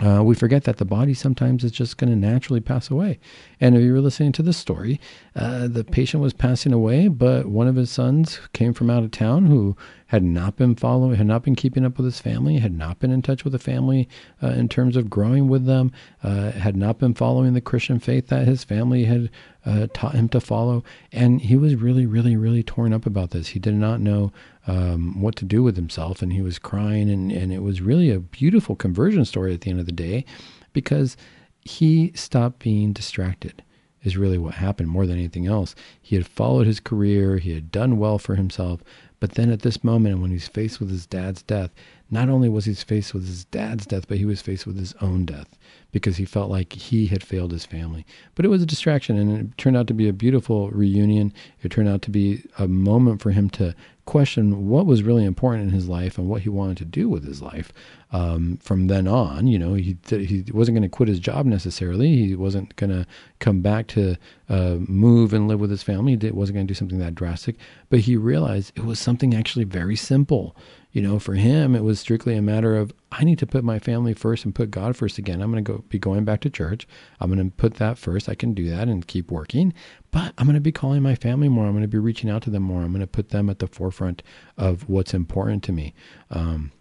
uh, 0.00 0.22
we 0.22 0.34
forget 0.34 0.64
that 0.64 0.76
the 0.76 0.84
body 0.84 1.12
sometimes 1.12 1.64
is 1.64 1.72
just 1.72 1.96
going 1.96 2.10
to 2.10 2.16
naturally 2.16 2.60
pass 2.60 2.90
away. 2.90 3.18
And 3.60 3.76
if 3.76 3.82
you 3.82 3.92
were 3.92 4.00
listening 4.00 4.32
to 4.32 4.42
this 4.42 4.56
story, 4.56 5.00
uh, 5.34 5.66
the 5.66 5.82
patient 5.82 6.22
was 6.22 6.32
passing 6.32 6.72
away, 6.72 7.08
but 7.08 7.46
one 7.46 7.66
of 7.66 7.74
his 7.74 7.90
sons 7.90 8.40
came 8.52 8.72
from 8.72 8.90
out 8.90 9.02
of 9.02 9.10
town 9.10 9.46
who 9.46 9.76
had 10.08 10.22
not 10.22 10.56
been 10.56 10.74
following, 10.74 11.16
had 11.16 11.26
not 11.26 11.42
been 11.42 11.54
keeping 11.54 11.84
up 11.84 11.98
with 11.98 12.06
his 12.06 12.18
family, 12.18 12.58
had 12.58 12.72
not 12.72 12.98
been 12.98 13.10
in 13.10 13.20
touch 13.20 13.44
with 13.44 13.52
the 13.52 13.58
family 13.58 14.08
uh, 14.42 14.48
in 14.48 14.66
terms 14.66 14.96
of 14.96 15.10
growing 15.10 15.48
with 15.48 15.66
them, 15.66 15.92
uh, 16.22 16.50
had 16.52 16.76
not 16.76 16.98
been 16.98 17.12
following 17.12 17.52
the 17.52 17.60
Christian 17.60 18.00
faith 18.00 18.28
that 18.28 18.46
his 18.46 18.64
family 18.64 19.04
had 19.04 19.30
uh, 19.66 19.86
taught 19.92 20.14
him 20.14 20.26
to 20.30 20.40
follow. 20.40 20.82
And 21.12 21.42
he 21.42 21.56
was 21.56 21.74
really, 21.74 22.06
really, 22.06 22.36
really 22.36 22.62
torn 22.62 22.94
up 22.94 23.04
about 23.04 23.30
this. 23.30 23.48
He 23.48 23.58
did 23.58 23.74
not 23.74 24.00
know 24.00 24.32
um, 24.66 25.20
what 25.20 25.36
to 25.36 25.44
do 25.44 25.62
with 25.62 25.76
himself, 25.76 26.22
and 26.22 26.32
he 26.32 26.40
was 26.40 26.58
crying. 26.58 27.10
And, 27.10 27.30
and 27.30 27.52
it 27.52 27.62
was 27.62 27.82
really 27.82 28.10
a 28.10 28.18
beautiful 28.18 28.76
conversion 28.76 29.26
story 29.26 29.52
at 29.52 29.60
the 29.60 29.70
end 29.70 29.80
of 29.80 29.86
the 29.86 29.92
day 29.92 30.24
because 30.72 31.18
he 31.60 32.12
stopped 32.14 32.60
being 32.60 32.94
distracted 32.94 33.62
is 34.02 34.16
really 34.16 34.38
what 34.38 34.54
happened 34.54 34.88
more 34.88 35.06
than 35.06 35.18
anything 35.18 35.46
else. 35.46 35.74
He 36.00 36.16
had 36.16 36.26
followed 36.26 36.66
his 36.66 36.80
career, 36.80 37.38
he 37.38 37.52
had 37.52 37.70
done 37.70 37.98
well 37.98 38.18
for 38.18 38.36
himself, 38.36 38.80
but 39.20 39.32
then 39.32 39.50
at 39.50 39.62
this 39.62 39.82
moment, 39.82 40.20
when 40.20 40.30
he's 40.30 40.48
faced 40.48 40.80
with 40.80 40.90
his 40.90 41.06
dad's 41.06 41.42
death, 41.42 41.70
not 42.10 42.28
only 42.28 42.48
was 42.48 42.66
he 42.66 42.74
faced 42.74 43.14
with 43.14 43.26
his 43.26 43.44
dad's 43.46 43.86
death, 43.86 44.06
but 44.08 44.18
he 44.18 44.24
was 44.24 44.40
faced 44.40 44.66
with 44.66 44.78
his 44.78 44.94
own 45.00 45.24
death 45.24 45.57
because 45.90 46.18
he 46.18 46.24
felt 46.24 46.50
like 46.50 46.72
he 46.74 47.06
had 47.06 47.24
failed 47.24 47.50
his 47.50 47.64
family. 47.64 48.04
But 48.34 48.44
it 48.44 48.48
was 48.48 48.62
a 48.62 48.66
distraction, 48.66 49.16
and 49.16 49.38
it 49.38 49.58
turned 49.58 49.76
out 49.76 49.86
to 49.86 49.94
be 49.94 50.08
a 50.08 50.12
beautiful 50.12 50.70
reunion. 50.70 51.32
It 51.62 51.70
turned 51.70 51.88
out 51.88 52.02
to 52.02 52.10
be 52.10 52.44
a 52.58 52.68
moment 52.68 53.22
for 53.22 53.30
him 53.30 53.48
to 53.50 53.74
question 54.04 54.68
what 54.68 54.86
was 54.86 55.02
really 55.02 55.24
important 55.24 55.64
in 55.64 55.70
his 55.70 55.86
life 55.86 56.16
and 56.16 56.28
what 56.28 56.40
he 56.40 56.48
wanted 56.48 56.78
to 56.78 56.84
do 56.84 57.08
with 57.08 57.26
his 57.26 57.42
life. 57.42 57.72
Um, 58.10 58.58
from 58.62 58.86
then 58.86 59.06
on, 59.06 59.46
you 59.46 59.58
know, 59.58 59.74
he 59.74 59.98
he 60.08 60.44
wasn't 60.52 60.76
going 60.76 60.82
to 60.82 60.88
quit 60.88 61.10
his 61.10 61.20
job 61.20 61.44
necessarily. 61.44 62.16
He 62.16 62.34
wasn't 62.34 62.74
going 62.76 62.90
to 62.90 63.06
come 63.38 63.60
back 63.60 63.86
to 63.88 64.16
uh, 64.48 64.76
move 64.80 65.34
and 65.34 65.46
live 65.46 65.60
with 65.60 65.70
his 65.70 65.82
family. 65.82 66.16
He 66.18 66.30
wasn't 66.30 66.56
going 66.56 66.66
to 66.66 66.70
do 66.70 66.78
something 66.78 66.98
that 66.98 67.14
drastic. 67.14 67.56
But 67.90 68.00
he 68.00 68.16
realized 68.16 68.72
it 68.76 68.84
was 68.84 68.98
something 68.98 69.34
actually 69.34 69.64
very 69.64 69.96
simple. 69.96 70.56
You 70.98 71.06
know, 71.06 71.20
for 71.20 71.34
him, 71.34 71.76
it 71.76 71.84
was 71.84 72.00
strictly 72.00 72.34
a 72.34 72.42
matter 72.42 72.76
of 72.76 72.92
I 73.12 73.22
need 73.22 73.38
to 73.38 73.46
put 73.46 73.62
my 73.62 73.78
family 73.78 74.14
first 74.14 74.44
and 74.44 74.52
put 74.52 74.72
God 74.72 74.96
first 74.96 75.16
again. 75.16 75.40
I'm 75.40 75.52
going 75.52 75.64
to 75.64 75.72
go 75.72 75.84
be 75.88 75.96
going 75.96 76.24
back 76.24 76.40
to 76.40 76.50
church. 76.50 76.88
I'm 77.20 77.32
going 77.32 77.48
to 77.48 77.56
put 77.56 77.74
that 77.74 77.98
first. 77.98 78.28
I 78.28 78.34
can 78.34 78.52
do 78.52 78.68
that 78.70 78.88
and 78.88 79.06
keep 79.06 79.30
working, 79.30 79.72
but 80.10 80.34
I'm 80.36 80.46
going 80.46 80.56
to 80.56 80.60
be 80.60 80.72
calling 80.72 81.04
my 81.04 81.14
family 81.14 81.48
more. 81.48 81.66
I'm 81.66 81.70
going 81.70 81.82
to 81.82 81.88
be 81.88 82.00
reaching 82.00 82.28
out 82.28 82.42
to 82.42 82.50
them 82.50 82.64
more. 82.64 82.82
I'm 82.82 82.90
going 82.90 82.98
to 82.98 83.06
put 83.06 83.28
them 83.28 83.48
at 83.48 83.60
the 83.60 83.68
forefront 83.68 84.24
of 84.56 84.88
what's 84.88 85.14
important 85.14 85.62
to 85.64 85.72
me. 85.72 85.94
Um, 86.32 86.72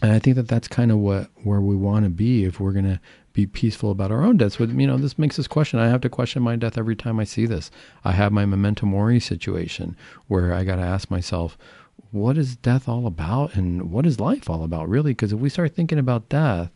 and 0.00 0.10
I 0.10 0.18
think 0.20 0.36
that 0.36 0.48
that's 0.48 0.66
kind 0.66 0.90
of 0.90 0.96
what 0.96 1.28
where 1.42 1.60
we 1.60 1.76
want 1.76 2.04
to 2.04 2.10
be 2.10 2.44
if 2.44 2.60
we're 2.60 2.72
going 2.72 2.86
to 2.86 2.98
be 3.34 3.46
peaceful 3.46 3.90
about 3.90 4.10
our 4.10 4.22
own 4.22 4.38
deaths. 4.38 4.56
But 4.56 4.70
you 4.70 4.86
know, 4.86 4.96
this 4.96 5.18
makes 5.18 5.38
us 5.38 5.46
question. 5.46 5.78
I 5.78 5.88
have 5.88 6.00
to 6.00 6.08
question 6.08 6.42
my 6.42 6.56
death 6.56 6.78
every 6.78 6.96
time 6.96 7.20
I 7.20 7.24
see 7.24 7.44
this. 7.44 7.70
I 8.06 8.12
have 8.12 8.32
my 8.32 8.46
memento 8.46 8.86
mori 8.86 9.20
situation 9.20 9.98
where 10.28 10.54
I 10.54 10.64
got 10.64 10.76
to 10.76 10.82
ask 10.82 11.10
myself, 11.10 11.58
what 12.10 12.38
is 12.38 12.56
death 12.56 12.88
all 12.88 13.06
about, 13.06 13.54
and 13.54 13.90
what 13.90 14.06
is 14.06 14.20
life 14.20 14.48
all 14.48 14.62
about, 14.64 14.88
really? 14.88 15.12
Because 15.12 15.32
if 15.32 15.38
we 15.38 15.48
start 15.48 15.74
thinking 15.74 15.98
about 15.98 16.28
death, 16.28 16.70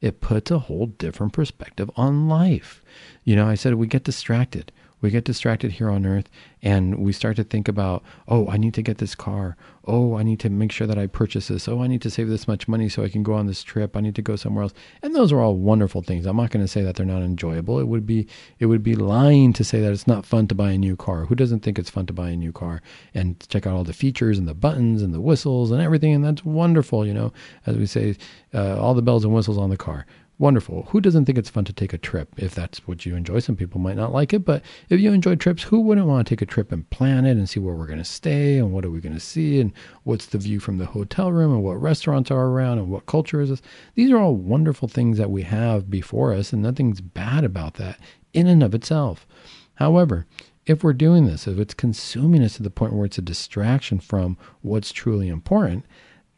it 0.00 0.20
puts 0.20 0.50
a 0.50 0.58
whole 0.58 0.86
different 0.86 1.32
perspective 1.32 1.90
on 1.96 2.28
life. 2.28 2.82
You 3.24 3.36
know, 3.36 3.46
I 3.46 3.54
said 3.54 3.74
we 3.74 3.86
get 3.86 4.04
distracted 4.04 4.72
we 5.00 5.10
get 5.10 5.24
distracted 5.24 5.72
here 5.72 5.90
on 5.90 6.06
earth 6.06 6.28
and 6.62 6.98
we 6.98 7.12
start 7.12 7.36
to 7.36 7.44
think 7.44 7.68
about, 7.68 8.02
oh, 8.28 8.48
I 8.48 8.56
need 8.56 8.74
to 8.74 8.82
get 8.82 8.98
this 8.98 9.14
car. 9.14 9.56
Oh, 9.86 10.16
I 10.16 10.22
need 10.22 10.38
to 10.40 10.50
make 10.50 10.72
sure 10.72 10.86
that 10.86 10.98
I 10.98 11.06
purchase 11.06 11.48
this. 11.48 11.66
Oh, 11.66 11.82
I 11.82 11.86
need 11.86 12.02
to 12.02 12.10
save 12.10 12.28
this 12.28 12.46
much 12.46 12.68
money 12.68 12.88
so 12.88 13.02
I 13.02 13.08
can 13.08 13.22
go 13.22 13.32
on 13.32 13.46
this 13.46 13.62
trip. 13.62 13.96
I 13.96 14.00
need 14.00 14.14
to 14.16 14.22
go 14.22 14.36
somewhere 14.36 14.64
else. 14.64 14.74
And 15.02 15.14
those 15.14 15.32
are 15.32 15.40
all 15.40 15.56
wonderful 15.56 16.02
things. 16.02 16.26
I'm 16.26 16.36
not 16.36 16.50
going 16.50 16.64
to 16.64 16.68
say 16.68 16.82
that 16.82 16.96
they're 16.96 17.06
not 17.06 17.22
enjoyable. 17.22 17.80
It 17.80 17.88
would 17.88 18.06
be 18.06 18.26
it 18.58 18.66
would 18.66 18.82
be 18.82 18.94
lying 18.94 19.52
to 19.54 19.64
say 19.64 19.80
that 19.80 19.92
it's 19.92 20.06
not 20.06 20.26
fun 20.26 20.46
to 20.48 20.54
buy 20.54 20.72
a 20.72 20.78
new 20.78 20.96
car. 20.96 21.24
Who 21.24 21.34
doesn't 21.34 21.60
think 21.60 21.78
it's 21.78 21.90
fun 21.90 22.06
to 22.06 22.12
buy 22.12 22.30
a 22.30 22.36
new 22.36 22.52
car 22.52 22.82
and 23.14 23.40
check 23.48 23.66
out 23.66 23.74
all 23.74 23.84
the 23.84 23.92
features 23.94 24.38
and 24.38 24.46
the 24.46 24.54
buttons 24.54 25.02
and 25.02 25.14
the 25.14 25.20
whistles 25.20 25.70
and 25.70 25.80
everything 25.80 26.12
and 26.12 26.24
that's 26.24 26.44
wonderful, 26.44 27.06
you 27.06 27.14
know. 27.14 27.32
As 27.66 27.76
we 27.76 27.86
say, 27.86 28.16
uh, 28.52 28.78
all 28.78 28.94
the 28.94 29.02
bells 29.02 29.24
and 29.24 29.34
whistles 29.34 29.58
on 29.58 29.70
the 29.70 29.76
car 29.76 30.06
wonderful. 30.40 30.88
Who 30.90 31.02
doesn't 31.02 31.26
think 31.26 31.36
it's 31.36 31.50
fun 31.50 31.66
to 31.66 31.72
take 31.72 31.92
a 31.92 31.98
trip 31.98 32.32
if 32.38 32.54
that's 32.54 32.88
what 32.88 33.04
you 33.04 33.14
enjoy? 33.14 33.40
Some 33.40 33.56
people 33.56 33.78
might 33.78 33.96
not 33.96 34.12
like 34.12 34.32
it, 34.32 34.44
but 34.44 34.62
if 34.88 34.98
you 34.98 35.12
enjoy 35.12 35.36
trips, 35.36 35.64
who 35.64 35.80
wouldn't 35.80 36.06
want 36.06 36.26
to 36.26 36.34
take 36.34 36.40
a 36.40 36.46
trip 36.46 36.72
and 36.72 36.88
plan 36.88 37.26
it 37.26 37.32
and 37.32 37.48
see 37.48 37.60
where 37.60 37.74
we're 37.74 37.86
going 37.86 37.98
to 37.98 38.04
stay 38.04 38.56
and 38.56 38.72
what 38.72 38.84
are 38.86 38.90
we 38.90 39.00
going 39.00 39.14
to 39.14 39.20
see 39.20 39.60
and 39.60 39.72
what's 40.04 40.26
the 40.26 40.38
view 40.38 40.58
from 40.58 40.78
the 40.78 40.86
hotel 40.86 41.30
room 41.30 41.52
and 41.52 41.62
what 41.62 41.80
restaurants 41.80 42.30
are 42.30 42.46
around 42.46 42.78
and 42.78 42.88
what 42.88 43.04
culture 43.04 43.42
is 43.42 43.50
this? 43.50 43.62
These 43.94 44.10
are 44.10 44.18
all 44.18 44.34
wonderful 44.34 44.88
things 44.88 45.18
that 45.18 45.30
we 45.30 45.42
have 45.42 45.90
before 45.90 46.32
us, 46.32 46.54
and 46.54 46.62
nothing's 46.62 47.02
bad 47.02 47.44
about 47.44 47.74
that 47.74 48.00
in 48.32 48.46
and 48.46 48.62
of 48.62 48.74
itself. 48.74 49.26
However, 49.74 50.26
if 50.64 50.82
we're 50.82 50.94
doing 50.94 51.26
this, 51.26 51.46
if 51.46 51.58
it's 51.58 51.74
consuming 51.74 52.42
us 52.42 52.56
to 52.56 52.62
the 52.62 52.70
point 52.70 52.94
where 52.94 53.04
it's 53.04 53.18
a 53.18 53.22
distraction 53.22 53.98
from 53.98 54.38
what's 54.62 54.92
truly 54.92 55.28
important, 55.28 55.84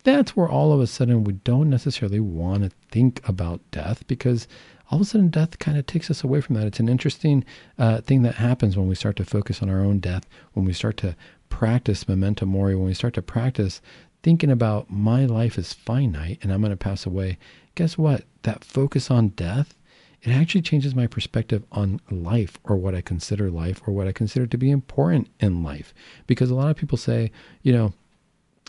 that's 0.05 0.37
where 0.37 0.49
all 0.49 0.73
of 0.73 0.81
a 0.81 0.87
sudden 0.87 1.25
we 1.25 1.35
don't 1.35 1.71
necessarily 1.71 2.21
want 2.21 2.65
to 2.65 2.71
think 2.91 3.27
about 3.29 3.61
death 3.71 4.07
because 4.07 4.49
all 4.91 4.97
of 4.97 5.03
a 5.03 5.05
sudden 5.05 5.29
death 5.29 5.59
kind 5.59 5.79
of 5.79 5.87
takes 5.87 6.11
us 6.11 6.23
away 6.23 6.41
from 6.41 6.57
that. 6.57 6.67
It's 6.67 6.81
an 6.81 6.89
interesting 6.89 7.45
uh, 7.79 8.01
thing 8.01 8.23
that 8.23 8.35
happens 8.35 8.77
when 8.77 8.89
we 8.89 8.95
start 8.95 9.17
to 9.17 9.25
focus 9.25 9.63
on 9.63 9.71
our 9.71 9.81
own 9.81 10.01
death, 10.01 10.27
when 10.53 10.65
we 10.65 10.73
start 10.73 10.97
to 10.99 11.17
practice 11.49 12.09
memento 12.09 12.47
mori, 12.47 12.75
when 12.75 12.87
we 12.87 12.95
start 12.95 13.15
to 13.15 13.23
practice 13.23 13.81
thinking 14.23 14.51
about 14.51 14.91
my 14.91 15.25
life 15.25 15.59
is 15.59 15.73
finite 15.73 16.39
and 16.43 16.53
I'm 16.53 16.61
going 16.61 16.71
to 16.71 16.77
pass 16.77 17.07
away, 17.07 17.39
guess 17.75 17.97
what? 17.99 18.25
That 18.43 18.65
focus 18.65 19.11
on 19.11 19.29
death, 19.29 19.75
it 20.23 20.31
actually 20.31 20.63
changes 20.63 20.95
my 20.95 21.07
perspective 21.07 21.65
on 21.73 22.01
life 22.11 22.59
or 22.65 22.77
what 22.77 22.95
I 22.95 23.01
consider 23.01 23.51
life 23.51 23.81
or 23.87 23.93
what 23.93 24.07
I 24.07 24.13
consider 24.13 24.47
to 24.47 24.59
be 24.59 24.71
important 24.71 25.29
in 25.41 25.63
life. 25.63 25.93
Because 26.27 26.51
a 26.51 26.55
lot 26.55 26.71
of 26.71 26.77
people 26.77 26.99
say, 26.99 27.33
you 27.63 27.73
know, 27.73 27.93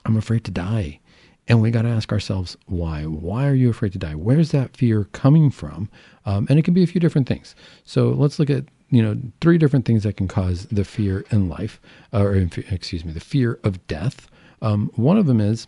I'm 0.05 0.17
afraid 0.17 0.43
to 0.45 0.51
die. 0.51 0.99
And 1.47 1.62
we 1.62 1.71
got 1.71 1.82
to 1.82 1.89
ask 1.89 2.12
ourselves 2.12 2.56
why. 2.67 3.03
Why 3.03 3.47
are 3.47 3.53
you 3.53 3.69
afraid 3.69 3.91
to 3.93 3.99
die? 3.99 4.15
Where's 4.15 4.51
that 4.51 4.77
fear 4.77 5.06
coming 5.12 5.49
from? 5.49 5.89
Um, 6.25 6.47
and 6.49 6.58
it 6.58 6.63
can 6.63 6.73
be 6.73 6.84
a 6.84 6.88
few 6.88 7.01
different 7.01 7.27
things. 7.27 7.53
So 7.84 8.10
let's 8.10 8.39
look 8.39 8.49
at 8.49 8.65
you 8.89 9.01
know 9.01 9.19
three 9.41 9.58
different 9.58 9.86
things 9.86 10.03
that 10.03 10.17
can 10.17 10.27
cause 10.27 10.67
the 10.67 10.86
fear 10.86 11.25
in 11.32 11.49
life, 11.49 11.82
or 12.13 12.36
excuse 12.36 13.03
me, 13.03 13.12
the 13.12 13.19
fear 13.19 13.60
of 13.63 13.86
death. 13.88 14.29
Um, 14.62 14.91
one 14.95 15.17
of 15.17 15.25
them 15.25 15.41
is 15.41 15.67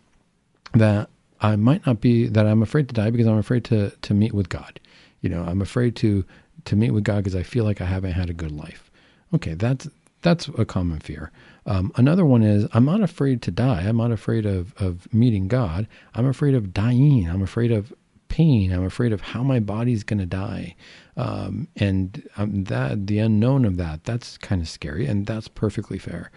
that 0.74 1.10
I 1.42 1.56
might 1.56 1.86
not 1.86 2.02
be 2.02 2.28
that 2.28 2.46
I'm 2.46 2.62
afraid 2.62 2.88
to 2.90 2.94
die 2.94 3.10
because 3.10 3.28
I'm 3.28 3.38
afraid 3.38 3.66
to 3.66 3.90
to 3.90 4.14
meet 4.14 4.34
with 4.34 4.50
God. 4.50 4.80
You 5.22 5.30
know, 5.30 5.44
I'm 5.44 5.62
afraid 5.62 5.96
to 5.98 6.24
to 6.66 6.76
meet 6.76 6.92
with 6.92 7.04
God 7.04 7.18
because 7.18 7.36
I 7.36 7.44
feel 7.44 7.66
like 7.66 7.82
I 7.82 7.86
haven't 7.86 8.14
had 8.14 8.30
a 8.30 8.34
good 8.34 8.52
life. 8.52 8.90
Okay, 9.34 9.56
that's 9.56 9.90
that's 10.22 10.48
a 10.58 10.66
common 10.66 11.00
fear. 11.00 11.32
Um, 11.66 11.92
another 11.96 12.26
one 12.26 12.44
is 12.44 12.68
I'm 12.74 12.86
not 12.86 13.02
afraid 13.02 13.42
to 13.44 13.52
die. 13.52 13.82
I'm 13.82 13.98
not 13.98 14.12
afraid 14.12 14.46
of, 14.46 14.74
of 14.78 15.12
meeting 15.14 15.48
God. 15.48 15.88
I'm 16.14 16.28
afraid 16.28 16.54
of 16.54 16.74
dying. 16.74 17.30
I'm 17.30 17.42
afraid 17.42 17.72
of 17.72 17.94
pain. 18.28 18.72
I'm 18.72 18.84
afraid 18.84 19.14
of 19.14 19.22
how 19.22 19.44
my 19.44 19.60
body's 19.60 20.04
going 20.04 20.20
to 20.20 20.26
die. 20.26 20.76
Um, 21.18 21.68
and 21.78 22.28
um, 22.38 22.66
that 22.66 23.08
the 23.08 23.20
unknown 23.20 23.66
of 23.66 23.78
that, 23.78 24.04
that's 24.04 24.38
kind 24.38 24.62
of 24.62 24.70
scary. 24.70 25.06
And 25.06 25.26
that's 25.26 25.48
perfectly 25.48 25.98
fair. 25.98 26.32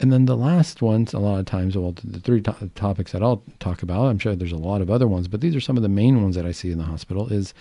And 0.00 0.12
then 0.12 0.26
the 0.26 0.36
last 0.36 0.80
ones, 0.80 1.12
a 1.12 1.18
lot 1.18 1.40
of 1.40 1.46
times, 1.46 1.76
well, 1.76 1.92
the 2.04 2.20
three 2.20 2.40
to- 2.42 2.70
topics 2.74 3.12
that 3.12 3.22
I'll 3.22 3.42
talk 3.58 3.82
about, 3.82 4.06
I'm 4.06 4.18
sure 4.18 4.36
there's 4.36 4.52
a 4.52 4.56
lot 4.56 4.80
of 4.80 4.90
other 4.90 5.08
ones, 5.08 5.26
but 5.26 5.40
these 5.40 5.56
are 5.56 5.60
some 5.60 5.76
of 5.76 5.82
the 5.82 5.88
main 5.88 6.22
ones 6.22 6.36
that 6.36 6.46
I 6.46 6.52
see 6.52 6.70
in 6.70 6.78
the 6.78 6.84
hospital 6.84 7.28
is 7.32 7.52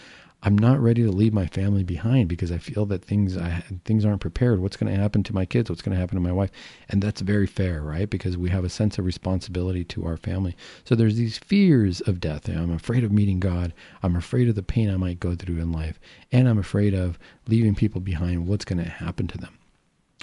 I'm 0.44 0.58
not 0.58 0.80
ready 0.80 1.04
to 1.04 1.12
leave 1.12 1.34
my 1.34 1.48
family 1.48 1.84
behind 1.84 2.30
because 2.30 2.52
I 2.52 2.60
feel 2.60 2.86
that 2.88 3.04
things 3.04 3.36
I, 3.36 3.64
things 3.86 4.06
aren't 4.06 4.22
prepared. 4.22 4.60
What's 4.60 4.78
going 4.78 4.94
to 4.94 5.00
happen 5.00 5.24
to 5.24 5.34
my 5.34 5.46
kids? 5.46 5.70
What's 5.70 5.82
going 5.82 5.96
to 5.96 6.00
happen 6.00 6.16
to 6.16 6.22
my 6.22 6.32
wife? 6.32 6.52
And 6.90 7.02
that's 7.02 7.22
very 7.22 7.48
fair, 7.48 7.82
right? 7.82 8.10
Because 8.10 8.38
we 8.38 8.50
have 8.52 8.64
a 8.64 8.70
sense 8.70 9.00
of 9.00 9.06
responsibility 9.06 9.84
to 9.86 10.06
our 10.06 10.16
family. 10.16 10.56
So 10.86 10.94
there's 10.94 11.16
these 11.16 11.40
fears 11.40 12.02
of 12.02 12.20
death. 12.20 12.48
I'm 12.48 12.72
afraid 12.72 13.04
of 13.04 13.12
meeting 13.12 13.40
God. 13.40 13.74
I'm 14.04 14.16
afraid 14.16 14.48
of 14.48 14.56
the 14.56 14.64
pain 14.64 14.92
I 14.92 14.98
might 14.98 15.20
go 15.20 15.36
through 15.36 15.58
in 15.58 15.72
life, 15.72 16.00
and 16.32 16.48
I'm 16.48 16.60
afraid 16.60 16.94
of 16.94 17.18
leaving 17.48 17.74
people 17.74 18.00
behind. 18.00 18.48
What's 18.48 18.66
going 18.66 18.84
to 18.84 18.90
happen 18.90 19.28
to 19.28 19.38
them? 19.38 19.58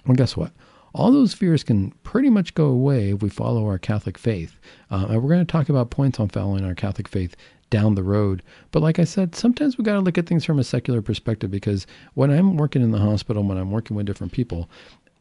Well, 0.07 0.15
guess 0.15 0.37
what? 0.37 0.53
all 0.95 1.11
those 1.11 1.35
fears 1.35 1.65
can 1.65 1.91
pretty 2.05 2.31
much 2.31 2.55
go 2.55 2.67
away 2.67 3.11
if 3.11 3.21
we 3.21 3.29
follow 3.29 3.67
our 3.67 3.79
Catholic 3.79 4.17
faith. 4.17 4.61
Uh, 4.91 5.07
and 5.11 5.23
we're 5.23 5.29
going 5.29 5.45
to 5.45 5.53
talk 5.53 5.69
about 5.69 5.91
points 5.91 6.21
on 6.21 6.29
following 6.29 6.65
our 6.65 6.75
Catholic 6.75 7.09
faith 7.09 7.35
down 7.71 7.95
the 7.95 8.03
road. 8.03 8.43
But 8.71 8.83
like 8.83 8.99
I 8.99 9.05
said, 9.05 9.35
sometimes 9.35 9.77
we 9.77 9.85
got 9.85 9.95
to 9.95 10.01
look 10.01 10.19
at 10.19 10.27
things 10.27 10.45
from 10.45 10.59
a 10.59 10.65
secular 10.65 11.03
perspective 11.03 11.51
because 11.51 11.87
when 12.15 12.31
I'm 12.31 12.57
working 12.57 12.83
in 12.83 12.91
the 12.91 12.99
hospital, 12.99 13.43
when 13.43 13.59
I'm 13.59 13.71
working 13.71 13.97
with 13.97 14.07
different 14.07 14.33
people, 14.33 14.69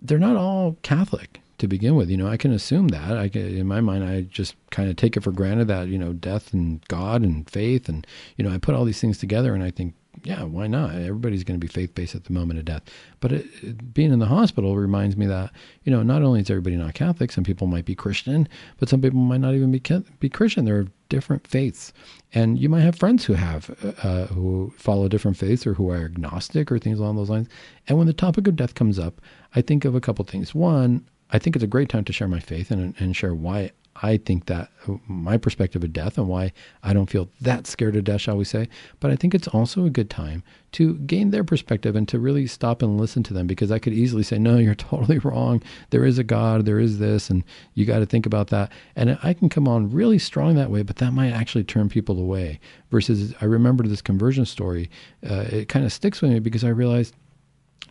they're 0.02 0.20
not 0.20 0.36
all 0.36 0.78
Catholic 0.82 1.42
to 1.60 1.68
begin 1.68 1.96
with. 1.96 2.10
You 2.10 2.18
know, 2.18 2.28
I 2.28 2.38
can 2.38 2.52
assume 2.52 2.90
that. 2.90 3.18
I 3.18 3.30
can, 3.30 3.42
in 3.42 3.68
my 3.68 3.82
mind, 3.82 4.04
I 4.04 4.22
just 4.22 4.56
kind 4.70 4.90
of 4.90 4.96
take 4.96 5.16
it 5.16 5.24
for 5.24 5.32
granted 5.32 5.68
that 5.70 5.88
you 5.88 5.98
know 5.98 6.14
death 6.14 6.54
and 6.54 6.86
God 6.88 7.22
and 7.22 7.50
faith 7.50 7.88
and 7.88 8.06
you 8.38 8.44
know 8.44 8.52
I 8.54 8.58
put 8.58 8.76
all 8.76 8.86
these 8.86 9.00
things 9.00 9.18
together 9.18 9.54
and 9.54 9.64
I 9.64 9.72
think 9.72 9.94
yeah, 10.24 10.44
why 10.44 10.68
not? 10.68 10.96
Everybody's 10.96 11.44
going 11.44 11.60
to 11.60 11.66
be 11.66 11.72
faith 11.72 11.96
based 11.96 12.16
at 12.16 12.26
the 12.26 12.34
moment 12.34 12.60
of 12.60 12.66
death. 12.66 12.84
But 13.20 13.32
it, 13.32 13.46
it, 13.62 13.94
being 13.94 14.12
in 14.12 14.20
the 14.20 14.28
hospital 14.28 14.78
reminds 14.78 15.18
me 15.18 15.26
that 15.26 15.52
you 15.84 15.92
know 15.92 16.04
not 16.04 16.22
only 16.22 16.42
is 16.42 16.50
everybody 16.50 16.76
not 16.76 16.94
Catholic, 16.94 17.32
some 17.32 17.44
people 17.44 17.68
might 17.68 17.86
be 17.86 17.96
Christian, 17.96 18.48
but 18.78 18.90
some 18.90 19.02
people 19.02 19.20
might 19.20 19.42
not 19.42 19.56
even 19.56 19.72
be 19.72 19.82
be 20.20 20.30
Christian. 20.30 20.66
There 20.66 20.80
are 20.80 20.88
different 21.10 21.48
faiths, 21.48 21.94
and 22.34 22.58
you 22.60 22.70
might 22.70 22.82
have 22.82 22.96
friends 22.96 23.26
who 23.26 23.34
have 23.34 23.76
uh, 24.04 24.28
who 24.28 24.74
follow 24.78 25.08
different 25.08 25.38
faiths 25.38 25.66
or 25.66 25.74
who 25.74 25.90
are 25.90 26.06
agnostic 26.06 26.72
or 26.72 26.80
things 26.80 27.00
along 27.00 27.16
those 27.16 27.30
lines. 27.30 27.50
And 27.88 27.98
when 27.98 28.08
the 28.08 28.14
topic 28.14 28.48
of 28.48 28.56
death 28.56 28.76
comes 28.76 29.00
up, 29.00 29.20
I 29.56 29.62
think 29.62 29.84
of 29.84 29.96
a 29.96 30.02
couple 30.02 30.24
things. 30.26 30.54
One, 30.54 31.08
I 31.32 31.40
think 31.40 31.56
it's 31.56 31.64
a 31.64 31.68
great 31.68 31.90
time 31.90 32.06
to 32.06 32.14
share 32.14 32.28
my 32.28 32.40
faith 32.40 32.72
and 32.72 32.94
and 33.00 33.16
share 33.16 33.34
why 33.34 33.72
I 33.96 34.18
think 34.18 34.46
that 34.48 34.70
my 35.08 35.38
perspective 35.38 35.84
of 35.84 35.94
death 35.94 36.18
and 36.18 36.28
why 36.28 36.52
I 36.82 36.94
don't 36.94 37.10
feel 37.10 37.30
that 37.42 37.68
scared 37.68 37.96
of 37.96 38.04
death, 38.04 38.22
shall 38.22 38.38
we 38.38 38.44
say. 38.44 38.68
But 39.00 39.12
I 39.12 39.16
think 39.16 39.36
it's 39.36 39.48
also 39.48 39.86
a 39.86 39.90
good 39.90 40.10
time 40.10 40.44
to 40.74 40.96
gain 41.00 41.30
their 41.30 41.44
perspective 41.44 41.96
and 41.96 42.08
to 42.08 42.18
really 42.18 42.48
stop 42.48 42.82
and 42.82 43.00
listen 43.00 43.22
to 43.24 43.34
them 43.34 43.46
because 43.46 43.72
I 43.72 43.80
could 43.80 43.94
easily 43.94 44.24
say, 44.24 44.40
no, 44.40 44.58
you're 44.64 44.76
totally 44.76 45.20
wrong. 45.20 45.62
There 45.92 46.06
is 46.06 46.18
a 46.18 46.24
God, 46.24 46.66
there 46.66 46.80
is 46.80 47.00
this, 47.00 47.30
and 47.30 47.44
you 47.76 47.86
got 47.86 48.00
to 48.00 48.06
think 48.06 48.26
about 48.26 48.48
that. 48.48 48.72
And 48.96 49.18
I 49.22 49.34
can 49.34 49.50
come 49.50 49.68
on 49.68 49.92
really 49.92 50.20
strong 50.20 50.56
that 50.56 50.72
way, 50.72 50.82
but 50.82 50.98
that 50.98 51.12
might 51.12 51.32
actually 51.32 51.64
turn 51.64 51.90
people 51.90 52.20
away. 52.20 52.60
Versus, 52.90 53.34
I 53.42 53.46
remember 53.46 53.88
this 53.88 54.02
conversion 54.02 54.46
story. 54.46 54.90
Uh, 55.28 55.46
it 55.50 55.68
kind 55.68 55.86
of 55.86 55.94
sticks 55.94 56.22
with 56.22 56.32
me 56.32 56.40
because 56.40 56.64
I 56.64 56.70
realized 56.70 57.16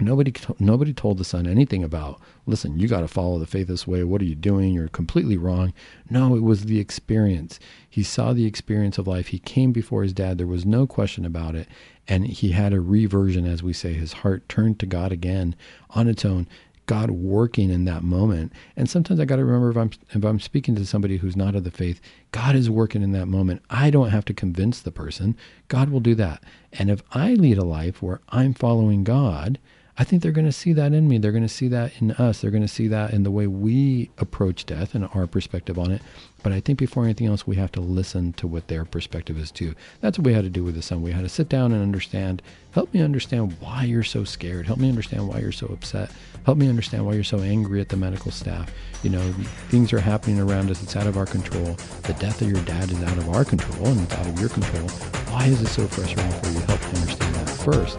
Nobody, 0.01 0.33
nobody 0.59 0.93
told 0.93 1.19
the 1.19 1.25
son 1.25 1.47
anything 1.47 1.85
about, 1.85 2.21
listen, 2.47 2.79
you 2.79 2.89
got 2.89 3.01
to 3.01 3.09
follow 3.09 3.39
the 3.39 3.47
faith 3.47 3.69
this 3.69 3.87
way. 3.87 4.03
What 4.05 4.23
are 4.23 4.27
you 4.27 4.35
doing? 4.35 4.73
You're 4.73 4.89
completely 4.89 5.37
wrong. 5.37 5.73
No, 6.09 6.35
it 6.35 6.43
was 6.43 6.65
the 6.65 6.81
experience. 6.81 7.61
He 7.89 8.03
saw 8.03 8.33
the 8.33 8.47
experience 8.47 8.97
of 8.97 9.07
life. 9.07 9.29
He 9.29 9.39
came 9.39 9.71
before 9.71 10.03
his 10.03 10.15
dad. 10.15 10.39
There 10.39 10.47
was 10.47 10.65
no 10.65 10.87
question 10.87 11.27
about 11.27 11.55
it. 11.55 11.69
And 12.09 12.27
he 12.27 12.53
had 12.53 12.73
a 12.73 12.81
reversion, 12.81 13.47
as 13.47 13.63
we 13.63 13.73
say. 13.73 13.93
His 13.93 14.15
heart 14.15 14.49
turned 14.49 14.81
to 14.81 14.87
God 14.87 15.13
again 15.13 15.55
on 15.91 16.09
its 16.09 16.25
own. 16.25 16.49
God 16.87 17.11
working 17.11 17.71
in 17.71 17.85
that 17.85 18.03
moment. 18.03 18.53
And 18.77 18.91
sometimes 18.91 19.21
I 19.21 19.25
got 19.25 19.37
to 19.37 19.45
remember 19.45 19.71
if 19.71 19.77
I'm 19.77 19.91
if 20.11 20.25
I'm 20.25 20.41
speaking 20.41 20.75
to 20.75 20.85
somebody 20.85 21.19
who's 21.19 21.37
not 21.37 21.55
of 21.55 21.65
the 21.65 21.71
faith, 21.71 22.01
God 22.33 22.57
is 22.57 22.69
working 22.69 23.03
in 23.03 23.13
that 23.13 23.27
moment. 23.27 23.63
I 23.71 23.91
don't 23.91 24.11
have 24.11 24.25
to 24.27 24.35
convince 24.35 24.81
the 24.81 24.91
person. 24.91 25.37
God 25.69 25.91
will 25.91 26.01
do 26.01 26.15
that. 26.17 26.43
And 26.73 26.91
if 26.91 27.03
I 27.13 27.35
lead 27.35 27.59
a 27.59 27.65
life 27.65 28.03
where 28.03 28.21
I'm 28.31 28.53
following 28.53 29.05
God, 29.05 29.61
I 29.99 30.05
think 30.05 30.23
they're 30.23 30.33
going 30.33 30.47
to 30.47 30.53
see 30.53 30.73
that 30.73 30.95
in 30.95 31.07
me. 31.07 31.19
They're 31.19 31.33
going 31.33 31.43
to 31.43 31.49
see 31.51 31.69
that 31.69 31.93
in 32.01 32.13
us. 32.13 32.41
They're 32.41 32.51
going 32.51 32.63
to 32.63 32.69
see 32.69 32.89
that 32.89 33.13
in 33.13 33.25
the 33.25 33.31
way 33.31 33.47
we 33.47 34.11
approach 34.17 34.65
death 34.65 34.95
and 34.95 35.07
our 35.13 35.27
perspective 35.27 35.79
on 35.79 35.91
it. 35.91 36.01
But 36.43 36.53
I 36.53 36.61
think 36.61 36.79
before 36.79 37.05
anything 37.05 37.27
else, 37.27 37.47
we 37.47 37.57
have 37.57 37.71
to 37.73 37.81
listen 37.81 38.33
to 38.35 38.47
what 38.47 38.69
their 38.69 38.87
perspective 38.87 39.39
is 39.39 39.51
too. 39.51 39.75
That's 40.01 40.19
what 40.19 40.27
we 40.27 40.33
had 40.33 40.45
to 40.45 40.51
do 40.51 40.65
with 40.65 40.77
the 40.77 40.83
son. 40.83 41.03
We 41.03 41.13
had 41.13 41.25
to 41.25 41.29
sit 41.29 41.51
down 41.51 41.73
and 41.73 41.83
understand. 41.83 42.41
Help 42.71 42.93
me 42.95 43.03
understand 43.03 43.55
why 43.61 43.85
you're 43.85 44.03
so 44.03 44.25
scared. 44.25 44.67
Help 44.67 44.79
me 44.79 44.89
understand 44.89 45.29
why 45.29 45.41
you're 45.41 45.53
so 45.53 45.67
upset. 45.67 46.11
Help 46.47 46.57
me 46.57 46.71
understand 46.71 47.05
why 47.05 47.13
you're 47.13 47.23
so 47.23 47.41
angry 47.41 47.83
at 47.83 47.91
the 47.91 47.97
medical 47.97 48.31
staff. 48.31 48.73
You 49.03 49.11
know, 49.11 49.33
things 49.69 49.93
are 49.93 50.01
happening 50.01 50.41
around 50.41 50.71
us. 50.71 50.83
It's 50.83 50.97
out 50.97 51.07
of 51.07 51.19
our 51.19 51.27
control. 51.27 51.77
The 52.05 52.17
death 52.19 52.41
of 52.41 52.49
your 52.49 52.63
dad 52.63 52.91
is 52.91 53.03
out 53.03 53.19
of 53.19 53.29
our 53.29 53.45
control 53.45 53.89
and 53.89 54.01
it's 54.01 54.15
out 54.15 54.27
of 54.27 54.41
your 54.41 54.49
control. 54.49 54.89
Why 55.29 55.47
is 55.47 55.61
it 55.61 55.69
so 55.69 55.87
frustrating 55.87 56.33
for 56.41 56.49
you? 56.49 56.61
Help 56.61 56.81
me 56.81 57.01
understand 57.01 57.35
that 57.35 57.51
first. 57.51 57.99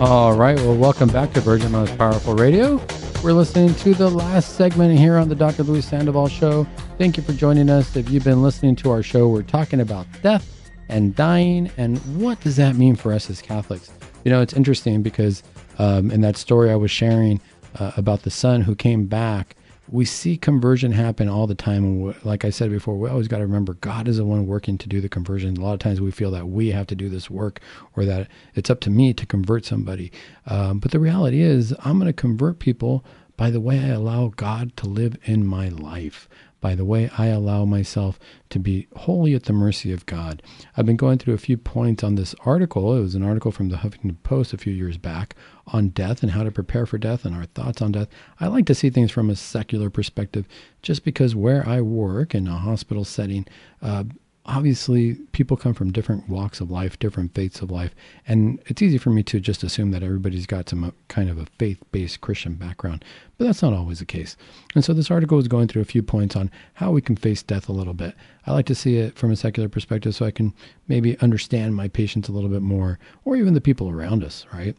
All 0.00 0.32
right. 0.32 0.56
Well, 0.56 0.76
welcome 0.76 1.10
back 1.10 1.34
to 1.34 1.42
Virgin 1.42 1.72
Most 1.72 1.98
Powerful 1.98 2.34
Radio. 2.34 2.80
We're 3.22 3.34
listening 3.34 3.74
to 3.74 3.92
the 3.92 4.08
last 4.08 4.56
segment 4.56 4.98
here 4.98 5.18
on 5.18 5.28
the 5.28 5.34
Dr. 5.34 5.62
Luis 5.62 5.86
Sandoval 5.86 6.26
Show. 6.26 6.66
Thank 6.96 7.18
you 7.18 7.22
for 7.22 7.34
joining 7.34 7.68
us. 7.68 7.94
If 7.94 8.08
you've 8.08 8.24
been 8.24 8.42
listening 8.42 8.76
to 8.76 8.90
our 8.92 9.02
show, 9.02 9.28
we're 9.28 9.42
talking 9.42 9.78
about 9.78 10.06
death 10.22 10.70
and 10.88 11.14
dying 11.14 11.70
and 11.76 11.98
what 12.18 12.40
does 12.40 12.56
that 12.56 12.76
mean 12.76 12.96
for 12.96 13.12
us 13.12 13.28
as 13.28 13.42
Catholics. 13.42 13.92
You 14.24 14.30
know, 14.30 14.40
it's 14.40 14.54
interesting 14.54 15.02
because 15.02 15.42
um, 15.78 16.10
in 16.10 16.22
that 16.22 16.38
story 16.38 16.70
I 16.70 16.76
was 16.76 16.90
sharing 16.90 17.38
uh, 17.78 17.92
about 17.98 18.22
the 18.22 18.30
son 18.30 18.62
who 18.62 18.74
came 18.74 19.04
back 19.04 19.54
we 19.92 20.04
see 20.04 20.36
conversion 20.36 20.92
happen 20.92 21.28
all 21.28 21.46
the 21.46 21.54
time. 21.54 21.84
And 21.84 22.24
like 22.24 22.44
I 22.44 22.50
said 22.50 22.70
before, 22.70 22.96
we 22.96 23.08
always 23.08 23.28
got 23.28 23.38
to 23.38 23.46
remember 23.46 23.74
God 23.74 24.06
is 24.06 24.18
the 24.18 24.24
one 24.24 24.46
working 24.46 24.78
to 24.78 24.88
do 24.88 25.00
the 25.00 25.08
conversion. 25.08 25.56
A 25.56 25.60
lot 25.60 25.74
of 25.74 25.80
times 25.80 26.00
we 26.00 26.10
feel 26.10 26.30
that 26.30 26.48
we 26.48 26.70
have 26.70 26.86
to 26.88 26.94
do 26.94 27.08
this 27.08 27.28
work 27.28 27.60
or 27.96 28.04
that 28.04 28.28
it's 28.54 28.70
up 28.70 28.80
to 28.80 28.90
me 28.90 29.12
to 29.12 29.26
convert 29.26 29.64
somebody. 29.64 30.12
Um, 30.46 30.78
but 30.78 30.92
the 30.92 31.00
reality 31.00 31.42
is, 31.42 31.74
I'm 31.80 31.98
going 31.98 32.06
to 32.06 32.12
convert 32.12 32.60
people 32.60 33.04
by 33.36 33.50
the 33.50 33.60
way 33.60 33.78
I 33.78 33.88
allow 33.88 34.28
God 34.36 34.76
to 34.76 34.86
live 34.86 35.16
in 35.24 35.46
my 35.46 35.68
life 35.68 36.28
by 36.60 36.74
the 36.74 36.84
way 36.84 37.10
I 37.16 37.26
allow 37.26 37.64
myself 37.64 38.18
to 38.50 38.58
be 38.58 38.86
wholly 38.96 39.34
at 39.34 39.44
the 39.44 39.52
mercy 39.52 39.92
of 39.92 40.06
God. 40.06 40.42
I've 40.76 40.86
been 40.86 40.96
going 40.96 41.18
through 41.18 41.34
a 41.34 41.38
few 41.38 41.56
points 41.56 42.04
on 42.04 42.14
this 42.14 42.34
article. 42.44 42.96
It 42.96 43.00
was 43.00 43.14
an 43.14 43.22
article 43.22 43.52
from 43.52 43.68
the 43.68 43.78
Huffington 43.78 44.16
Post 44.22 44.52
a 44.52 44.58
few 44.58 44.72
years 44.72 44.98
back 44.98 45.34
on 45.68 45.88
death 45.88 46.22
and 46.22 46.32
how 46.32 46.42
to 46.42 46.50
prepare 46.50 46.86
for 46.86 46.98
death 46.98 47.24
and 47.24 47.34
our 47.34 47.46
thoughts 47.46 47.80
on 47.80 47.92
death. 47.92 48.08
I 48.38 48.48
like 48.48 48.66
to 48.66 48.74
see 48.74 48.90
things 48.90 49.10
from 49.10 49.30
a 49.30 49.36
secular 49.36 49.90
perspective 49.90 50.46
just 50.82 51.04
because 51.04 51.34
where 51.34 51.66
I 51.66 51.80
work 51.80 52.34
in 52.34 52.46
a 52.46 52.58
hospital 52.58 53.04
setting, 53.04 53.46
uh, 53.82 54.04
obviously 54.46 55.14
people 55.32 55.56
come 55.56 55.74
from 55.74 55.92
different 55.92 56.28
walks 56.28 56.60
of 56.60 56.70
life, 56.70 56.98
different 56.98 57.34
faiths 57.34 57.60
of 57.60 57.70
life, 57.70 57.94
and 58.26 58.60
it's 58.66 58.82
easy 58.82 58.98
for 58.98 59.10
me 59.10 59.22
to 59.22 59.38
just 59.38 59.62
assume 59.62 59.90
that 59.90 60.02
everybody's 60.02 60.46
got 60.46 60.68
some 60.68 60.82
uh, 60.84 60.90
kind 61.08 61.28
of 61.28 61.38
a 61.38 61.46
faith-based 61.58 62.20
Christian 62.20 62.54
background, 62.54 63.04
but 63.36 63.44
that's 63.44 63.62
not 63.62 63.72
always 63.72 63.98
the 63.98 64.04
case. 64.04 64.36
And 64.74 64.84
so 64.84 64.92
this 64.92 65.10
article 65.10 65.38
is 65.38 65.48
going 65.48 65.68
through 65.68 65.82
a 65.82 65.86
few 65.86 66.02
points 66.02 66.36
on 66.36 66.50
how 66.74 66.90
we 66.90 67.02
can 67.02 67.16
face 67.16 67.42
death 67.42 67.68
a 67.68 67.72
little 67.72 67.94
bit. 67.94 68.14
I 68.46 68.52
like 68.52 68.66
to 68.66 68.74
see 68.74 68.96
it 68.96 69.16
from 69.16 69.30
a 69.30 69.36
secular 69.36 69.68
perspective 69.68 70.14
so 70.14 70.24
I 70.24 70.30
can 70.30 70.54
maybe 70.88 71.18
understand 71.20 71.76
my 71.76 71.88
patients 71.88 72.28
a 72.28 72.32
little 72.32 72.50
bit 72.50 72.62
more, 72.62 72.98
or 73.24 73.36
even 73.36 73.54
the 73.54 73.60
people 73.60 73.90
around 73.90 74.24
us, 74.24 74.46
right? 74.52 74.76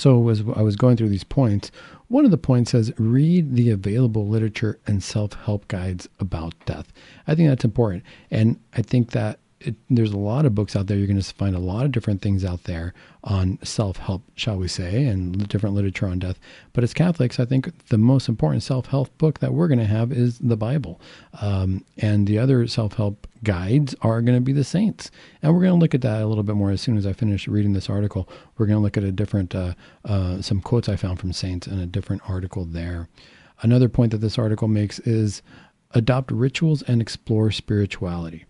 So 0.00 0.30
as 0.30 0.42
I 0.56 0.62
was 0.62 0.76
going 0.76 0.96
through 0.96 1.10
these 1.10 1.24
points, 1.24 1.70
one 2.08 2.24
of 2.24 2.30
the 2.30 2.38
points 2.38 2.70
says 2.70 2.90
read 2.96 3.54
the 3.54 3.68
available 3.68 4.26
literature 4.26 4.78
and 4.86 5.02
self-help 5.02 5.68
guides 5.68 6.08
about 6.18 6.54
death. 6.64 6.90
I 7.26 7.34
think 7.34 7.50
that's 7.50 7.66
important, 7.66 8.04
and 8.30 8.58
I 8.72 8.80
think 8.80 9.10
that 9.10 9.39
it, 9.60 9.74
there's 9.90 10.12
a 10.12 10.18
lot 10.18 10.46
of 10.46 10.54
books 10.54 10.74
out 10.74 10.86
there. 10.86 10.96
You're 10.96 11.06
going 11.06 11.20
to 11.20 11.34
find 11.34 11.54
a 11.54 11.60
lot 11.60 11.84
of 11.84 11.92
different 11.92 12.22
things 12.22 12.44
out 12.44 12.64
there 12.64 12.94
on 13.22 13.58
self 13.62 13.98
help, 13.98 14.22
shall 14.34 14.56
we 14.56 14.68
say, 14.68 15.04
and 15.04 15.46
different 15.48 15.76
literature 15.76 16.06
on 16.06 16.18
death. 16.18 16.38
But 16.72 16.82
as 16.82 16.94
Catholics, 16.94 17.38
I 17.38 17.44
think 17.44 17.86
the 17.88 17.98
most 17.98 18.28
important 18.28 18.62
self 18.62 18.86
help 18.86 19.16
book 19.18 19.40
that 19.40 19.52
we're 19.52 19.68
going 19.68 19.78
to 19.78 19.84
have 19.84 20.12
is 20.12 20.38
the 20.38 20.56
Bible. 20.56 21.00
Um, 21.40 21.84
and 21.98 22.26
the 22.26 22.38
other 22.38 22.66
self 22.66 22.94
help 22.94 23.26
guides 23.44 23.94
are 24.00 24.22
going 24.22 24.36
to 24.36 24.40
be 24.40 24.52
the 24.52 24.64
saints. 24.64 25.10
And 25.42 25.52
we're 25.52 25.60
going 25.60 25.74
to 25.74 25.80
look 25.80 25.94
at 25.94 26.02
that 26.02 26.22
a 26.22 26.26
little 26.26 26.44
bit 26.44 26.56
more 26.56 26.70
as 26.70 26.80
soon 26.80 26.96
as 26.96 27.06
I 27.06 27.12
finish 27.12 27.46
reading 27.46 27.74
this 27.74 27.90
article. 27.90 28.28
We're 28.56 28.66
going 28.66 28.78
to 28.78 28.82
look 28.82 28.96
at 28.96 29.04
a 29.04 29.12
different, 29.12 29.54
uh, 29.54 29.74
uh, 30.04 30.40
some 30.40 30.62
quotes 30.62 30.88
I 30.88 30.96
found 30.96 31.20
from 31.20 31.32
saints 31.32 31.66
in 31.66 31.78
a 31.78 31.86
different 31.86 32.22
article 32.28 32.64
there. 32.64 33.08
Another 33.62 33.90
point 33.90 34.12
that 34.12 34.18
this 34.18 34.38
article 34.38 34.68
makes 34.68 35.00
is 35.00 35.42
adopt 35.92 36.30
rituals 36.30 36.82
and 36.82 37.02
explore 37.02 37.50
spirituality. 37.50 38.46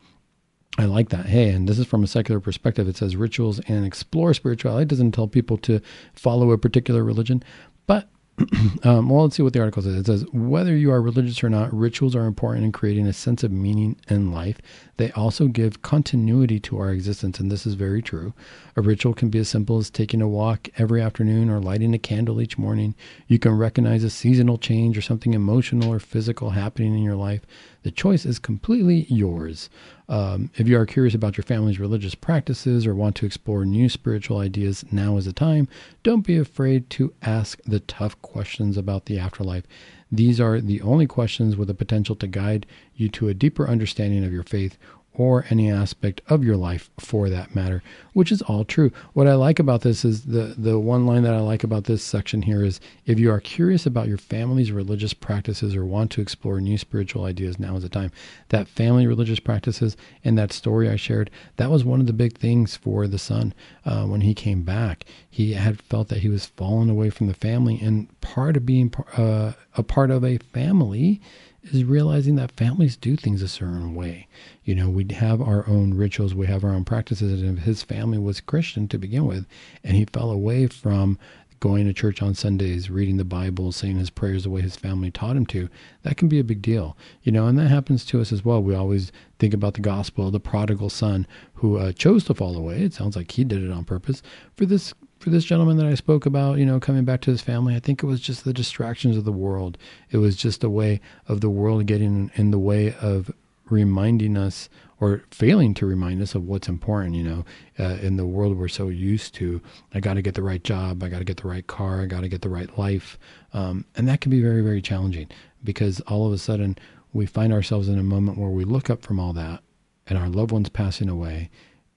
I 0.78 0.84
like 0.84 1.08
that. 1.10 1.26
Hey, 1.26 1.50
and 1.50 1.68
this 1.68 1.78
is 1.78 1.86
from 1.86 2.04
a 2.04 2.06
secular 2.06 2.40
perspective. 2.40 2.88
It 2.88 2.96
says 2.96 3.16
rituals 3.16 3.60
and 3.66 3.84
explore 3.84 4.32
spirituality. 4.34 4.84
It 4.84 4.88
doesn't 4.88 5.12
tell 5.12 5.26
people 5.26 5.58
to 5.58 5.80
follow 6.14 6.52
a 6.52 6.58
particular 6.58 7.02
religion, 7.02 7.42
but 7.86 8.08
um, 8.84 9.08
well, 9.08 9.24
let's 9.24 9.36
see 9.36 9.42
what 9.42 9.52
the 9.52 9.60
article 9.60 9.82
says. 9.82 9.96
It 9.96 10.06
says 10.06 10.24
whether 10.32 10.76
you 10.76 10.90
are 10.90 11.02
religious 11.02 11.42
or 11.44 11.50
not, 11.50 11.72
rituals 11.74 12.16
are 12.16 12.26
important 12.26 12.64
in 12.64 12.72
creating 12.72 13.06
a 13.06 13.12
sense 13.12 13.42
of 13.42 13.50
meaning 13.50 13.96
in 14.08 14.32
life. 14.32 14.58
They 14.96 15.10
also 15.12 15.48
give 15.48 15.82
continuity 15.82 16.60
to 16.60 16.78
our 16.78 16.90
existence, 16.90 17.40
and 17.40 17.50
this 17.50 17.66
is 17.66 17.74
very 17.74 18.02
true. 18.02 18.32
A 18.76 18.80
ritual 18.80 19.14
can 19.14 19.28
be 19.28 19.38
as 19.38 19.48
simple 19.48 19.78
as 19.78 19.90
taking 19.90 20.22
a 20.22 20.28
walk 20.28 20.68
every 20.78 21.02
afternoon 21.02 21.50
or 21.50 21.60
lighting 21.60 21.94
a 21.94 21.98
candle 21.98 22.40
each 22.40 22.58
morning. 22.58 22.94
You 23.26 23.38
can 23.38 23.52
recognize 23.52 24.04
a 24.04 24.10
seasonal 24.10 24.58
change 24.58 24.96
or 24.96 25.02
something 25.02 25.34
emotional 25.34 25.92
or 25.92 25.98
physical 25.98 26.50
happening 26.50 26.94
in 26.94 27.02
your 27.02 27.16
life. 27.16 27.42
The 27.82 27.90
choice 27.90 28.24
is 28.26 28.38
completely 28.38 29.06
yours. 29.08 29.70
Um, 30.10 30.50
if 30.56 30.66
you 30.66 30.76
are 30.76 30.86
curious 30.86 31.14
about 31.14 31.36
your 31.36 31.44
family's 31.44 31.78
religious 31.78 32.16
practices 32.16 32.84
or 32.84 32.96
want 32.96 33.14
to 33.16 33.26
explore 33.26 33.64
new 33.64 33.88
spiritual 33.88 34.38
ideas, 34.38 34.84
now 34.90 35.16
is 35.16 35.24
the 35.24 35.32
time. 35.32 35.68
Don't 36.02 36.26
be 36.26 36.36
afraid 36.36 36.90
to 36.90 37.14
ask 37.22 37.62
the 37.62 37.78
tough 37.78 38.20
questions 38.20 38.76
about 38.76 39.06
the 39.06 39.20
afterlife. 39.20 39.62
These 40.10 40.40
are 40.40 40.60
the 40.60 40.82
only 40.82 41.06
questions 41.06 41.56
with 41.56 41.68
the 41.68 41.74
potential 41.74 42.16
to 42.16 42.26
guide 42.26 42.66
you 42.96 43.08
to 43.10 43.28
a 43.28 43.34
deeper 43.34 43.68
understanding 43.68 44.24
of 44.24 44.32
your 44.32 44.42
faith 44.42 44.76
or 45.20 45.44
any 45.50 45.70
aspect 45.70 46.22
of 46.28 46.42
your 46.42 46.56
life 46.56 46.88
for 46.98 47.28
that 47.28 47.54
matter, 47.54 47.82
which 48.14 48.32
is 48.32 48.40
all 48.40 48.64
true. 48.64 48.90
What 49.12 49.26
I 49.26 49.34
like 49.34 49.58
about 49.58 49.82
this 49.82 50.02
is 50.02 50.22
the, 50.22 50.54
the 50.56 50.78
one 50.78 51.04
line 51.04 51.24
that 51.24 51.34
I 51.34 51.40
like 51.40 51.62
about 51.62 51.84
this 51.84 52.02
section 52.02 52.40
here 52.40 52.64
is 52.64 52.80
if 53.04 53.18
you 53.18 53.30
are 53.30 53.38
curious 53.38 53.84
about 53.84 54.08
your 54.08 54.16
family's 54.16 54.72
religious 54.72 55.12
practices 55.12 55.76
or 55.76 55.84
want 55.84 56.10
to 56.12 56.22
explore 56.22 56.58
new 56.58 56.78
spiritual 56.78 57.24
ideas, 57.24 57.58
now 57.58 57.76
is 57.76 57.82
the 57.82 57.90
time. 57.90 58.10
That 58.48 58.66
family 58.66 59.06
religious 59.06 59.40
practices 59.40 59.94
and 60.24 60.38
that 60.38 60.54
story 60.54 60.88
I 60.88 60.96
shared, 60.96 61.30
that 61.58 61.70
was 61.70 61.84
one 61.84 62.00
of 62.00 62.06
the 62.06 62.14
big 62.14 62.38
things 62.38 62.74
for 62.74 63.06
the 63.06 63.18
son 63.18 63.52
uh, 63.84 64.06
when 64.06 64.22
he 64.22 64.32
came 64.32 64.62
back. 64.62 65.04
He 65.28 65.52
had 65.52 65.82
felt 65.82 66.08
that 66.08 66.20
he 66.20 66.30
was 66.30 66.46
falling 66.46 66.88
away 66.88 67.10
from 67.10 67.26
the 67.26 67.34
family, 67.34 67.78
and 67.82 68.08
part 68.22 68.56
of 68.56 68.64
being 68.64 68.90
uh, 69.18 69.52
a 69.76 69.82
part 69.82 70.10
of 70.10 70.24
a 70.24 70.38
family 70.38 71.20
is 71.62 71.84
realizing 71.84 72.36
that 72.36 72.52
families 72.52 72.96
do 72.96 73.16
things 73.16 73.42
a 73.42 73.48
certain 73.48 73.94
way. 73.94 74.26
You 74.64 74.74
know, 74.74 74.88
we 74.88 75.06
have 75.12 75.40
our 75.40 75.68
own 75.68 75.94
rituals, 75.94 76.34
we 76.34 76.46
have 76.46 76.64
our 76.64 76.70
own 76.70 76.84
practices. 76.84 77.42
And 77.42 77.58
if 77.58 77.64
his 77.64 77.82
family 77.82 78.18
was 78.18 78.40
Christian 78.40 78.88
to 78.88 78.98
begin 78.98 79.26
with, 79.26 79.46
and 79.84 79.96
he 79.96 80.04
fell 80.06 80.30
away 80.30 80.66
from 80.66 81.18
going 81.60 81.84
to 81.84 81.92
church 81.92 82.22
on 82.22 82.34
Sundays, 82.34 82.88
reading 82.88 83.18
the 83.18 83.24
Bible, 83.24 83.70
saying 83.70 83.98
his 83.98 84.08
prayers 84.08 84.44
the 84.44 84.50
way 84.50 84.62
his 84.62 84.76
family 84.76 85.10
taught 85.10 85.36
him 85.36 85.44
to, 85.46 85.68
that 86.02 86.16
can 86.16 86.26
be 86.26 86.38
a 86.38 86.44
big 86.44 86.62
deal, 86.62 86.96
you 87.22 87.30
know, 87.30 87.46
and 87.46 87.58
that 87.58 87.68
happens 87.68 88.04
to 88.06 88.20
us 88.20 88.32
as 88.32 88.42
well. 88.42 88.62
We 88.62 88.74
always 88.74 89.12
think 89.38 89.52
about 89.52 89.74
the 89.74 89.82
gospel, 89.82 90.30
the 90.30 90.40
prodigal 90.40 90.88
son 90.88 91.26
who 91.54 91.76
uh, 91.76 91.92
chose 91.92 92.24
to 92.24 92.34
fall 92.34 92.56
away. 92.56 92.82
It 92.82 92.94
sounds 92.94 93.14
like 93.14 93.30
he 93.32 93.44
did 93.44 93.62
it 93.62 93.70
on 93.70 93.84
purpose. 93.84 94.22
For 94.56 94.64
this 94.64 94.94
for 95.20 95.28
this 95.28 95.44
gentleman 95.44 95.76
that 95.76 95.86
I 95.86 95.94
spoke 95.94 96.24
about, 96.24 96.58
you 96.58 96.64
know, 96.64 96.80
coming 96.80 97.04
back 97.04 97.20
to 97.22 97.30
his 97.30 97.42
family, 97.42 97.76
I 97.76 97.78
think 97.78 98.02
it 98.02 98.06
was 98.06 98.20
just 98.20 98.44
the 98.44 98.54
distractions 98.54 99.18
of 99.18 99.24
the 99.24 99.32
world. 99.32 99.76
It 100.10 100.16
was 100.16 100.34
just 100.34 100.64
a 100.64 100.70
way 100.70 100.98
of 101.28 101.42
the 101.42 101.50
world 101.50 101.84
getting 101.84 102.30
in 102.36 102.50
the 102.50 102.58
way 102.58 102.94
of 103.02 103.30
reminding 103.68 104.38
us 104.38 104.70
or 104.98 105.22
failing 105.30 105.74
to 105.74 105.84
remind 105.84 106.22
us 106.22 106.34
of 106.34 106.46
what's 106.46 106.68
important, 106.68 107.16
you 107.16 107.22
know, 107.22 107.44
uh, 107.78 107.98
in 108.00 108.16
the 108.16 108.24
world 108.24 108.56
we're 108.56 108.66
so 108.66 108.88
used 108.88 109.34
to. 109.34 109.60
I 109.92 110.00
got 110.00 110.14
to 110.14 110.22
get 110.22 110.34
the 110.34 110.42
right 110.42 110.64
job. 110.64 111.02
I 111.02 111.10
got 111.10 111.18
to 111.18 111.24
get 111.24 111.36
the 111.36 111.48
right 111.48 111.66
car. 111.66 112.00
I 112.00 112.06
got 112.06 112.22
to 112.22 112.28
get 112.28 112.40
the 112.40 112.48
right 112.48 112.78
life. 112.78 113.18
Um, 113.52 113.84
and 113.96 114.08
that 114.08 114.22
can 114.22 114.30
be 114.30 114.40
very, 114.40 114.62
very 114.62 114.80
challenging 114.80 115.28
because 115.62 116.00
all 116.02 116.26
of 116.26 116.32
a 116.32 116.38
sudden 116.38 116.78
we 117.12 117.26
find 117.26 117.52
ourselves 117.52 117.88
in 117.88 117.98
a 117.98 118.02
moment 118.02 118.38
where 118.38 118.50
we 118.50 118.64
look 118.64 118.88
up 118.88 119.02
from 119.02 119.20
all 119.20 119.34
that 119.34 119.62
and 120.06 120.18
our 120.18 120.30
loved 120.30 120.50
one's 120.50 120.70
passing 120.70 121.10
away. 121.10 121.50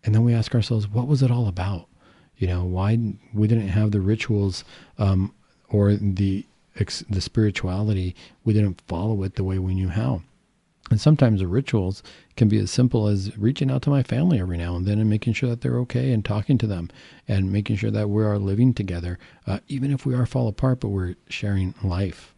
And 0.03 0.13
then 0.13 0.25
we 0.25 0.33
ask 0.33 0.53
ourselves, 0.53 0.89
what 0.89 1.07
was 1.07 1.23
it 1.23 1.31
all 1.31 1.47
about? 1.47 1.87
You 2.37 2.47
know, 2.47 2.63
why 2.63 2.97
we 3.33 3.47
didn't 3.47 3.69
have 3.69 3.91
the 3.91 4.01
rituals 4.01 4.63
um, 4.97 5.33
or 5.69 5.93
the 5.93 6.45
the 7.09 7.21
spirituality. 7.21 8.15
We 8.43 8.53
didn't 8.53 8.81
follow 8.87 9.21
it 9.23 9.35
the 9.35 9.43
way 9.43 9.59
we 9.59 9.75
knew 9.75 9.89
how. 9.89 10.23
And 10.89 10.99
sometimes 10.99 11.39
the 11.39 11.47
rituals 11.47 12.03
can 12.35 12.49
be 12.49 12.57
as 12.59 12.69
simple 12.69 13.07
as 13.07 13.37
reaching 13.37 13.71
out 13.71 13.81
to 13.83 13.89
my 13.89 14.03
family 14.03 14.39
every 14.39 14.57
now 14.57 14.75
and 14.75 14.85
then 14.85 14.99
and 14.99 15.09
making 15.09 15.33
sure 15.33 15.49
that 15.49 15.61
they're 15.61 15.79
okay 15.79 16.11
and 16.11 16.25
talking 16.25 16.57
to 16.57 16.67
them 16.67 16.89
and 17.27 17.51
making 17.51 17.77
sure 17.77 17.91
that 17.91 18.09
we 18.09 18.23
are 18.23 18.37
living 18.37 18.73
together, 18.73 19.17
uh, 19.47 19.59
even 19.67 19.91
if 19.91 20.05
we 20.05 20.13
are 20.13 20.25
fall 20.25 20.47
apart, 20.47 20.81
but 20.81 20.89
we're 20.89 21.15
sharing 21.29 21.73
life. 21.83 22.33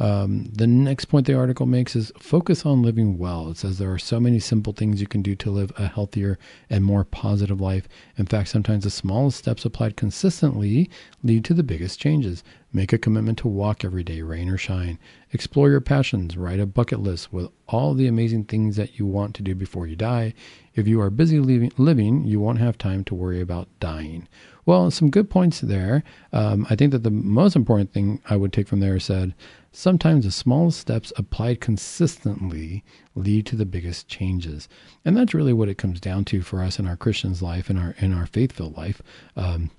Um, 0.00 0.46
the 0.50 0.66
next 0.66 1.04
point 1.04 1.26
the 1.26 1.34
article 1.34 1.66
makes 1.66 1.94
is 1.94 2.10
focus 2.18 2.64
on 2.64 2.80
living 2.80 3.18
well. 3.18 3.50
It 3.50 3.58
says 3.58 3.76
there 3.76 3.92
are 3.92 3.98
so 3.98 4.18
many 4.18 4.38
simple 4.38 4.72
things 4.72 4.98
you 4.98 5.06
can 5.06 5.20
do 5.20 5.36
to 5.36 5.50
live 5.50 5.72
a 5.76 5.88
healthier 5.88 6.38
and 6.70 6.82
more 6.82 7.04
positive 7.04 7.60
life. 7.60 7.86
In 8.16 8.24
fact, 8.24 8.48
sometimes 8.48 8.84
the 8.84 8.90
smallest 8.90 9.36
steps 9.36 9.66
applied 9.66 9.98
consistently 9.98 10.88
lead 11.22 11.44
to 11.44 11.54
the 11.54 11.62
biggest 11.62 12.00
changes. 12.00 12.42
Make 12.72 12.94
a 12.94 12.98
commitment 12.98 13.36
to 13.38 13.48
walk 13.48 13.84
every 13.84 14.02
day, 14.02 14.22
rain 14.22 14.48
or 14.48 14.56
shine. 14.56 14.98
Explore 15.32 15.68
your 15.68 15.82
passions. 15.82 16.34
Write 16.34 16.60
a 16.60 16.66
bucket 16.66 17.00
list 17.00 17.30
with 17.30 17.50
all 17.68 17.92
the 17.92 18.06
amazing 18.06 18.44
things 18.44 18.76
that 18.76 18.98
you 18.98 19.04
want 19.04 19.34
to 19.34 19.42
do 19.42 19.54
before 19.54 19.86
you 19.86 19.96
die. 19.96 20.32
If 20.74 20.86
you 20.88 21.00
are 21.00 21.10
busy 21.10 21.40
living, 21.40 22.24
you 22.24 22.40
won't 22.40 22.58
have 22.58 22.78
time 22.78 23.04
to 23.04 23.14
worry 23.14 23.40
about 23.40 23.68
dying. 23.80 24.28
Well, 24.66 24.90
some 24.90 25.10
good 25.10 25.28
points 25.28 25.60
there. 25.60 26.04
Um, 26.32 26.66
I 26.70 26.76
think 26.76 26.92
that 26.92 27.02
the 27.02 27.10
most 27.10 27.56
important 27.56 27.92
thing 27.92 28.22
I 28.30 28.36
would 28.36 28.52
take 28.52 28.68
from 28.68 28.80
there 28.80 29.00
said 29.00 29.34
sometimes 29.72 30.24
the 30.24 30.30
smallest 30.30 30.80
steps 30.80 31.12
applied 31.16 31.60
consistently 31.60 32.84
lead 33.14 33.46
to 33.46 33.56
the 33.56 33.66
biggest 33.66 34.08
changes, 34.08 34.68
and 35.04 35.16
that's 35.16 35.34
really 35.34 35.52
what 35.52 35.68
it 35.68 35.78
comes 35.78 36.00
down 36.00 36.24
to 36.26 36.42
for 36.42 36.62
us 36.62 36.78
in 36.78 36.86
our 36.86 36.96
Christian's 36.96 37.42
life, 37.42 37.70
in 37.70 37.76
our 37.76 37.94
in 37.98 38.12
our 38.12 38.26
faith-filled 38.26 38.76
life. 38.76 39.00
Um, 39.36 39.70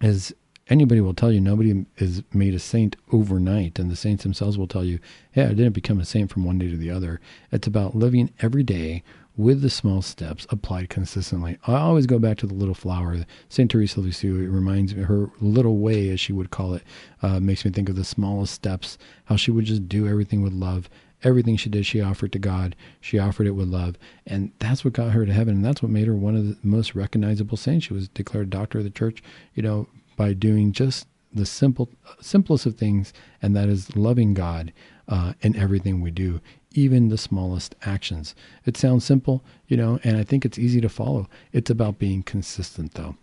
is 0.00 0.34
anybody 0.68 1.00
will 1.00 1.14
tell 1.14 1.32
you 1.32 1.40
nobody 1.40 1.84
is 1.98 2.22
made 2.32 2.54
a 2.54 2.58
saint 2.58 2.96
overnight, 3.12 3.78
and 3.78 3.90
the 3.90 3.96
saints 3.96 4.22
themselves 4.22 4.56
will 4.56 4.68
tell 4.68 4.84
you, 4.84 4.98
"Hey, 5.32 5.44
I 5.44 5.54
didn't 5.54 5.72
become 5.72 6.00
a 6.00 6.04
saint 6.04 6.30
from 6.30 6.44
one 6.44 6.58
day 6.58 6.70
to 6.70 6.76
the 6.76 6.90
other." 6.90 7.20
It's 7.52 7.66
about 7.66 7.94
living 7.94 8.30
every 8.40 8.62
day 8.62 9.02
with 9.40 9.62
the 9.62 9.70
small 9.70 10.02
steps 10.02 10.46
applied 10.50 10.90
consistently. 10.90 11.56
I 11.66 11.76
always 11.76 12.06
go 12.06 12.18
back 12.18 12.36
to 12.38 12.46
the 12.46 12.54
little 12.54 12.74
flower, 12.74 13.24
Saint 13.48 13.70
Teresa 13.70 14.00
Lisieux. 14.00 14.44
It 14.44 14.48
reminds 14.48 14.94
me 14.94 15.02
her 15.04 15.30
little 15.40 15.78
way, 15.78 16.10
as 16.10 16.20
she 16.20 16.34
would 16.34 16.50
call 16.50 16.74
it, 16.74 16.82
uh, 17.22 17.40
makes 17.40 17.64
me 17.64 17.70
think 17.70 17.88
of 17.88 17.96
the 17.96 18.04
smallest 18.04 18.52
steps. 18.52 18.98
How 19.24 19.36
she 19.36 19.50
would 19.50 19.64
just 19.64 19.88
do 19.88 20.06
everything 20.06 20.42
with 20.42 20.52
love. 20.52 20.90
Everything 21.22 21.56
she 21.56 21.70
did, 21.70 21.86
she 21.86 22.02
offered 22.02 22.32
to 22.32 22.38
God. 22.38 22.76
She 23.00 23.18
offered 23.18 23.46
it 23.46 23.52
with 23.52 23.68
love, 23.68 23.96
and 24.26 24.52
that's 24.58 24.84
what 24.84 24.94
got 24.94 25.12
her 25.12 25.24
to 25.24 25.32
heaven. 25.32 25.56
And 25.56 25.64
that's 25.64 25.82
what 25.82 25.90
made 25.90 26.06
her 26.06 26.14
one 26.14 26.36
of 26.36 26.46
the 26.46 26.56
most 26.62 26.94
recognizable 26.94 27.56
saints. 27.56 27.86
She 27.86 27.94
was 27.94 28.08
declared 28.08 28.50
doctor 28.50 28.78
of 28.78 28.84
the 28.84 28.90
church, 28.90 29.22
you 29.54 29.62
know, 29.62 29.86
by 30.16 30.34
doing 30.34 30.72
just 30.72 31.06
the 31.32 31.46
simple, 31.46 31.88
simplest 32.20 32.66
of 32.66 32.76
things, 32.76 33.14
and 33.40 33.56
that 33.56 33.68
is 33.68 33.96
loving 33.96 34.34
God 34.34 34.72
uh, 35.08 35.32
in 35.40 35.56
everything 35.56 36.00
we 36.00 36.10
do 36.10 36.40
even 36.72 37.08
the 37.08 37.18
smallest 37.18 37.74
actions. 37.82 38.34
It 38.64 38.76
sounds 38.76 39.04
simple, 39.04 39.44
you 39.66 39.76
know, 39.76 39.98
and 40.04 40.16
I 40.16 40.22
think 40.22 40.44
it's 40.44 40.58
easy 40.58 40.80
to 40.80 40.88
follow. 40.88 41.28
It's 41.52 41.70
about 41.70 41.98
being 41.98 42.22
consistent, 42.22 42.94
though. 42.94 43.16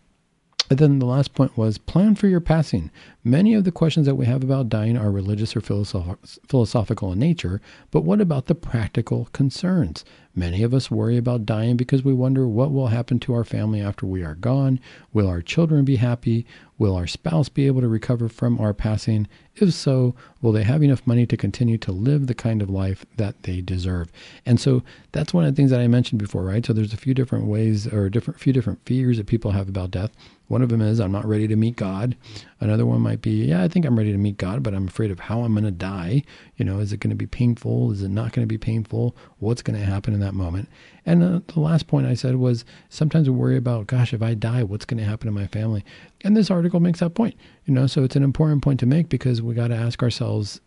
And 0.70 0.80
then 0.80 1.00
the 1.00 1.06
last 1.06 1.34
point 1.34 1.58
was 1.58 1.78
plan 1.78 2.16
for 2.16 2.28
your 2.28 2.42
passing. 2.42 2.92
Many 3.28 3.56
of 3.56 3.66
the 3.66 3.74
questions 3.74 4.06
that 4.06 4.16
we 4.16 4.26
have 4.26 4.42
about 4.42 4.70
dying 4.70 4.96
are 4.96 5.12
religious 5.12 5.54
or 5.54 5.60
philosoph- 5.60 6.40
philosophical 6.48 7.12
in 7.12 7.20
nature, 7.20 7.60
but 7.92 8.06
what 8.06 8.22
about 8.22 8.46
the 8.46 8.56
practical 8.56 9.28
concerns? 9.34 10.06
Many 10.34 10.64
of 10.64 10.74
us 10.74 10.90
worry 10.92 11.18
about 11.18 11.48
dying 11.48 11.76
because 11.76 12.06
we 12.06 12.14
wonder 12.14 12.48
what 12.48 12.72
will 12.72 12.88
happen 12.88 13.20
to 13.22 13.34
our 13.34 13.44
family 13.44 13.82
after 13.82 14.06
we 14.06 14.24
are 14.24 14.36
gone. 14.36 14.80
Will 15.12 15.28
our 15.28 15.42
children 15.42 15.84
be 15.84 15.96
happy? 15.96 16.46
Will 16.78 16.96
our 16.96 17.08
spouse 17.08 17.50
be 17.50 17.66
able 17.66 17.82
to 17.82 17.88
recover 17.88 18.30
from 18.30 18.60
our 18.60 18.72
passing? 18.72 19.28
If 19.56 19.74
so, 19.74 20.14
will 20.40 20.52
they 20.52 20.62
have 20.62 20.84
enough 20.84 21.08
money 21.08 21.26
to 21.26 21.36
continue 21.36 21.80
to 21.80 21.92
live 21.92 22.28
the 22.28 22.36
kind 22.36 22.62
of 22.62 22.70
life 22.70 23.04
that 23.18 23.42
they 23.44 23.62
deserve? 23.62 24.12
And 24.46 24.60
so 24.60 24.84
that's 25.12 25.34
one 25.34 25.44
of 25.44 25.54
the 25.54 25.60
things 25.60 25.72
that 25.72 25.80
I 25.80 25.88
mentioned 25.88 26.20
before, 26.20 26.44
right? 26.44 26.64
So 26.64 26.72
there's 26.72 26.94
a 26.94 26.98
few 26.98 27.16
different 27.16 27.48
ways 27.48 27.92
or 27.92 28.08
different 28.08 28.40
few 28.40 28.54
different 28.54 28.86
fears 28.86 29.18
that 29.18 29.26
people 29.26 29.52
have 29.52 29.68
about 29.68 29.90
death. 29.90 30.12
One 30.50 30.62
of 30.62 30.70
them 30.70 30.82
is 30.82 31.00
I'm 31.00 31.12
not 31.12 31.26
ready 31.26 31.48
to 31.48 31.56
meet 31.56 31.76
God. 31.78 32.16
Another 32.60 32.86
one 32.86 33.02
might 33.02 33.17
be, 33.22 33.46
yeah, 33.46 33.64
I 33.64 33.68
think 33.68 33.86
I'm 33.86 33.98
ready 33.98 34.12
to 34.12 34.18
meet 34.18 34.38
God, 34.38 34.64
but 34.64 34.74
I'm 34.74 34.88
afraid 34.88 35.12
of 35.12 35.20
how 35.20 35.42
I'm 35.42 35.54
going 35.54 35.66
to 35.66 35.72
die. 35.72 36.24
You 36.56 36.66
know, 36.66 36.80
is 36.80 36.94
it 36.94 37.00
going 37.00 37.12
to 37.12 37.16
be 37.16 37.28
painful? 37.28 37.92
Is 37.92 38.04
it 38.04 38.10
not 38.10 38.32
going 38.32 38.44
to 38.44 38.48
be 38.48 38.58
painful? 38.58 39.16
What's 39.40 39.62
going 39.62 39.80
to 39.80 39.86
happen 39.86 40.14
in 40.14 40.20
that 40.22 40.34
moment? 40.34 40.70
And 41.06 41.24
uh, 41.24 41.40
the 41.54 41.60
last 41.60 41.88
point 41.88 42.08
I 42.08 42.14
said 42.14 42.36
was 42.36 42.66
sometimes 42.90 43.30
we 43.30 43.36
worry 43.36 43.58
about, 43.58 43.88
gosh, 43.88 44.14
if 44.14 44.22
I 44.22 44.34
die, 44.34 44.64
what's 44.64 44.86
going 44.86 45.00
to 45.00 45.06
happen 45.06 45.28
to 45.28 45.32
my 45.32 45.48
family? 45.48 45.84
And 46.22 46.36
this 46.36 46.52
article 46.52 46.80
makes 46.80 47.00
that 47.00 47.16
point. 47.16 47.36
You 47.66 47.74
know, 47.74 47.88
so 47.88 48.04
it's 48.04 48.16
an 48.16 48.24
important 48.24 48.62
point 48.64 48.80
to 48.82 48.86
make 48.86 49.10
because 49.10 49.42
we 49.42 49.54
got 49.54 49.70
to 49.70 49.76
ask 49.76 50.02
ourselves, 50.04 50.62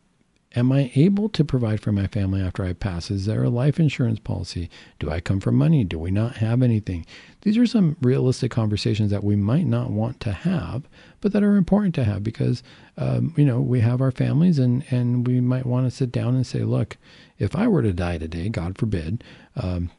Am 0.56 0.72
I 0.72 0.90
able 0.96 1.28
to 1.28 1.44
provide 1.44 1.80
for 1.80 1.92
my 1.92 2.08
family 2.08 2.42
after 2.42 2.64
I 2.64 2.72
pass? 2.72 3.08
Is 3.08 3.24
there 3.24 3.44
a 3.44 3.48
life 3.48 3.78
insurance 3.78 4.18
policy? 4.18 4.68
Do 4.98 5.08
I 5.08 5.20
come 5.20 5.38
from 5.38 5.54
money? 5.54 5.84
Do 5.84 5.96
we 5.96 6.10
not 6.10 6.38
have 6.38 6.60
anything? 6.60 7.06
These 7.42 7.56
are 7.56 7.66
some 7.66 7.96
realistic 8.00 8.50
conversations 8.50 9.12
that 9.12 9.22
we 9.22 9.36
might 9.36 9.66
not 9.66 9.90
want 9.90 10.18
to 10.20 10.32
have, 10.32 10.88
but 11.20 11.32
that 11.32 11.44
are 11.44 11.54
important 11.54 11.94
to 11.96 12.04
have 12.04 12.24
because, 12.24 12.64
um, 12.98 13.32
you 13.36 13.44
know, 13.44 13.60
we 13.60 13.78
have 13.78 14.00
our 14.00 14.10
families 14.10 14.58
and, 14.58 14.84
and 14.90 15.24
we 15.24 15.40
might 15.40 15.66
want 15.66 15.86
to 15.86 15.96
sit 15.96 16.10
down 16.10 16.34
and 16.34 16.44
say, 16.44 16.64
look, 16.64 16.96
if 17.38 17.54
I 17.54 17.68
were 17.68 17.82
to 17.82 17.92
die 17.92 18.18
today, 18.18 18.48
God 18.48 18.76
forbid, 18.76 19.22
um, 19.54 19.90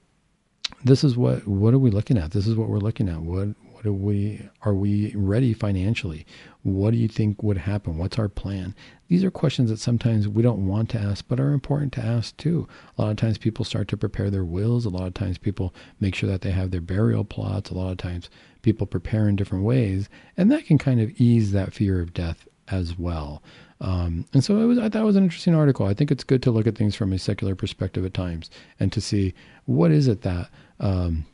this 0.83 1.03
is 1.03 1.15
what 1.15 1.47
what 1.47 1.73
are 1.73 1.79
we 1.79 1.91
looking 1.91 2.17
at? 2.17 2.31
This 2.31 2.47
is 2.47 2.55
what 2.55 2.67
we're 2.67 2.79
looking 2.79 3.07
at. 3.07 3.21
What 3.21 3.49
what 3.83 3.89
are 3.89 3.93
we 3.93 4.49
are 4.61 4.73
we 4.73 5.13
ready 5.15 5.53
financially? 5.53 6.25
What 6.63 6.91
do 6.91 6.97
you 6.97 7.07
think 7.07 7.41
would 7.41 7.57
happen? 7.57 7.97
What's 7.97 8.19
our 8.19 8.29
plan? 8.29 8.75
These 9.07 9.23
are 9.23 9.31
questions 9.31 9.69
that 9.69 9.79
sometimes 9.79 10.27
we 10.27 10.43
don't 10.43 10.67
want 10.67 10.89
to 10.91 10.99
ask, 10.99 11.25
but 11.27 11.39
are 11.39 11.53
important 11.53 11.91
to 11.93 12.01
ask 12.01 12.37
too. 12.37 12.67
A 12.97 13.01
lot 13.01 13.11
of 13.11 13.17
times 13.17 13.37
people 13.37 13.65
start 13.65 13.87
to 13.89 13.97
prepare 13.97 14.29
their 14.29 14.45
wills. 14.45 14.85
A 14.85 14.89
lot 14.89 15.07
of 15.07 15.13
times 15.13 15.37
people 15.37 15.73
make 15.99 16.15
sure 16.15 16.29
that 16.29 16.41
they 16.41 16.51
have 16.51 16.71
their 16.71 16.81
burial 16.81 17.23
plots. 17.23 17.69
A 17.69 17.73
lot 17.73 17.91
of 17.91 17.97
times 17.97 18.29
people 18.61 18.85
prepare 18.85 19.27
in 19.27 19.35
different 19.35 19.63
ways, 19.63 20.07
and 20.37 20.51
that 20.51 20.65
can 20.65 20.77
kind 20.77 21.01
of 21.01 21.19
ease 21.19 21.51
that 21.51 21.73
fear 21.73 21.99
of 21.99 22.13
death 22.13 22.47
as 22.67 22.97
well. 22.97 23.41
Um, 23.81 24.25
and 24.33 24.43
so 24.43 24.59
it 24.59 24.65
was, 24.65 24.77
I 24.77 24.89
thought 24.89 25.01
it 25.01 25.05
was 25.05 25.15
an 25.15 25.23
interesting 25.23 25.55
article. 25.55 25.87
I 25.87 25.95
think 25.95 26.11
it's 26.11 26.23
good 26.23 26.43
to 26.43 26.51
look 26.51 26.67
at 26.67 26.75
things 26.75 26.95
from 26.95 27.11
a 27.11 27.17
secular 27.17 27.55
perspective 27.55 28.05
at 28.05 28.13
times 28.13 28.51
and 28.79 28.91
to 28.93 29.01
see 29.01 29.33
what 29.65 29.91
is 29.91 30.07
it 30.07 30.21
that 30.21 30.49
um, 30.79 31.25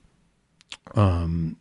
um, 0.95 1.57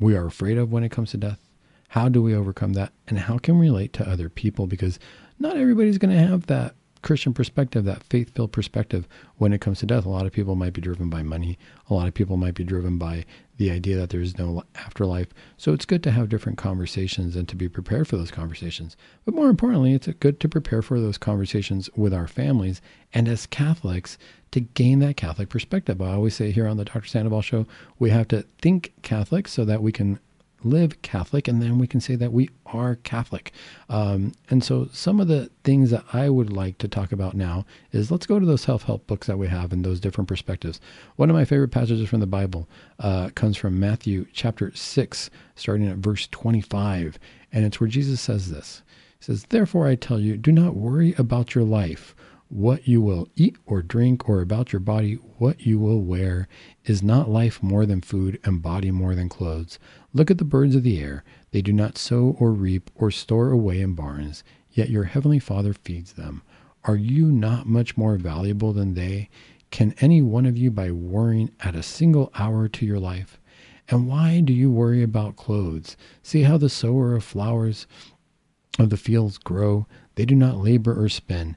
we 0.00 0.16
are 0.16 0.26
afraid 0.26 0.58
of 0.58 0.72
when 0.72 0.84
it 0.84 0.90
comes 0.90 1.10
to 1.12 1.16
death. 1.16 1.40
How 1.88 2.08
do 2.08 2.22
we 2.22 2.34
overcome 2.34 2.72
that? 2.72 2.92
And 3.06 3.18
how 3.18 3.38
can 3.38 3.58
we 3.58 3.66
relate 3.68 3.92
to 3.94 4.08
other 4.08 4.28
people? 4.28 4.66
Because 4.66 4.98
not 5.38 5.56
everybody's 5.56 5.98
going 5.98 6.14
to 6.14 6.26
have 6.26 6.46
that 6.46 6.74
Christian 7.02 7.34
perspective, 7.34 7.84
that 7.84 8.02
faith 8.02 8.34
filled 8.34 8.50
perspective 8.50 9.06
when 9.36 9.52
it 9.52 9.60
comes 9.60 9.78
to 9.78 9.86
death. 9.86 10.06
A 10.06 10.08
lot 10.08 10.26
of 10.26 10.32
people 10.32 10.56
might 10.56 10.72
be 10.72 10.80
driven 10.80 11.10
by 11.10 11.22
money. 11.22 11.58
A 11.88 11.94
lot 11.94 12.08
of 12.08 12.14
people 12.14 12.36
might 12.36 12.54
be 12.54 12.64
driven 12.64 12.98
by 12.98 13.26
the 13.58 13.70
idea 13.70 13.96
that 13.96 14.10
there's 14.10 14.38
no 14.38 14.64
afterlife. 14.74 15.28
So 15.56 15.72
it's 15.72 15.84
good 15.84 16.02
to 16.04 16.10
have 16.10 16.30
different 16.30 16.58
conversations 16.58 17.36
and 17.36 17.46
to 17.48 17.56
be 17.56 17.68
prepared 17.68 18.08
for 18.08 18.16
those 18.16 18.30
conversations. 18.30 18.96
But 19.24 19.34
more 19.34 19.50
importantly, 19.50 19.92
it's 19.92 20.08
good 20.18 20.40
to 20.40 20.48
prepare 20.48 20.82
for 20.82 20.98
those 20.98 21.18
conversations 21.18 21.88
with 21.94 22.14
our 22.14 22.26
families 22.26 22.80
and 23.12 23.28
as 23.28 23.46
Catholics 23.46 24.18
to 24.54 24.60
gain 24.60 25.00
that 25.00 25.16
Catholic 25.16 25.48
perspective. 25.48 26.00
I 26.00 26.12
always 26.12 26.36
say 26.36 26.52
here 26.52 26.68
on 26.68 26.76
the 26.76 26.84
Dr. 26.84 27.06
Sandoval 27.06 27.42
show, 27.42 27.66
we 27.98 28.10
have 28.10 28.28
to 28.28 28.42
think 28.62 28.92
Catholic 29.02 29.48
so 29.48 29.64
that 29.64 29.82
we 29.82 29.90
can 29.90 30.20
live 30.62 31.02
Catholic, 31.02 31.48
and 31.48 31.60
then 31.60 31.76
we 31.76 31.88
can 31.88 32.00
say 32.00 32.14
that 32.14 32.32
we 32.32 32.48
are 32.66 32.94
Catholic. 32.94 33.52
Um, 33.88 34.32
and 34.48 34.62
so, 34.62 34.88
some 34.92 35.18
of 35.18 35.26
the 35.26 35.50
things 35.64 35.90
that 35.90 36.04
I 36.12 36.30
would 36.30 36.52
like 36.52 36.78
to 36.78 36.88
talk 36.88 37.10
about 37.10 37.34
now 37.34 37.66
is 37.90 38.12
let's 38.12 38.26
go 38.26 38.38
to 38.38 38.46
those 38.46 38.62
self 38.62 38.84
help 38.84 39.08
books 39.08 39.26
that 39.26 39.38
we 39.38 39.48
have 39.48 39.72
and 39.72 39.84
those 39.84 39.98
different 39.98 40.28
perspectives. 40.28 40.80
One 41.16 41.30
of 41.30 41.36
my 41.36 41.44
favorite 41.44 41.72
passages 41.72 42.08
from 42.08 42.20
the 42.20 42.26
Bible 42.26 42.68
uh, 43.00 43.30
comes 43.34 43.56
from 43.56 43.80
Matthew 43.80 44.24
chapter 44.32 44.72
6, 44.72 45.30
starting 45.56 45.88
at 45.88 45.96
verse 45.96 46.28
25. 46.28 47.18
And 47.52 47.64
it's 47.64 47.80
where 47.80 47.88
Jesus 47.88 48.20
says 48.20 48.50
this 48.50 48.82
He 49.18 49.24
says, 49.24 49.46
Therefore, 49.48 49.88
I 49.88 49.96
tell 49.96 50.20
you, 50.20 50.36
do 50.36 50.52
not 50.52 50.76
worry 50.76 51.12
about 51.18 51.56
your 51.56 51.64
life 51.64 52.14
what 52.48 52.86
you 52.86 53.00
will 53.00 53.28
eat 53.34 53.56
or 53.66 53.82
drink, 53.82 54.28
or 54.28 54.40
about 54.40 54.72
your 54.72 54.80
body, 54.80 55.14
what 55.38 55.66
you 55.66 55.78
will 55.78 56.02
wear. 56.02 56.46
Is 56.84 57.02
not 57.02 57.28
life 57.28 57.62
more 57.62 57.86
than 57.86 58.00
food, 58.00 58.38
and 58.44 58.62
body 58.62 58.90
more 58.90 59.14
than 59.14 59.28
clothes? 59.28 59.78
Look 60.12 60.30
at 60.30 60.38
the 60.38 60.44
birds 60.44 60.74
of 60.74 60.82
the 60.82 61.00
air. 61.00 61.24
They 61.50 61.62
do 61.62 61.72
not 61.72 61.98
sow 61.98 62.36
or 62.38 62.52
reap 62.52 62.90
or 62.94 63.10
store 63.10 63.50
away 63.50 63.80
in 63.80 63.94
barns, 63.94 64.44
yet 64.70 64.90
your 64.90 65.04
heavenly 65.04 65.38
Father 65.38 65.72
feeds 65.72 66.12
them. 66.12 66.42
Are 66.84 66.96
you 66.96 67.32
not 67.32 67.66
much 67.66 67.96
more 67.96 68.16
valuable 68.16 68.72
than 68.72 68.94
they? 68.94 69.30
Can 69.70 69.94
any 70.00 70.22
one 70.22 70.46
of 70.46 70.56
you, 70.56 70.70
by 70.70 70.90
worrying, 70.90 71.50
add 71.60 71.74
a 71.74 71.82
single 71.82 72.30
hour 72.34 72.68
to 72.68 72.86
your 72.86 73.00
life? 73.00 73.40
And 73.88 74.06
why 74.06 74.40
do 74.40 74.52
you 74.52 74.70
worry 74.70 75.02
about 75.02 75.36
clothes? 75.36 75.96
See 76.22 76.42
how 76.42 76.58
the 76.58 76.68
sower 76.68 77.14
of 77.14 77.24
flowers 77.24 77.86
of 78.78 78.90
the 78.90 78.96
fields 78.96 79.38
grow. 79.38 79.86
They 80.14 80.24
do 80.24 80.34
not 80.34 80.58
labor 80.58 80.98
or 80.98 81.08
spin. 81.08 81.56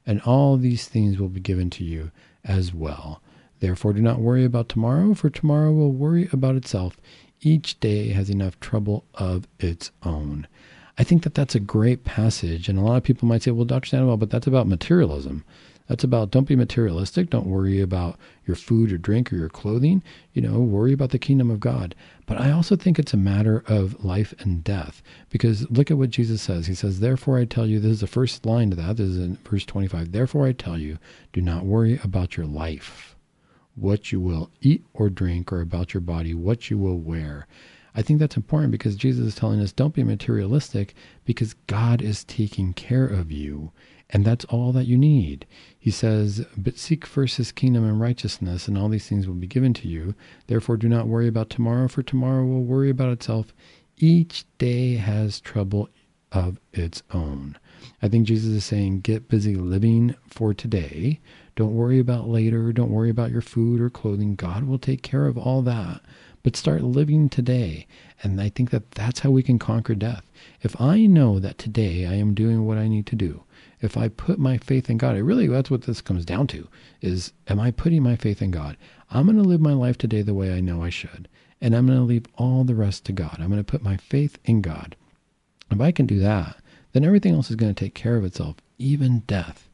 and 0.05 0.21
all 0.21 0.57
these 0.57 0.87
things 0.87 1.19
will 1.19 1.29
be 1.29 1.39
given 1.39 1.69
to 1.71 1.83
you 1.83 2.11
as 2.43 2.73
well. 2.73 3.21
Therefore, 3.59 3.93
do 3.93 4.01
not 4.01 4.19
worry 4.19 4.43
about 4.43 4.69
tomorrow, 4.69 5.13
for 5.13 5.29
tomorrow 5.29 5.71
will 5.71 5.91
worry 5.91 6.27
about 6.31 6.55
itself. 6.55 6.97
Each 7.41 7.79
day 7.79 8.09
has 8.09 8.29
enough 8.29 8.59
trouble 8.59 9.05
of 9.13 9.47
its 9.59 9.91
own. 10.03 10.47
I 10.97 11.03
think 11.03 11.23
that 11.23 11.33
that's 11.33 11.55
a 11.55 11.59
great 11.59 12.03
passage. 12.03 12.67
And 12.67 12.77
a 12.77 12.81
lot 12.81 12.97
of 12.97 13.03
people 13.03 13.27
might 13.27 13.43
say, 13.43 13.51
well, 13.51 13.65
Dr. 13.65 13.87
Sandoval, 13.87 14.17
but 14.17 14.29
that's 14.29 14.47
about 14.47 14.67
materialism. 14.67 15.43
That's 15.87 16.03
about 16.03 16.31
don't 16.31 16.47
be 16.47 16.55
materialistic. 16.55 17.29
Don't 17.29 17.47
worry 17.47 17.81
about 17.81 18.17
your 18.45 18.55
food 18.55 18.91
or 18.91 18.97
drink 18.97 19.31
or 19.31 19.35
your 19.35 19.49
clothing. 19.49 20.01
You 20.33 20.41
know, 20.41 20.59
worry 20.59 20.93
about 20.93 21.09
the 21.09 21.19
kingdom 21.19 21.51
of 21.51 21.59
God. 21.59 21.95
But 22.31 22.39
I 22.39 22.51
also 22.51 22.77
think 22.77 22.97
it's 22.97 23.13
a 23.13 23.17
matter 23.17 23.61
of 23.67 24.05
life 24.05 24.33
and 24.39 24.63
death 24.63 25.03
because 25.29 25.69
look 25.69 25.91
at 25.91 25.97
what 25.97 26.11
Jesus 26.11 26.41
says. 26.41 26.67
He 26.67 26.73
says, 26.73 27.01
Therefore 27.01 27.37
I 27.37 27.43
tell 27.43 27.65
you, 27.65 27.77
this 27.77 27.91
is 27.91 27.99
the 27.99 28.07
first 28.07 28.45
line 28.45 28.69
to 28.69 28.75
that. 28.77 28.95
This 28.95 29.09
is 29.09 29.17
in 29.17 29.35
verse 29.43 29.65
25. 29.65 30.13
Therefore 30.13 30.47
I 30.47 30.53
tell 30.53 30.77
you, 30.77 30.97
do 31.33 31.41
not 31.41 31.65
worry 31.65 31.99
about 32.01 32.37
your 32.37 32.45
life 32.45 33.17
what 33.75 34.13
you 34.13 34.21
will 34.21 34.49
eat 34.61 34.85
or 34.93 35.09
drink, 35.09 35.51
or 35.51 35.59
about 35.59 35.93
your 35.93 35.99
body, 35.99 36.33
what 36.33 36.69
you 36.69 36.77
will 36.77 36.97
wear. 36.97 37.47
I 37.93 38.01
think 38.01 38.19
that's 38.19 38.37
important 38.37 38.71
because 38.71 38.95
Jesus 38.95 39.27
is 39.27 39.35
telling 39.35 39.59
us 39.59 39.73
don't 39.73 39.93
be 39.93 40.03
materialistic 40.03 40.93
because 41.25 41.55
God 41.67 42.01
is 42.01 42.23
taking 42.23 42.71
care 42.71 43.05
of 43.05 43.29
you. 43.29 43.73
And 44.13 44.25
that's 44.25 44.45
all 44.45 44.71
that 44.73 44.87
you 44.87 44.97
need. 44.97 45.45
He 45.79 45.91
says, 45.91 46.45
But 46.57 46.77
seek 46.77 47.05
first 47.05 47.37
his 47.37 47.51
kingdom 47.51 47.85
and 47.85 47.99
righteousness, 47.99 48.67
and 48.67 48.77
all 48.77 48.89
these 48.89 49.07
things 49.07 49.27
will 49.27 49.35
be 49.35 49.47
given 49.47 49.73
to 49.75 49.87
you. 49.87 50.15
Therefore, 50.47 50.77
do 50.77 50.89
not 50.89 51.07
worry 51.07 51.27
about 51.27 51.49
tomorrow, 51.49 51.87
for 51.87 52.03
tomorrow 52.03 52.45
will 52.45 52.63
worry 52.63 52.89
about 52.89 53.11
itself. 53.13 53.53
Each 53.97 54.45
day 54.57 54.95
has 54.95 55.39
trouble 55.39 55.89
of 56.31 56.59
its 56.73 57.03
own. 57.13 57.57
I 58.01 58.07
think 58.07 58.27
Jesus 58.27 58.49
is 58.49 58.65
saying, 58.65 59.01
Get 59.01 59.29
busy 59.29 59.55
living 59.55 60.15
for 60.27 60.53
today 60.53 61.19
don't 61.55 61.75
worry 61.75 61.99
about 61.99 62.29
later. 62.29 62.71
Don't 62.71 62.91
worry 62.91 63.09
about 63.09 63.31
your 63.31 63.41
food 63.41 63.81
or 63.81 63.89
clothing. 63.89 64.35
God 64.35 64.63
will 64.63 64.79
take 64.79 65.01
care 65.03 65.27
of 65.27 65.37
all 65.37 65.61
that. 65.63 66.01
But 66.43 66.55
start 66.55 66.81
living 66.81 67.29
today. 67.29 67.87
And 68.23 68.39
I 68.39 68.49
think 68.49 68.71
that 68.71 68.91
that's 68.91 69.19
how 69.19 69.31
we 69.31 69.43
can 69.43 69.59
conquer 69.59 69.93
death. 69.93 70.23
If 70.61 70.79
I 70.79 71.05
know 71.05 71.39
that 71.39 71.57
today 71.57 72.05
I 72.05 72.13
am 72.13 72.33
doing 72.33 72.65
what 72.65 72.77
I 72.77 72.87
need 72.87 73.05
to 73.07 73.15
do, 73.15 73.43
if 73.81 73.97
I 73.97 74.07
put 74.07 74.39
my 74.39 74.57
faith 74.57 74.89
in 74.89 74.97
God, 74.97 75.15
I 75.15 75.19
really 75.19 75.47
that's 75.47 75.71
what 75.71 75.83
this 75.83 76.01
comes 76.01 76.25
down 76.25 76.47
to 76.47 76.67
is 77.01 77.33
am 77.47 77.59
I 77.59 77.71
putting 77.71 78.03
my 78.03 78.15
faith 78.15 78.41
in 78.41 78.51
God? 78.51 78.77
I'm 79.09 79.25
going 79.25 79.37
to 79.37 79.43
live 79.43 79.61
my 79.61 79.73
life 79.73 79.97
today 79.97 80.21
the 80.21 80.33
way 80.33 80.53
I 80.53 80.61
know 80.61 80.83
I 80.83 80.89
should. 80.89 81.27
And 81.59 81.75
I'm 81.75 81.85
going 81.85 81.99
to 81.99 82.05
leave 82.05 82.25
all 82.37 82.63
the 82.63 82.75
rest 82.75 83.05
to 83.05 83.11
God. 83.11 83.37
I'm 83.39 83.49
going 83.49 83.57
to 83.57 83.63
put 83.63 83.83
my 83.83 83.97
faith 83.97 84.37
in 84.45 84.61
God. 84.61 84.95
If 85.69 85.81
I 85.81 85.91
can 85.91 86.05
do 86.05 86.19
that, 86.19 86.57
then 86.93 87.03
everything 87.03 87.33
else 87.33 87.49
is 87.49 87.55
going 87.55 87.73
to 87.73 87.79
take 87.79 87.93
care 87.93 88.17
of 88.17 88.25
itself, 88.25 88.55
even 88.77 89.19
death. 89.21 89.67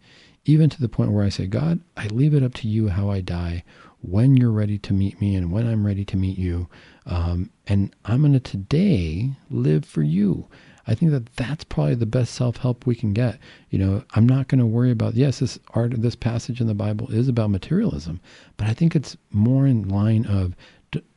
Even 0.45 0.69
to 0.69 0.79
the 0.79 0.89
point 0.89 1.11
where 1.11 1.25
I 1.25 1.29
say, 1.29 1.45
God, 1.45 1.81
I 1.97 2.07
leave 2.07 2.33
it 2.33 2.43
up 2.43 2.53
to 2.55 2.67
you 2.67 2.87
how 2.87 3.09
I 3.09 3.19
die, 3.19 3.63
when 4.01 4.37
you're 4.37 4.51
ready 4.51 4.77
to 4.77 4.93
meet 4.93 5.19
me 5.19 5.35
and 5.35 5.51
when 5.51 5.67
I'm 5.67 5.85
ready 5.85 6.05
to 6.05 6.17
meet 6.17 6.37
you. 6.37 6.67
Um, 7.05 7.49
and 7.65 7.93
I'm 8.05 8.21
going 8.21 8.33
to 8.33 8.39
today 8.39 9.31
live 9.49 9.85
for 9.85 10.03
you. 10.03 10.47
I 10.87 10.95
think 10.95 11.11
that 11.11 11.35
that's 11.35 11.65
probably 11.65 11.95
the 11.95 12.05
best 12.05 12.33
self 12.33 12.57
help 12.57 12.85
we 12.85 12.95
can 12.95 13.13
get. 13.13 13.37
You 13.69 13.79
know, 13.79 14.03
I'm 14.11 14.27
not 14.27 14.47
going 14.47 14.59
to 14.59 14.65
worry 14.65 14.91
about, 14.91 15.15
yes, 15.15 15.39
this 15.39 15.59
art, 15.73 16.01
this 16.01 16.15
passage 16.15 16.61
in 16.61 16.67
the 16.67 16.73
Bible 16.73 17.11
is 17.11 17.27
about 17.27 17.49
materialism, 17.49 18.21
but 18.55 18.67
I 18.67 18.73
think 18.73 18.95
it's 18.95 19.17
more 19.31 19.67
in 19.67 19.89
line 19.89 20.25
of 20.25 20.55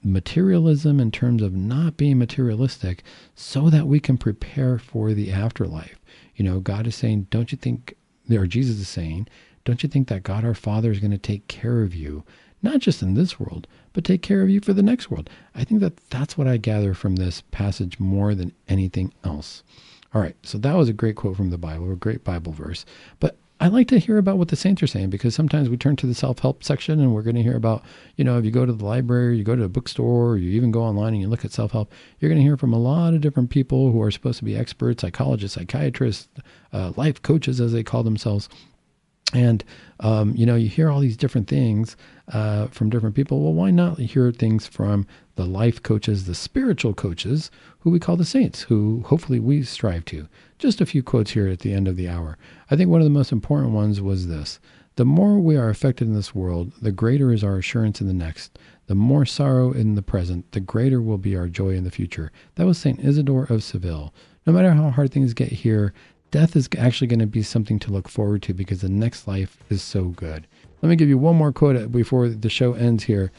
materialism 0.03 0.99
in 0.99 1.11
terms 1.11 1.43
of 1.43 1.55
not 1.55 1.97
being 1.97 2.19
materialistic 2.19 3.03
so 3.35 3.71
that 3.71 3.87
we 3.87 4.01
can 4.01 4.19
prepare 4.19 4.79
for 4.79 5.13
the 5.13 5.31
afterlife. 5.31 6.01
You 6.35 6.45
know, 6.45 6.61
God 6.61 6.87
is 6.87 6.97
saying, 6.97 7.29
don't 7.31 7.53
you 7.53 7.59
think, 7.59 7.95
or 8.31 8.47
Jesus 8.47 8.81
is 8.81 8.89
saying, 8.89 9.29
don't 9.65 9.83
you 9.83 9.89
think 9.89 10.09
that 10.09 10.23
God 10.23 10.45
our 10.45 10.55
Father 10.55 10.91
is 10.91 11.01
going 11.01 11.11
to 11.13 11.19
take 11.19 11.47
care 11.47 11.83
of 11.83 11.95
you, 11.95 12.25
not 12.63 12.81
just 12.81 13.03
in 13.03 13.15
this 13.15 13.41
world, 13.41 13.67
but 13.93 14.05
take 14.05 14.23
care 14.23 14.43
of 14.43 14.51
you 14.51 14.61
for 14.61 14.73
the 14.73 14.83
next 14.83 15.11
world. 15.11 15.31
I 15.55 15.65
think 15.65 15.81
that 15.81 15.97
that's 16.11 16.37
what 16.37 16.47
I 16.47 16.57
gather 16.57 16.95
from 16.95 17.17
this 17.17 17.43
passage 17.51 17.99
more 17.99 18.35
than 18.35 18.53
anything 18.69 19.13
else. 19.25 19.63
All 20.13 20.21
right, 20.21 20.37
so 20.43 20.59
that 20.59 20.77
was 20.77 20.89
a 20.89 20.93
great 20.93 21.17
quote 21.17 21.37
from 21.37 21.51
the 21.51 21.59
Bible, 21.59 21.93
a 21.93 21.97
great 21.97 22.25
Bible 22.25 22.53
verse. 22.53 22.85
But 23.21 23.37
I 23.63 23.69
like 23.69 23.89
to 23.89 23.99
hear 23.99 24.17
about 24.17 24.39
what 24.39 24.49
the 24.49 24.57
saints 24.57 24.83
are 24.83 24.87
saying 24.87 25.11
because 25.11 25.35
sometimes 25.35 25.69
we 25.69 25.77
turn 25.77 25.95
to 25.97 26.07
the 26.07 26.15
self 26.15 26.39
help 26.39 26.65
section 26.65 26.99
and 26.99 27.15
we're 27.15 27.23
going 27.23 27.37
to 27.37 27.43
hear 27.43 27.57
about, 27.57 27.85
you 28.17 28.25
know, 28.25 28.39
if 28.39 28.45
you 28.47 28.51
go 28.51 28.65
to 28.65 28.73
the 28.73 28.85
library, 28.85 29.37
you 29.37 29.45
go 29.45 29.55
to 29.55 29.65
a 29.65 29.69
bookstore, 29.69 30.31
or 30.31 30.37
you 30.39 30.51
even 30.53 30.71
go 30.71 30.83
online 30.83 31.13
and 31.13 31.21
you 31.21 31.29
look 31.29 31.45
at 31.45 31.53
self 31.53 31.73
help, 31.73 31.93
you're 32.19 32.31
going 32.31 32.41
to 32.41 32.45
hear 32.45 32.57
from 32.57 32.73
a 32.73 32.79
lot 32.79 33.13
of 33.13 33.21
different 33.21 33.51
people 33.51 33.93
who 33.93 34.01
are 34.01 34.11
supposed 34.11 34.39
to 34.39 34.47
be 34.47 34.57
experts, 34.57 35.03
psychologists, 35.03 35.57
psychiatrists, 35.57 36.29
uh, 36.73 36.93
life 36.97 37.21
coaches, 37.21 37.61
as 37.61 37.73
they 37.73 37.83
call 37.83 38.03
themselves. 38.03 38.49
And, 39.33 39.63
um, 40.01 40.35
you 40.35 40.45
know, 40.45 40.57
you 40.57 40.69
hear 40.69 40.91
all 40.91 41.01
these 41.01 41.17
different 41.17 41.47
things 41.47 41.97
uh, 42.33 42.67
from 42.69 42.91
different 42.91 43.15
people. 43.15 43.41
Well, 43.41 43.53
why 43.53 43.71
not 43.71 43.99
hear 43.99 44.33
things 44.33 44.67
from 44.67 45.07
the 45.37 45.47
life 45.47 45.83
coaches, 45.83 46.27
the 46.27 46.35
spiritual 46.35 46.95
coaches, 46.95 47.51
who 47.81 47.91
we 47.91 48.01
call 48.01 48.17
the 48.17 48.25
saints, 48.25 48.63
who 48.63 49.03
hopefully 49.07 49.39
we 49.39 49.63
strive 49.63 50.05
to? 50.07 50.29
Just 50.59 50.81
a 50.81 50.87
few 50.87 51.03
quotes 51.03 51.33
here 51.33 51.49
at 51.49 51.61
the 51.61 51.73
end 51.73 51.87
of 51.87 51.97
the 51.97 52.09
hour. 52.09 52.39
I 52.71 52.77
think 52.77 52.91
one 52.91 53.01
of 53.01 53.05
the 53.07 53.11
most 53.11 53.33
important 53.33 53.73
ones 53.73 54.01
was 54.01 54.27
this 54.27 54.59
The 54.97 55.05
more 55.05 55.39
we 55.39 55.57
are 55.57 55.71
affected 55.71 56.09
in 56.09 56.15
this 56.15 56.35
world, 56.35 56.73
the 56.83 56.93
greater 56.93 57.33
is 57.33 57.45
our 57.45 57.59
assurance 57.59 58.01
in 58.01 58.07
the 58.07 58.13
next. 58.13 58.59
The 58.87 58.95
more 58.97 59.25
sorrow 59.25 59.71
in 59.71 59.95
the 59.95 60.03
present, 60.03 60.51
the 60.51 60.61
greater 60.61 61.01
will 61.01 61.19
be 61.19 61.37
our 61.37 61.47
joy 61.47 61.71
in 61.71 61.85
the 61.85 61.93
future. 61.93 62.33
That 62.57 62.67
was 62.67 62.79
St. 62.79 62.99
Isidore 62.99 63.45
of 63.45 63.63
Seville. 63.63 64.13
No 64.47 64.53
matter 64.53 64.73
how 64.73 64.91
hard 64.91 65.13
things 65.13 65.33
get 65.33 65.53
here, 65.53 65.93
death 66.31 66.55
is 66.55 66.69
actually 66.79 67.09
going 67.09 67.21
to 67.21 67.27
be 67.27 67.43
something 67.43 67.79
to 67.81 67.93
look 67.93 68.09
forward 68.09 68.43
to 68.43 68.55
because 68.55 68.81
the 68.81 68.89
next 68.89 69.27
life 69.27 69.57
is 69.69 69.83
so 69.83 70.05
good. 70.05 70.47
Let 70.83 70.89
me 70.89 70.97
give 70.97 71.09
you 71.09 71.19
one 71.19 71.37
more 71.37 71.53
quote 71.53 71.77
uh, 71.77 71.87
before 71.87 72.29
the 72.29 72.49
show 72.49 72.75
ends 72.75 73.05
here. 73.05 73.33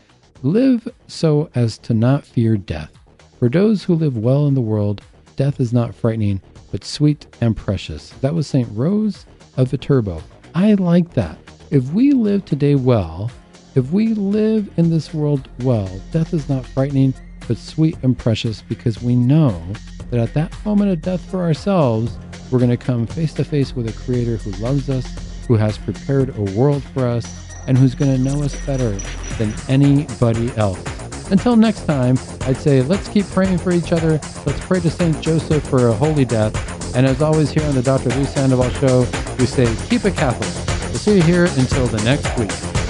Live 0.43 0.87
so 1.07 1.49
as 1.55 1.77
to 1.79 1.93
not 1.93 2.25
fear 2.25 2.57
death. 2.57 2.91
For 3.39 3.49
those 3.49 3.83
who 3.83 3.95
live 3.95 4.17
well 4.17 4.47
in 4.47 4.53
the 4.53 4.61
world, 4.61 5.01
death 5.35 5.59
is 5.59 5.73
not 5.73 5.95
frightening, 5.95 6.41
but 6.71 6.83
sweet 6.83 7.27
and 7.41 7.55
precious. 7.55 8.09
That 8.21 8.35
was 8.35 8.47
St. 8.47 8.67
Rose 8.73 9.25
of 9.57 9.69
Viterbo. 9.69 10.21
I 10.53 10.73
like 10.75 11.13
that. 11.13 11.37
If 11.69 11.91
we 11.93 12.11
live 12.11 12.45
today 12.45 12.75
well, 12.75 13.31
if 13.75 13.91
we 13.91 14.13
live 14.13 14.69
in 14.77 14.89
this 14.89 15.13
world 15.13 15.47
well, 15.59 15.89
death 16.11 16.33
is 16.33 16.49
not 16.49 16.65
frightening, 16.65 17.13
but 17.47 17.57
sweet 17.57 17.97
and 18.03 18.17
precious 18.17 18.61
because 18.61 19.01
we 19.01 19.15
know 19.15 19.61
that 20.09 20.19
at 20.19 20.33
that 20.33 20.65
moment 20.65 20.91
of 20.91 21.01
death 21.01 21.21
for 21.31 21.41
ourselves, 21.41 22.17
we're 22.51 22.59
going 22.59 22.69
to 22.69 22.77
come 22.77 23.07
face 23.07 23.33
to 23.35 23.43
face 23.43 23.75
with 23.75 23.87
a 23.87 23.93
creator 24.03 24.37
who 24.37 24.51
loves 24.63 24.89
us, 24.89 25.07
who 25.47 25.55
has 25.55 25.77
prepared 25.77 26.35
a 26.37 26.41
world 26.57 26.83
for 26.83 27.07
us, 27.07 27.25
and 27.67 27.77
who's 27.77 27.95
going 27.95 28.15
to 28.15 28.21
know 28.21 28.43
us 28.43 28.55
better 28.65 28.91
than 29.37 29.53
anybody 29.69 30.51
else. 30.57 30.83
Until 31.31 31.55
next 31.55 31.85
time, 31.85 32.17
I'd 32.41 32.57
say 32.57 32.81
let's 32.81 33.07
keep 33.07 33.25
praying 33.27 33.57
for 33.59 33.71
each 33.71 33.93
other. 33.93 34.19
Let's 34.45 34.59
pray 34.65 34.81
to 34.81 34.89
St. 34.89 35.21
Joseph 35.21 35.65
for 35.65 35.87
a 35.87 35.93
holy 35.93 36.25
death. 36.25 36.95
And 36.95 37.05
as 37.05 37.21
always, 37.21 37.51
here 37.51 37.63
on 37.63 37.73
the 37.73 37.81
Dr. 37.81 38.09
Luis 38.09 38.33
Sandoval 38.33 38.69
Show, 38.71 38.99
we 39.39 39.45
say 39.45 39.73
keep 39.87 40.03
it 40.03 40.15
Catholic. 40.15 40.49
We'll 40.89 40.99
see 40.99 41.15
you 41.15 41.21
here 41.21 41.45
until 41.45 41.87
the 41.87 42.03
next 42.03 42.37
week. 42.37 42.80